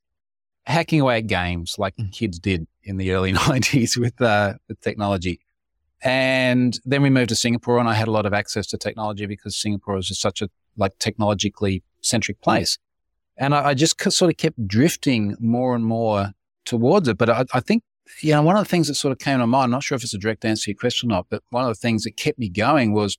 hacking 0.66 1.02
away 1.02 1.18
at 1.18 1.28
games 1.28 1.76
like 1.78 1.96
mm. 1.98 2.12
kids 2.12 2.40
did 2.40 2.68
in 2.84 2.98
the 2.98 3.12
early 3.12 3.34
90s 3.34 3.98
with, 3.98 4.20
uh, 4.22 4.54
with 4.68 4.80
technology. 4.82 5.40
And 6.02 6.80
then 6.86 7.02
we 7.02 7.10
moved 7.10 7.30
to 7.30 7.36
Singapore 7.36 7.80
and 7.80 7.90
I 7.90 7.94
had 7.94 8.08
a 8.08 8.12
lot 8.12 8.26
of 8.26 8.34
access 8.34 8.68
to 8.68 8.78
technology 8.78 9.26
because 9.26 9.56
Singapore 9.56 9.96
was 9.96 10.08
just 10.08 10.22
such 10.22 10.42
a 10.42 10.50
like 10.78 10.98
technologically 11.00 11.84
centric 12.02 12.42
place. 12.42 12.78
And 13.38 13.56
I, 13.56 13.70
I 13.70 13.74
just 13.74 14.00
sort 14.12 14.30
of 14.30 14.38
kept 14.38 14.68
drifting 14.68 15.36
more 15.40 15.76
and 15.76 15.86
more 15.86 16.32
towards 16.66 17.08
it. 17.08 17.18
But 17.18 17.30
I, 17.30 17.46
I, 17.54 17.60
think, 17.60 17.84
you 18.22 18.32
know, 18.32 18.42
one 18.42 18.56
of 18.56 18.64
the 18.64 18.70
things 18.70 18.88
that 18.88 18.96
sort 18.96 19.12
of 19.12 19.20
came 19.20 19.40
to 19.40 19.48
mind, 19.48 19.66
I'm 19.66 19.72
not 19.72 19.84
sure 19.84 19.96
if 19.96 20.04
it's 20.04 20.14
a 20.14 20.18
direct 20.18 20.46
answer 20.46 20.66
to 20.66 20.72
your 20.72 20.78
question 20.78 21.12
or 21.12 21.16
not, 21.16 21.28
but 21.30 21.44
one 21.50 21.64
of 21.64 21.70
the 21.70 21.76
things 21.76 22.04
that 22.04 22.18
kept 22.18 22.38
me 22.38 22.50
going 22.50 22.94
was 22.94 23.18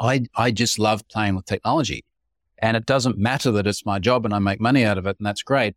I, 0.00 0.26
I 0.34 0.50
just 0.50 0.78
love 0.78 1.06
playing 1.08 1.36
with 1.36 1.46
technology. 1.46 2.04
And 2.58 2.76
it 2.76 2.86
doesn't 2.86 3.18
matter 3.18 3.50
that 3.52 3.66
it's 3.66 3.84
my 3.84 3.98
job 3.98 4.24
and 4.24 4.32
I 4.32 4.38
make 4.38 4.60
money 4.60 4.84
out 4.84 4.96
of 4.96 5.06
it, 5.06 5.16
and 5.18 5.26
that's 5.26 5.42
great. 5.42 5.76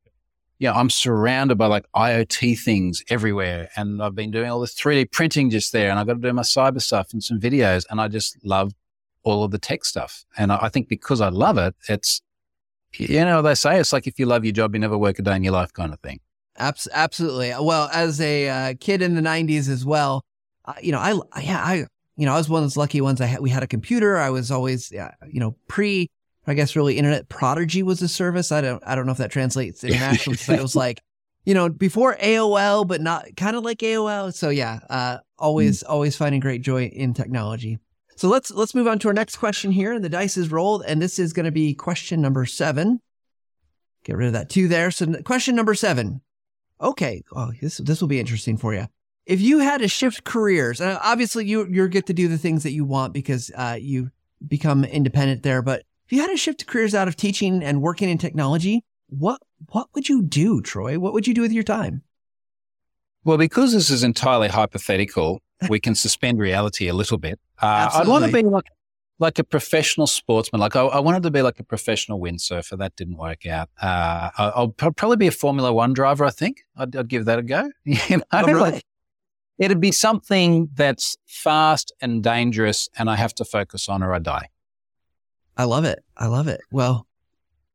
Yeah, 0.59 0.73
I'm 0.73 0.89
surrounded 0.89 1.57
by 1.57 1.67
like 1.67 1.85
IoT 1.95 2.59
things 2.59 3.01
everywhere. 3.09 3.69
And 3.77 4.03
I've 4.03 4.15
been 4.15 4.29
doing 4.29 4.49
all 4.49 4.59
this 4.59 4.75
3D 4.75 5.11
printing 5.11 5.49
just 5.49 5.71
there, 5.71 5.89
and 5.89 5.97
I've 5.97 6.05
got 6.05 6.15
to 6.15 6.19
do 6.19 6.33
my 6.33 6.41
cyber 6.41 6.81
stuff 6.81 7.13
and 7.13 7.23
some 7.23 7.39
videos. 7.39 7.85
And 7.89 8.01
I 8.01 8.09
just 8.09 8.37
love 8.43 8.73
all 9.23 9.43
of 9.43 9.51
the 9.51 9.57
tech 9.57 9.85
stuff. 9.85 10.25
And 10.37 10.51
I 10.51 10.69
think 10.69 10.89
because 10.89 11.21
I 11.21 11.29
love 11.29 11.57
it, 11.57 11.75
it's, 11.87 12.21
you 12.93 13.23
know, 13.23 13.41
they 13.41 13.55
say 13.55 13.79
it's 13.79 13.93
like 13.93 14.05
if 14.05 14.19
you 14.19 14.25
love 14.25 14.43
your 14.43 14.51
job, 14.51 14.75
you 14.75 14.79
never 14.79 14.97
work 14.97 15.17
a 15.19 15.21
day 15.21 15.35
in 15.35 15.43
your 15.43 15.53
life 15.53 15.71
kind 15.71 15.93
of 15.93 15.99
thing. 16.01 16.19
Absolutely. 16.57 17.53
Well, 17.59 17.89
as 17.93 18.19
a 18.19 18.49
uh, 18.49 18.73
kid 18.79 19.01
in 19.01 19.15
the 19.15 19.21
90s 19.21 19.69
as 19.69 19.85
well, 19.85 20.25
uh, 20.65 20.73
you 20.81 20.91
know, 20.91 20.99
I, 20.99 21.41
yeah, 21.41 21.63
I, 21.63 21.85
you 22.17 22.25
know, 22.25 22.33
I 22.33 22.37
was 22.37 22.49
one 22.49 22.61
of 22.61 22.65
those 22.65 22.75
lucky 22.75 22.99
ones. 22.99 23.21
I 23.21 23.37
we 23.39 23.49
had 23.49 23.63
a 23.63 23.67
computer. 23.67 24.17
I 24.17 24.29
was 24.29 24.51
always, 24.51 24.91
uh, 24.91 25.11
you 25.25 25.39
know, 25.39 25.55
pre, 25.69 26.09
I 26.49 26.55
guess 26.55 26.75
really 26.75 26.97
internet 26.97 27.29
prodigy 27.29 27.83
was 27.83 28.01
a 28.01 28.07
service. 28.07 28.51
I 28.51 28.61
don't, 28.61 28.81
I 28.85 28.95
don't 28.95 29.05
know 29.05 29.11
if 29.11 29.19
that 29.19 29.31
translates 29.31 29.83
internationally, 29.83 30.39
but 30.47 30.59
it 30.59 30.61
was 30.61 30.75
like, 30.85 31.01
you 31.45 31.53
know, 31.53 31.69
before 31.69 32.17
AOL, 32.17 32.87
but 32.87 33.01
not 33.01 33.27
kind 33.37 33.55
of 33.55 33.63
like 33.63 33.79
AOL. 33.79 34.33
So 34.33 34.49
yeah, 34.49 34.79
uh, 34.89 35.17
always, 35.37 35.83
mm. 35.83 35.89
always 35.89 36.15
finding 36.15 36.39
great 36.39 36.61
joy 36.61 36.85
in 36.85 37.13
technology. 37.13 37.79
So 38.19 38.27
let's 38.27 38.51
let's 38.51 38.75
move 38.75 38.85
on 38.85 38.99
to 38.99 39.07
our 39.07 39.13
next 39.13 39.37
question 39.37 39.71
here. 39.71 39.93
And 39.93 40.03
the 40.03 40.09
dice 40.09 40.35
is 40.35 40.51
rolled, 40.51 40.83
and 40.85 41.01
this 41.01 41.19
is 41.19 41.31
going 41.31 41.45
to 41.45 41.51
be 41.51 41.73
question 41.73 42.19
number 42.19 42.45
seven. 42.45 42.99
Get 44.03 44.17
rid 44.17 44.27
of 44.27 44.33
that 44.33 44.49
two 44.49 44.67
there. 44.67 44.91
So 44.91 45.21
question 45.21 45.55
number 45.55 45.73
seven. 45.73 46.19
Okay, 46.81 47.23
oh, 47.33 47.53
this 47.61 47.77
this 47.77 48.01
will 48.01 48.09
be 48.09 48.19
interesting 48.19 48.57
for 48.57 48.73
you. 48.73 48.87
If 49.25 49.39
you 49.39 49.59
had 49.59 49.79
to 49.79 49.87
shift 49.87 50.25
careers, 50.25 50.81
and 50.81 50.99
obviously 51.01 51.45
you 51.45 51.65
you 51.69 51.87
get 51.87 52.07
to 52.07 52.13
do 52.13 52.27
the 52.27 52.37
things 52.37 52.63
that 52.63 52.71
you 52.71 52.83
want 52.83 53.13
because 53.13 53.51
uh, 53.55 53.77
you 53.79 54.11
become 54.45 54.83
independent 54.83 55.43
there. 55.43 55.61
But 55.61 55.83
if 56.09 56.13
you 56.13 56.21
had 56.21 56.31
to 56.31 56.37
shift 56.37 56.65
careers 56.65 56.95
out 56.95 57.07
of 57.07 57.15
teaching 57.15 57.61
and 57.63 57.83
working 57.83 58.09
in 58.09 58.17
technology, 58.17 58.83
what 59.09 59.39
what 59.67 59.89
would 59.93 60.09
you 60.09 60.23
do, 60.23 60.59
Troy? 60.59 60.97
What 60.97 61.13
would 61.13 61.27
you 61.27 61.35
do 61.35 61.41
with 61.41 61.51
your 61.51 61.61
time? 61.61 62.01
Well, 63.23 63.37
because 63.37 63.73
this 63.73 63.91
is 63.91 64.01
entirely 64.01 64.47
hypothetical, 64.47 65.43
we 65.69 65.79
can 65.79 65.93
suspend 66.05 66.39
reality 66.39 66.87
a 66.87 66.95
little 66.95 67.19
bit. 67.19 67.39
Uh, 67.61 67.91
I'd 67.93 68.07
want 68.07 68.25
to 68.25 68.31
be 68.31 68.41
like 68.41 68.65
like 69.19 69.37
a 69.37 69.43
professional 69.43 70.07
sportsman. 70.07 70.59
Like 70.59 70.75
I, 70.75 70.81
I, 70.81 70.99
wanted 70.99 71.21
to 71.23 71.29
be 71.29 71.43
like 71.43 71.59
a 71.59 71.63
professional 71.63 72.19
windsurfer. 72.19 72.79
That 72.79 72.95
didn't 72.95 73.17
work 73.17 73.45
out. 73.45 73.69
Uh, 73.79 74.31
I, 74.35 74.59
will 74.61 74.71
probably 74.71 75.17
be 75.17 75.27
a 75.27 75.31
Formula 75.31 75.71
One 75.71 75.93
driver. 75.93 76.25
I 76.25 76.31
think 76.31 76.63
I'd, 76.75 76.95
I'd 76.95 77.07
give 77.07 77.25
that 77.25 77.37
a 77.37 77.43
go. 77.43 77.69
you 77.83 78.17
know, 78.17 78.23
oh, 78.31 78.45
really? 78.45 78.59
like, 78.59 78.83
it'd 79.59 79.79
be 79.79 79.91
something 79.91 80.69
that's 80.73 81.17
fast 81.27 81.93
and 82.01 82.23
dangerous, 82.23 82.89
and 82.97 83.11
I 83.11 83.15
have 83.15 83.35
to 83.35 83.45
focus 83.45 83.87
on, 83.87 84.01
or 84.01 84.11
I 84.11 84.17
die. 84.17 84.47
I 85.59 85.65
love 85.65 85.83
it. 85.83 86.01
I 86.15 86.27
love 86.27 86.47
it. 86.47 86.61
Well, 86.71 87.05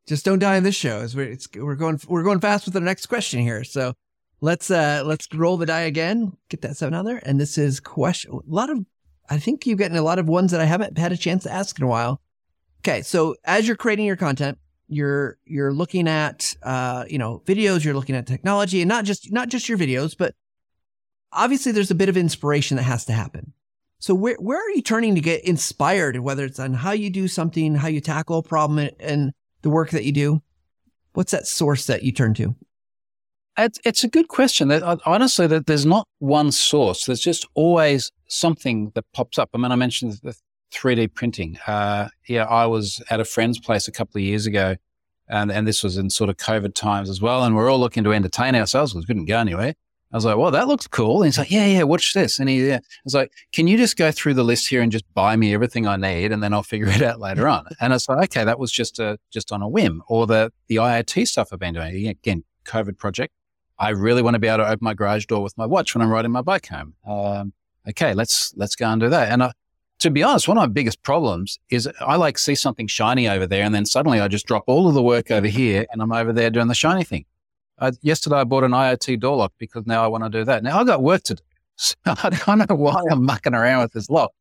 just 0.06 0.24
don't 0.24 0.38
die 0.38 0.56
in 0.56 0.64
this 0.64 0.74
show. 0.74 1.00
As 1.00 1.14
we're, 1.14 1.36
we're 1.56 1.74
going 1.74 2.00
we're 2.08 2.22
going 2.22 2.40
fast 2.40 2.64
with 2.64 2.72
the 2.72 2.80
next 2.80 3.06
question 3.06 3.40
here. 3.40 3.62
So 3.62 3.92
let's 4.40 4.70
uh 4.70 5.02
let's 5.04 5.28
roll 5.34 5.58
the 5.58 5.66
die 5.66 5.82
again. 5.82 6.32
Get 6.48 6.62
that 6.62 6.78
seven 6.78 6.94
out 6.94 7.04
there. 7.04 7.20
And 7.26 7.38
this 7.38 7.58
is 7.58 7.80
question. 7.80 8.32
A 8.32 8.38
lot 8.46 8.70
of 8.70 8.78
I 9.28 9.38
think 9.38 9.66
you've 9.66 9.78
gotten 9.78 9.98
a 9.98 10.02
lot 10.02 10.18
of 10.18 10.26
ones 10.26 10.50
that 10.52 10.62
I 10.62 10.64
haven't 10.64 10.96
had 10.96 11.12
a 11.12 11.16
chance 11.18 11.42
to 11.42 11.52
ask 11.52 11.78
in 11.78 11.84
a 11.84 11.88
while. 11.88 12.22
Okay, 12.80 13.02
so 13.02 13.36
as 13.44 13.66
you're 13.66 13.76
creating 13.76 14.06
your 14.06 14.16
content, 14.16 14.56
you're 14.88 15.36
you're 15.44 15.74
looking 15.74 16.08
at 16.08 16.56
uh, 16.62 17.04
you 17.06 17.18
know 17.18 17.42
videos, 17.44 17.84
you're 17.84 17.92
looking 17.92 18.16
at 18.16 18.26
technology, 18.26 18.80
and 18.80 18.88
not 18.88 19.04
just 19.04 19.30
not 19.30 19.50
just 19.50 19.68
your 19.68 19.76
videos, 19.76 20.16
but 20.16 20.34
obviously 21.32 21.70
there's 21.70 21.90
a 21.90 21.94
bit 21.94 22.08
of 22.08 22.16
inspiration 22.16 22.78
that 22.78 22.84
has 22.84 23.04
to 23.04 23.12
happen. 23.12 23.52
So 24.04 24.14
where 24.14 24.36
where 24.38 24.58
are 24.58 24.70
you 24.72 24.82
turning 24.82 25.14
to 25.14 25.22
get 25.22 25.42
inspired, 25.46 26.18
whether 26.18 26.44
it's 26.44 26.60
on 26.60 26.74
how 26.74 26.92
you 26.92 27.08
do 27.08 27.26
something, 27.26 27.76
how 27.76 27.88
you 27.88 28.02
tackle 28.02 28.36
a 28.36 28.42
problem, 28.42 28.90
and 29.00 29.32
the 29.62 29.70
work 29.70 29.92
that 29.92 30.04
you 30.04 30.12
do? 30.12 30.42
What's 31.14 31.32
that 31.32 31.46
source 31.46 31.86
that 31.86 32.02
you 32.02 32.12
turn 32.12 32.34
to? 32.34 32.54
It's, 33.56 34.04
a 34.04 34.08
good 34.08 34.28
question. 34.28 34.70
Honestly, 35.06 35.46
there's 35.46 35.86
not 35.86 36.06
one 36.18 36.52
source. 36.52 37.06
There's 37.06 37.20
just 37.20 37.46
always 37.54 38.12
something 38.28 38.92
that 38.94 39.06
pops 39.14 39.38
up. 39.38 39.48
I 39.54 39.58
mean, 39.58 39.72
I 39.72 39.76
mentioned 39.76 40.18
the 40.22 40.34
3D 40.74 41.14
printing. 41.14 41.56
Uh, 41.66 42.08
yeah, 42.28 42.44
I 42.44 42.66
was 42.66 43.00
at 43.08 43.20
a 43.20 43.24
friend's 43.24 43.58
place 43.58 43.88
a 43.88 43.92
couple 43.92 44.18
of 44.18 44.22
years 44.22 44.44
ago, 44.44 44.76
and, 45.30 45.50
and 45.50 45.66
this 45.66 45.82
was 45.82 45.96
in 45.96 46.10
sort 46.10 46.28
of 46.28 46.36
COVID 46.36 46.74
times 46.74 47.08
as 47.08 47.22
well. 47.22 47.42
And 47.42 47.56
we're 47.56 47.70
all 47.70 47.80
looking 47.80 48.04
to 48.04 48.12
entertain 48.12 48.54
ourselves 48.54 48.92
because 48.92 49.04
we 49.04 49.06
couldn't 49.06 49.24
go 49.24 49.38
anywhere. 49.38 49.72
I 50.14 50.16
was 50.16 50.24
like, 50.24 50.36
well, 50.36 50.52
that 50.52 50.68
looks 50.68 50.86
cool. 50.86 51.22
And 51.22 51.26
he's 51.26 51.38
like, 51.38 51.50
yeah, 51.50 51.66
yeah, 51.66 51.82
watch 51.82 52.14
this. 52.14 52.38
And 52.38 52.48
he, 52.48 52.68
yeah. 52.68 52.76
I 52.76 53.00
was 53.04 53.14
like, 53.14 53.32
can 53.52 53.66
you 53.66 53.76
just 53.76 53.96
go 53.96 54.12
through 54.12 54.34
the 54.34 54.44
list 54.44 54.68
here 54.68 54.80
and 54.80 54.92
just 54.92 55.04
buy 55.12 55.34
me 55.34 55.52
everything 55.52 55.88
I 55.88 55.96
need 55.96 56.30
and 56.30 56.40
then 56.40 56.54
I'll 56.54 56.62
figure 56.62 56.86
it 56.86 57.02
out 57.02 57.18
later 57.18 57.48
on. 57.48 57.66
And 57.80 57.92
I 57.92 57.96
was 57.96 58.08
like, 58.08 58.30
okay, 58.30 58.44
that 58.44 58.60
was 58.60 58.70
just 58.70 59.00
a, 59.00 59.18
just 59.32 59.50
on 59.50 59.60
a 59.60 59.68
whim 59.68 60.04
or 60.06 60.28
the, 60.28 60.52
the 60.68 60.76
IoT 60.76 61.26
stuff 61.26 61.48
I've 61.50 61.58
been 61.58 61.74
doing. 61.74 62.06
Again, 62.06 62.44
COVID 62.64 62.96
project. 62.96 63.34
I 63.76 63.88
really 63.88 64.22
want 64.22 64.34
to 64.34 64.38
be 64.38 64.46
able 64.46 64.58
to 64.58 64.66
open 64.66 64.78
my 64.82 64.94
garage 64.94 65.26
door 65.26 65.42
with 65.42 65.58
my 65.58 65.66
watch 65.66 65.96
when 65.96 66.02
I'm 66.02 66.10
riding 66.10 66.30
my 66.30 66.42
bike 66.42 66.68
home. 66.68 66.94
Um, 67.04 67.52
okay, 67.88 68.14
let's 68.14 68.54
let's 68.56 68.76
go 68.76 68.86
and 68.86 69.00
do 69.00 69.08
that. 69.08 69.32
And 69.32 69.42
I, 69.42 69.52
to 69.98 70.10
be 70.10 70.22
honest, 70.22 70.46
one 70.46 70.56
of 70.56 70.62
my 70.62 70.68
biggest 70.68 71.02
problems 71.02 71.58
is 71.70 71.88
I 72.00 72.14
like 72.14 72.38
see 72.38 72.54
something 72.54 72.86
shiny 72.86 73.28
over 73.28 73.48
there, 73.48 73.64
and 73.64 73.74
then 73.74 73.84
suddenly 73.84 74.20
I 74.20 74.28
just 74.28 74.46
drop 74.46 74.62
all 74.68 74.86
of 74.86 74.94
the 74.94 75.02
work 75.02 75.32
over 75.32 75.48
here, 75.48 75.86
and 75.90 76.00
I'm 76.00 76.12
over 76.12 76.32
there 76.32 76.50
doing 76.50 76.68
the 76.68 76.74
shiny 76.74 77.02
thing. 77.02 77.24
Uh, 77.78 77.92
yesterday 78.02 78.36
I 78.36 78.44
bought 78.44 78.64
an 78.64 78.70
IoT 78.70 79.20
door 79.20 79.36
lock 79.36 79.52
because 79.58 79.86
now 79.86 80.04
I 80.04 80.06
want 80.06 80.24
to 80.24 80.30
do 80.30 80.44
that. 80.44 80.62
Now 80.62 80.78
I 80.78 80.84
got 80.84 81.02
work 81.02 81.22
to 81.24 81.34
do, 81.34 81.42
so 81.76 81.94
I 82.06 82.30
don't 82.30 82.68
know 82.68 82.76
why 82.76 83.02
I'm 83.10 83.24
mucking 83.24 83.54
around 83.54 83.82
with 83.82 83.92
this 83.92 84.08
lock, 84.08 84.32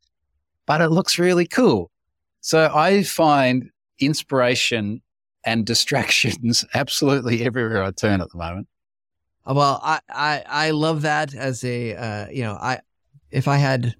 but 0.65 0.81
it 0.81 0.89
looks 0.89 1.17
really 1.17 1.47
cool. 1.47 1.89
So 2.41 2.71
I 2.73 3.03
find 3.03 3.69
inspiration 3.99 5.01
and 5.45 5.65
distractions 5.65 6.65
absolutely 6.73 7.43
everywhere 7.43 7.83
I 7.83 7.91
turn 7.91 8.21
at 8.21 8.29
the 8.31 8.37
moment. 8.37 8.67
Well, 9.45 9.79
I, 9.83 9.99
I, 10.09 10.43
I 10.47 10.71
love 10.71 11.01
that 11.01 11.33
as 11.33 11.63
a, 11.63 11.95
uh, 11.95 12.27
you 12.29 12.43
know, 12.43 12.53
I, 12.53 12.79
if 13.29 13.47
I 13.47 13.57
had 13.57 13.95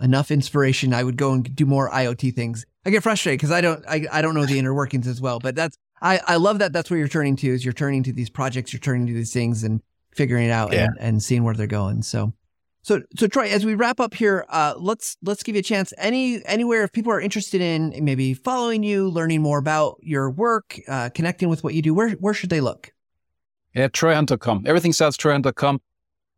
enough 0.00 0.30
inspiration, 0.30 0.92
I 0.92 1.04
would 1.04 1.16
go 1.16 1.32
and 1.32 1.54
do 1.54 1.64
more 1.64 1.90
IoT 1.90 2.34
things. 2.34 2.66
I 2.84 2.90
get 2.90 3.02
frustrated 3.02 3.38
because 3.38 3.50
I 3.50 3.60
don't, 3.60 3.84
I, 3.88 4.06
I 4.12 4.20
don't 4.20 4.34
know 4.34 4.44
the 4.44 4.58
inner 4.58 4.74
workings 4.74 5.06
as 5.06 5.20
well, 5.20 5.38
but 5.38 5.54
that's, 5.54 5.76
I, 6.02 6.20
I 6.26 6.36
love 6.36 6.58
that 6.60 6.72
that's 6.72 6.90
where 6.90 6.98
you're 6.98 7.08
turning 7.08 7.36
to 7.36 7.48
is 7.48 7.64
you're 7.64 7.74
turning 7.74 8.02
to 8.04 8.12
these 8.12 8.30
projects, 8.30 8.72
you're 8.72 8.80
turning 8.80 9.06
to 9.06 9.12
these 9.12 9.32
things 9.32 9.64
and 9.64 9.82
figuring 10.14 10.46
it 10.46 10.50
out 10.50 10.72
yeah. 10.72 10.84
and, 10.84 10.96
and 10.98 11.22
seeing 11.22 11.44
where 11.44 11.54
they're 11.54 11.66
going. 11.66 12.02
So, 12.02 12.32
so, 12.82 13.02
so 13.16 13.26
Troy, 13.26 13.48
as 13.48 13.66
we 13.66 13.74
wrap 13.74 14.00
up 14.00 14.14
here, 14.14 14.46
uh, 14.48 14.74
let's 14.78 15.18
let's 15.22 15.42
give 15.42 15.54
you 15.54 15.60
a 15.60 15.62
chance. 15.62 15.92
Any 15.98 16.44
anywhere 16.46 16.82
if 16.82 16.92
people 16.92 17.12
are 17.12 17.20
interested 17.20 17.60
in 17.60 17.94
maybe 18.02 18.32
following 18.32 18.82
you, 18.82 19.10
learning 19.10 19.42
more 19.42 19.58
about 19.58 19.98
your 20.00 20.30
work, 20.30 20.80
uh, 20.88 21.10
connecting 21.14 21.50
with 21.50 21.62
what 21.62 21.74
you 21.74 21.82
do, 21.82 21.92
where 21.92 22.10
where 22.12 22.32
should 22.32 22.50
they 22.50 22.60
look? 22.60 22.92
Yeah, 23.74 23.88
TroyHunt.com. 23.88 24.64
Everything 24.66 24.92
starts 24.92 25.16
TroyHunt.com. 25.16 25.80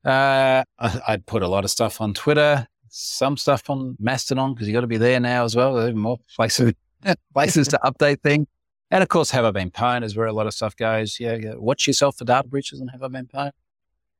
Uh, 0.04 0.64
I, 0.78 1.00
I 1.08 1.16
put 1.24 1.42
a 1.42 1.48
lot 1.48 1.64
of 1.64 1.70
stuff 1.70 2.00
on 2.00 2.12
Twitter, 2.12 2.66
some 2.88 3.36
stuff 3.36 3.70
on 3.70 3.96
Mastodon 4.00 4.52
because 4.52 4.66
you 4.66 4.74
got 4.74 4.80
to 4.80 4.88
be 4.88 4.98
there 4.98 5.20
now 5.20 5.44
as 5.44 5.54
well. 5.54 5.74
There's 5.74 5.90
even 5.90 6.00
more 6.00 6.18
places 6.34 6.74
places 7.32 7.68
to 7.68 7.78
update 7.84 8.20
things. 8.22 8.48
And 8.92 9.02
of 9.02 9.08
course, 9.08 9.30
Have 9.30 9.46
I 9.46 9.50
Been 9.50 9.70
Pwned 9.70 10.04
is 10.04 10.14
where 10.14 10.26
a 10.26 10.34
lot 10.34 10.46
of 10.46 10.52
stuff 10.52 10.76
goes. 10.76 11.18
Yeah, 11.18 11.36
yeah. 11.36 11.54
watch 11.56 11.86
yourself 11.86 12.18
for 12.18 12.26
data 12.26 12.46
breaches 12.46 12.78
and 12.78 12.90
Have 12.90 13.02
I 13.02 13.08
Been 13.08 13.26
Pwned. 13.26 13.52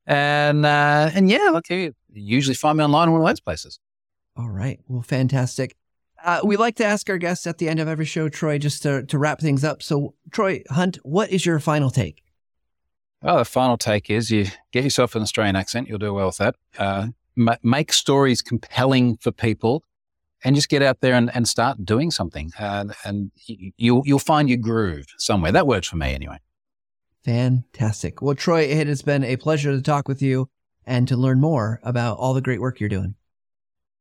And 0.07 0.65
uh, 0.65 1.11
and 1.15 1.31
yeah, 1.31 1.51
look, 1.53 1.69
you 1.69 1.95
usually 2.11 2.55
find 2.55 2.79
me 2.79 2.85
online 2.85 3.09
in 3.09 3.13
one 3.13 3.21
of 3.21 3.29
those 3.29 3.39
places. 3.39 3.79
All 4.35 4.49
right. 4.49 4.81
Well, 4.89 5.03
fantastic. 5.03 5.77
Uh, 6.25 6.41
we 6.43 6.57
like 6.57 6.77
to 6.77 6.87
ask 6.87 7.11
our 7.11 7.19
guests 7.19 7.47
at 7.47 7.59
the 7.59 7.69
end 7.69 7.81
of 7.81 7.89
every 7.89 8.07
show, 8.07 8.31
Troy, 8.31 8.57
just 8.57 8.83
to, 8.85 9.05
to 9.05 9.19
wrap 9.19 9.41
things 9.41 9.63
up. 9.63 9.83
So, 9.83 10.15
Troy 10.31 10.63
Hunt, 10.71 10.97
what 11.03 11.31
is 11.31 11.45
your 11.45 11.61
final 11.61 11.91
take? 11.91 12.23
Well, 13.21 13.37
the 13.37 13.45
final 13.45 13.77
take 13.77 14.09
is 14.09 14.31
you 14.31 14.47
get 14.73 14.85
yourself 14.85 15.15
an 15.15 15.23
Australian 15.23 15.55
accent. 15.55 15.89
You'll 15.89 15.99
do 15.99 16.15
well 16.15 16.27
with 16.27 16.39
that. 16.39 16.55
Uh, 16.79 17.09
make 17.63 17.93
stories 17.93 18.41
compelling 18.41 19.19
for 19.19 19.33
people 19.33 19.85
and 20.45 20.55
just 20.57 20.69
get 20.69 20.83
out 20.83 21.01
there 21.01 21.15
and, 21.15 21.31
and 21.35 21.47
start 21.49 21.85
doing 21.85 22.11
something. 22.11 22.53
Uh, 22.59 22.87
and 23.05 23.31
you'll, 23.47 24.03
you'll 24.05 24.19
find 24.19 24.49
your 24.49 24.59
groove 24.59 25.07
somewhere. 25.19 25.53
That 25.53 25.67
works 25.67 25.89
for 25.89 25.97
me 25.97 26.15
anyway. 26.15 26.39
Fantastic. 27.25 28.21
Well, 28.21 28.35
Troy, 28.35 28.63
it 28.63 28.87
has 28.89 29.03
been 29.03 29.23
a 29.23 29.37
pleasure 29.37 29.71
to 29.73 29.81
talk 29.81 30.09
with 30.09 30.21
you 30.21 30.49
and 30.85 31.07
to 31.09 31.17
learn 31.17 31.41
more 31.41 31.81
about 31.85 32.19
all 32.19 32.35
the 32.35 32.41
great 32.41 32.61
work 32.61 32.81
you're 32.81 32.89
doing. 32.89 33.15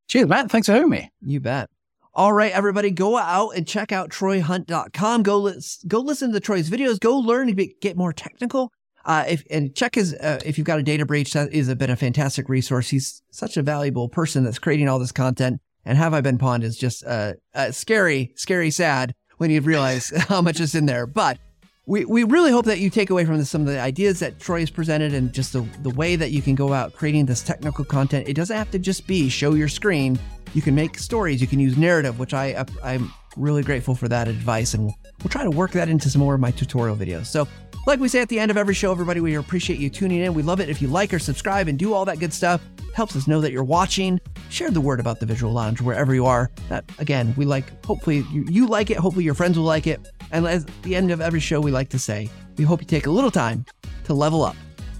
Cheers, 0.07 0.27
Matt. 0.27 0.49
Thanks 0.51 0.67
for 0.67 0.73
having 0.73 0.89
me. 0.89 1.11
You 1.21 1.39
bet. 1.39 1.69
All 2.13 2.33
right, 2.33 2.51
everybody, 2.51 2.91
go 2.91 3.15
out 3.15 3.51
and 3.51 3.65
check 3.65 3.93
out 3.93 4.09
troyhunt.com. 4.09 5.23
Go, 5.23 5.37
li- 5.37 5.61
go 5.87 5.99
listen 5.99 6.33
to 6.33 6.39
Troy's 6.41 6.69
videos. 6.69 6.99
Go 6.99 7.17
learn 7.17 7.47
to 7.47 7.55
be, 7.55 7.75
get 7.79 7.95
more 7.95 8.11
technical. 8.11 8.71
Uh, 9.05 9.23
if 9.27 9.43
and 9.49 9.73
check 9.73 9.95
his 9.95 10.13
uh, 10.13 10.39
if 10.45 10.57
you've 10.57 10.67
got 10.67 10.77
a 10.77 10.83
data 10.83 11.05
breach, 11.05 11.33
that 11.33 11.51
is 11.51 11.69
a, 11.69 11.75
been 11.75 11.89
a 11.89 11.95
fantastic 11.95 12.49
resource. 12.49 12.89
He's 12.89 13.23
such 13.31 13.57
a 13.57 13.63
valuable 13.63 14.09
person 14.09 14.43
that's 14.43 14.59
creating 14.59 14.87
all 14.87 14.99
this 14.99 15.11
content. 15.11 15.59
And 15.85 15.97
Have 15.97 16.13
I 16.13 16.21
Been 16.21 16.37
Pwned 16.37 16.63
is 16.63 16.77
just 16.77 17.05
uh, 17.05 17.33
uh, 17.55 17.71
scary, 17.71 18.31
scary, 18.35 18.71
sad 18.71 19.13
when 19.37 19.49
you 19.49 19.61
realize 19.61 20.09
how 20.27 20.41
much 20.41 20.59
is 20.59 20.75
in 20.75 20.85
there. 20.85 21.07
But 21.07 21.39
we, 21.87 22.05
we 22.05 22.23
really 22.23 22.51
hope 22.51 22.65
that 22.65 22.79
you 22.79 22.89
take 22.89 23.09
away 23.09 23.25
from 23.25 23.37
this 23.37 23.49
some 23.49 23.61
of 23.61 23.67
the 23.67 23.79
ideas 23.79 24.19
that 24.19 24.39
Troy 24.39 24.59
has 24.59 24.69
presented 24.69 25.13
and 25.13 25.33
just 25.33 25.53
the, 25.53 25.61
the 25.81 25.89
way 25.89 26.15
that 26.15 26.31
you 26.31 26.41
can 26.41 26.55
go 26.55 26.73
out 26.73 26.93
creating 26.93 27.25
this 27.25 27.41
technical 27.41 27.83
content. 27.83 28.27
It 28.27 28.35
doesn't 28.35 28.55
have 28.55 28.69
to 28.71 28.79
just 28.79 29.07
be 29.07 29.29
show 29.29 29.55
your 29.55 29.67
screen. 29.67 30.19
You 30.53 30.61
can 30.61 30.75
make 30.75 30.97
stories. 30.99 31.41
You 31.41 31.47
can 31.47 31.59
use 31.59 31.77
narrative, 31.77 32.19
which 32.19 32.33
I 32.33 32.65
I'm 32.83 33.11
really 33.37 33.63
grateful 33.63 33.95
for 33.95 34.07
that 34.09 34.27
advice, 34.27 34.73
and 34.73 34.83
we'll, 34.83 34.95
we'll 35.23 35.29
try 35.29 35.43
to 35.43 35.49
work 35.49 35.71
that 35.71 35.89
into 35.89 36.09
some 36.09 36.19
more 36.19 36.35
of 36.35 36.41
my 36.41 36.51
tutorial 36.51 36.95
videos. 36.95 37.27
So 37.27 37.47
like 37.87 37.99
we 37.99 38.07
say 38.07 38.21
at 38.21 38.29
the 38.29 38.39
end 38.39 38.51
of 38.51 38.57
every 38.57 38.73
show, 38.73 38.91
everybody, 38.91 39.19
we 39.19 39.35
appreciate 39.35 39.79
you 39.79 39.89
tuning 39.89 40.19
in. 40.19 40.33
We 40.33 40.43
love 40.43 40.59
it 40.59 40.69
if 40.69 40.81
you 40.81 40.87
like 40.87 41.13
or 41.13 41.19
subscribe 41.19 41.67
and 41.67 41.79
do 41.79 41.93
all 41.93 42.05
that 42.05 42.19
good 42.19 42.33
stuff. 42.33 42.61
Helps 42.93 43.15
us 43.15 43.27
know 43.27 43.41
that 43.41 43.51
you're 43.51 43.63
watching. 43.63 44.19
Share 44.49 44.69
the 44.71 44.81
word 44.81 44.99
about 44.99 45.19
the 45.19 45.25
Visual 45.25 45.53
Lounge 45.53 45.81
wherever 45.81 46.13
you 46.13 46.25
are. 46.25 46.51
That 46.69 46.85
again, 46.99 47.33
we 47.37 47.45
like. 47.45 47.85
Hopefully, 47.85 48.25
you, 48.31 48.45
you 48.49 48.67
like 48.67 48.89
it. 48.89 48.97
Hopefully, 48.97 49.25
your 49.25 49.33
friends 49.33 49.57
will 49.57 49.65
like 49.65 49.87
it. 49.87 49.99
And 50.31 50.45
at 50.45 50.65
the 50.83 50.95
end 50.95 51.11
of 51.11 51.21
every 51.21 51.39
show, 51.39 51.59
we 51.61 51.71
like 51.71 51.89
to 51.89 51.99
say, 51.99 52.29
we 52.57 52.63
hope 52.63 52.81
you 52.81 52.87
take 52.87 53.05
a 53.05 53.11
little 53.11 53.31
time 53.31 53.65
to 54.05 54.13
level 54.13 54.43
up 54.43 54.55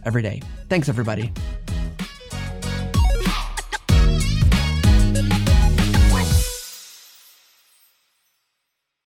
every 0.05 0.21
day. 0.21 0.41
Thanks, 0.69 0.89
everybody. 0.89 1.33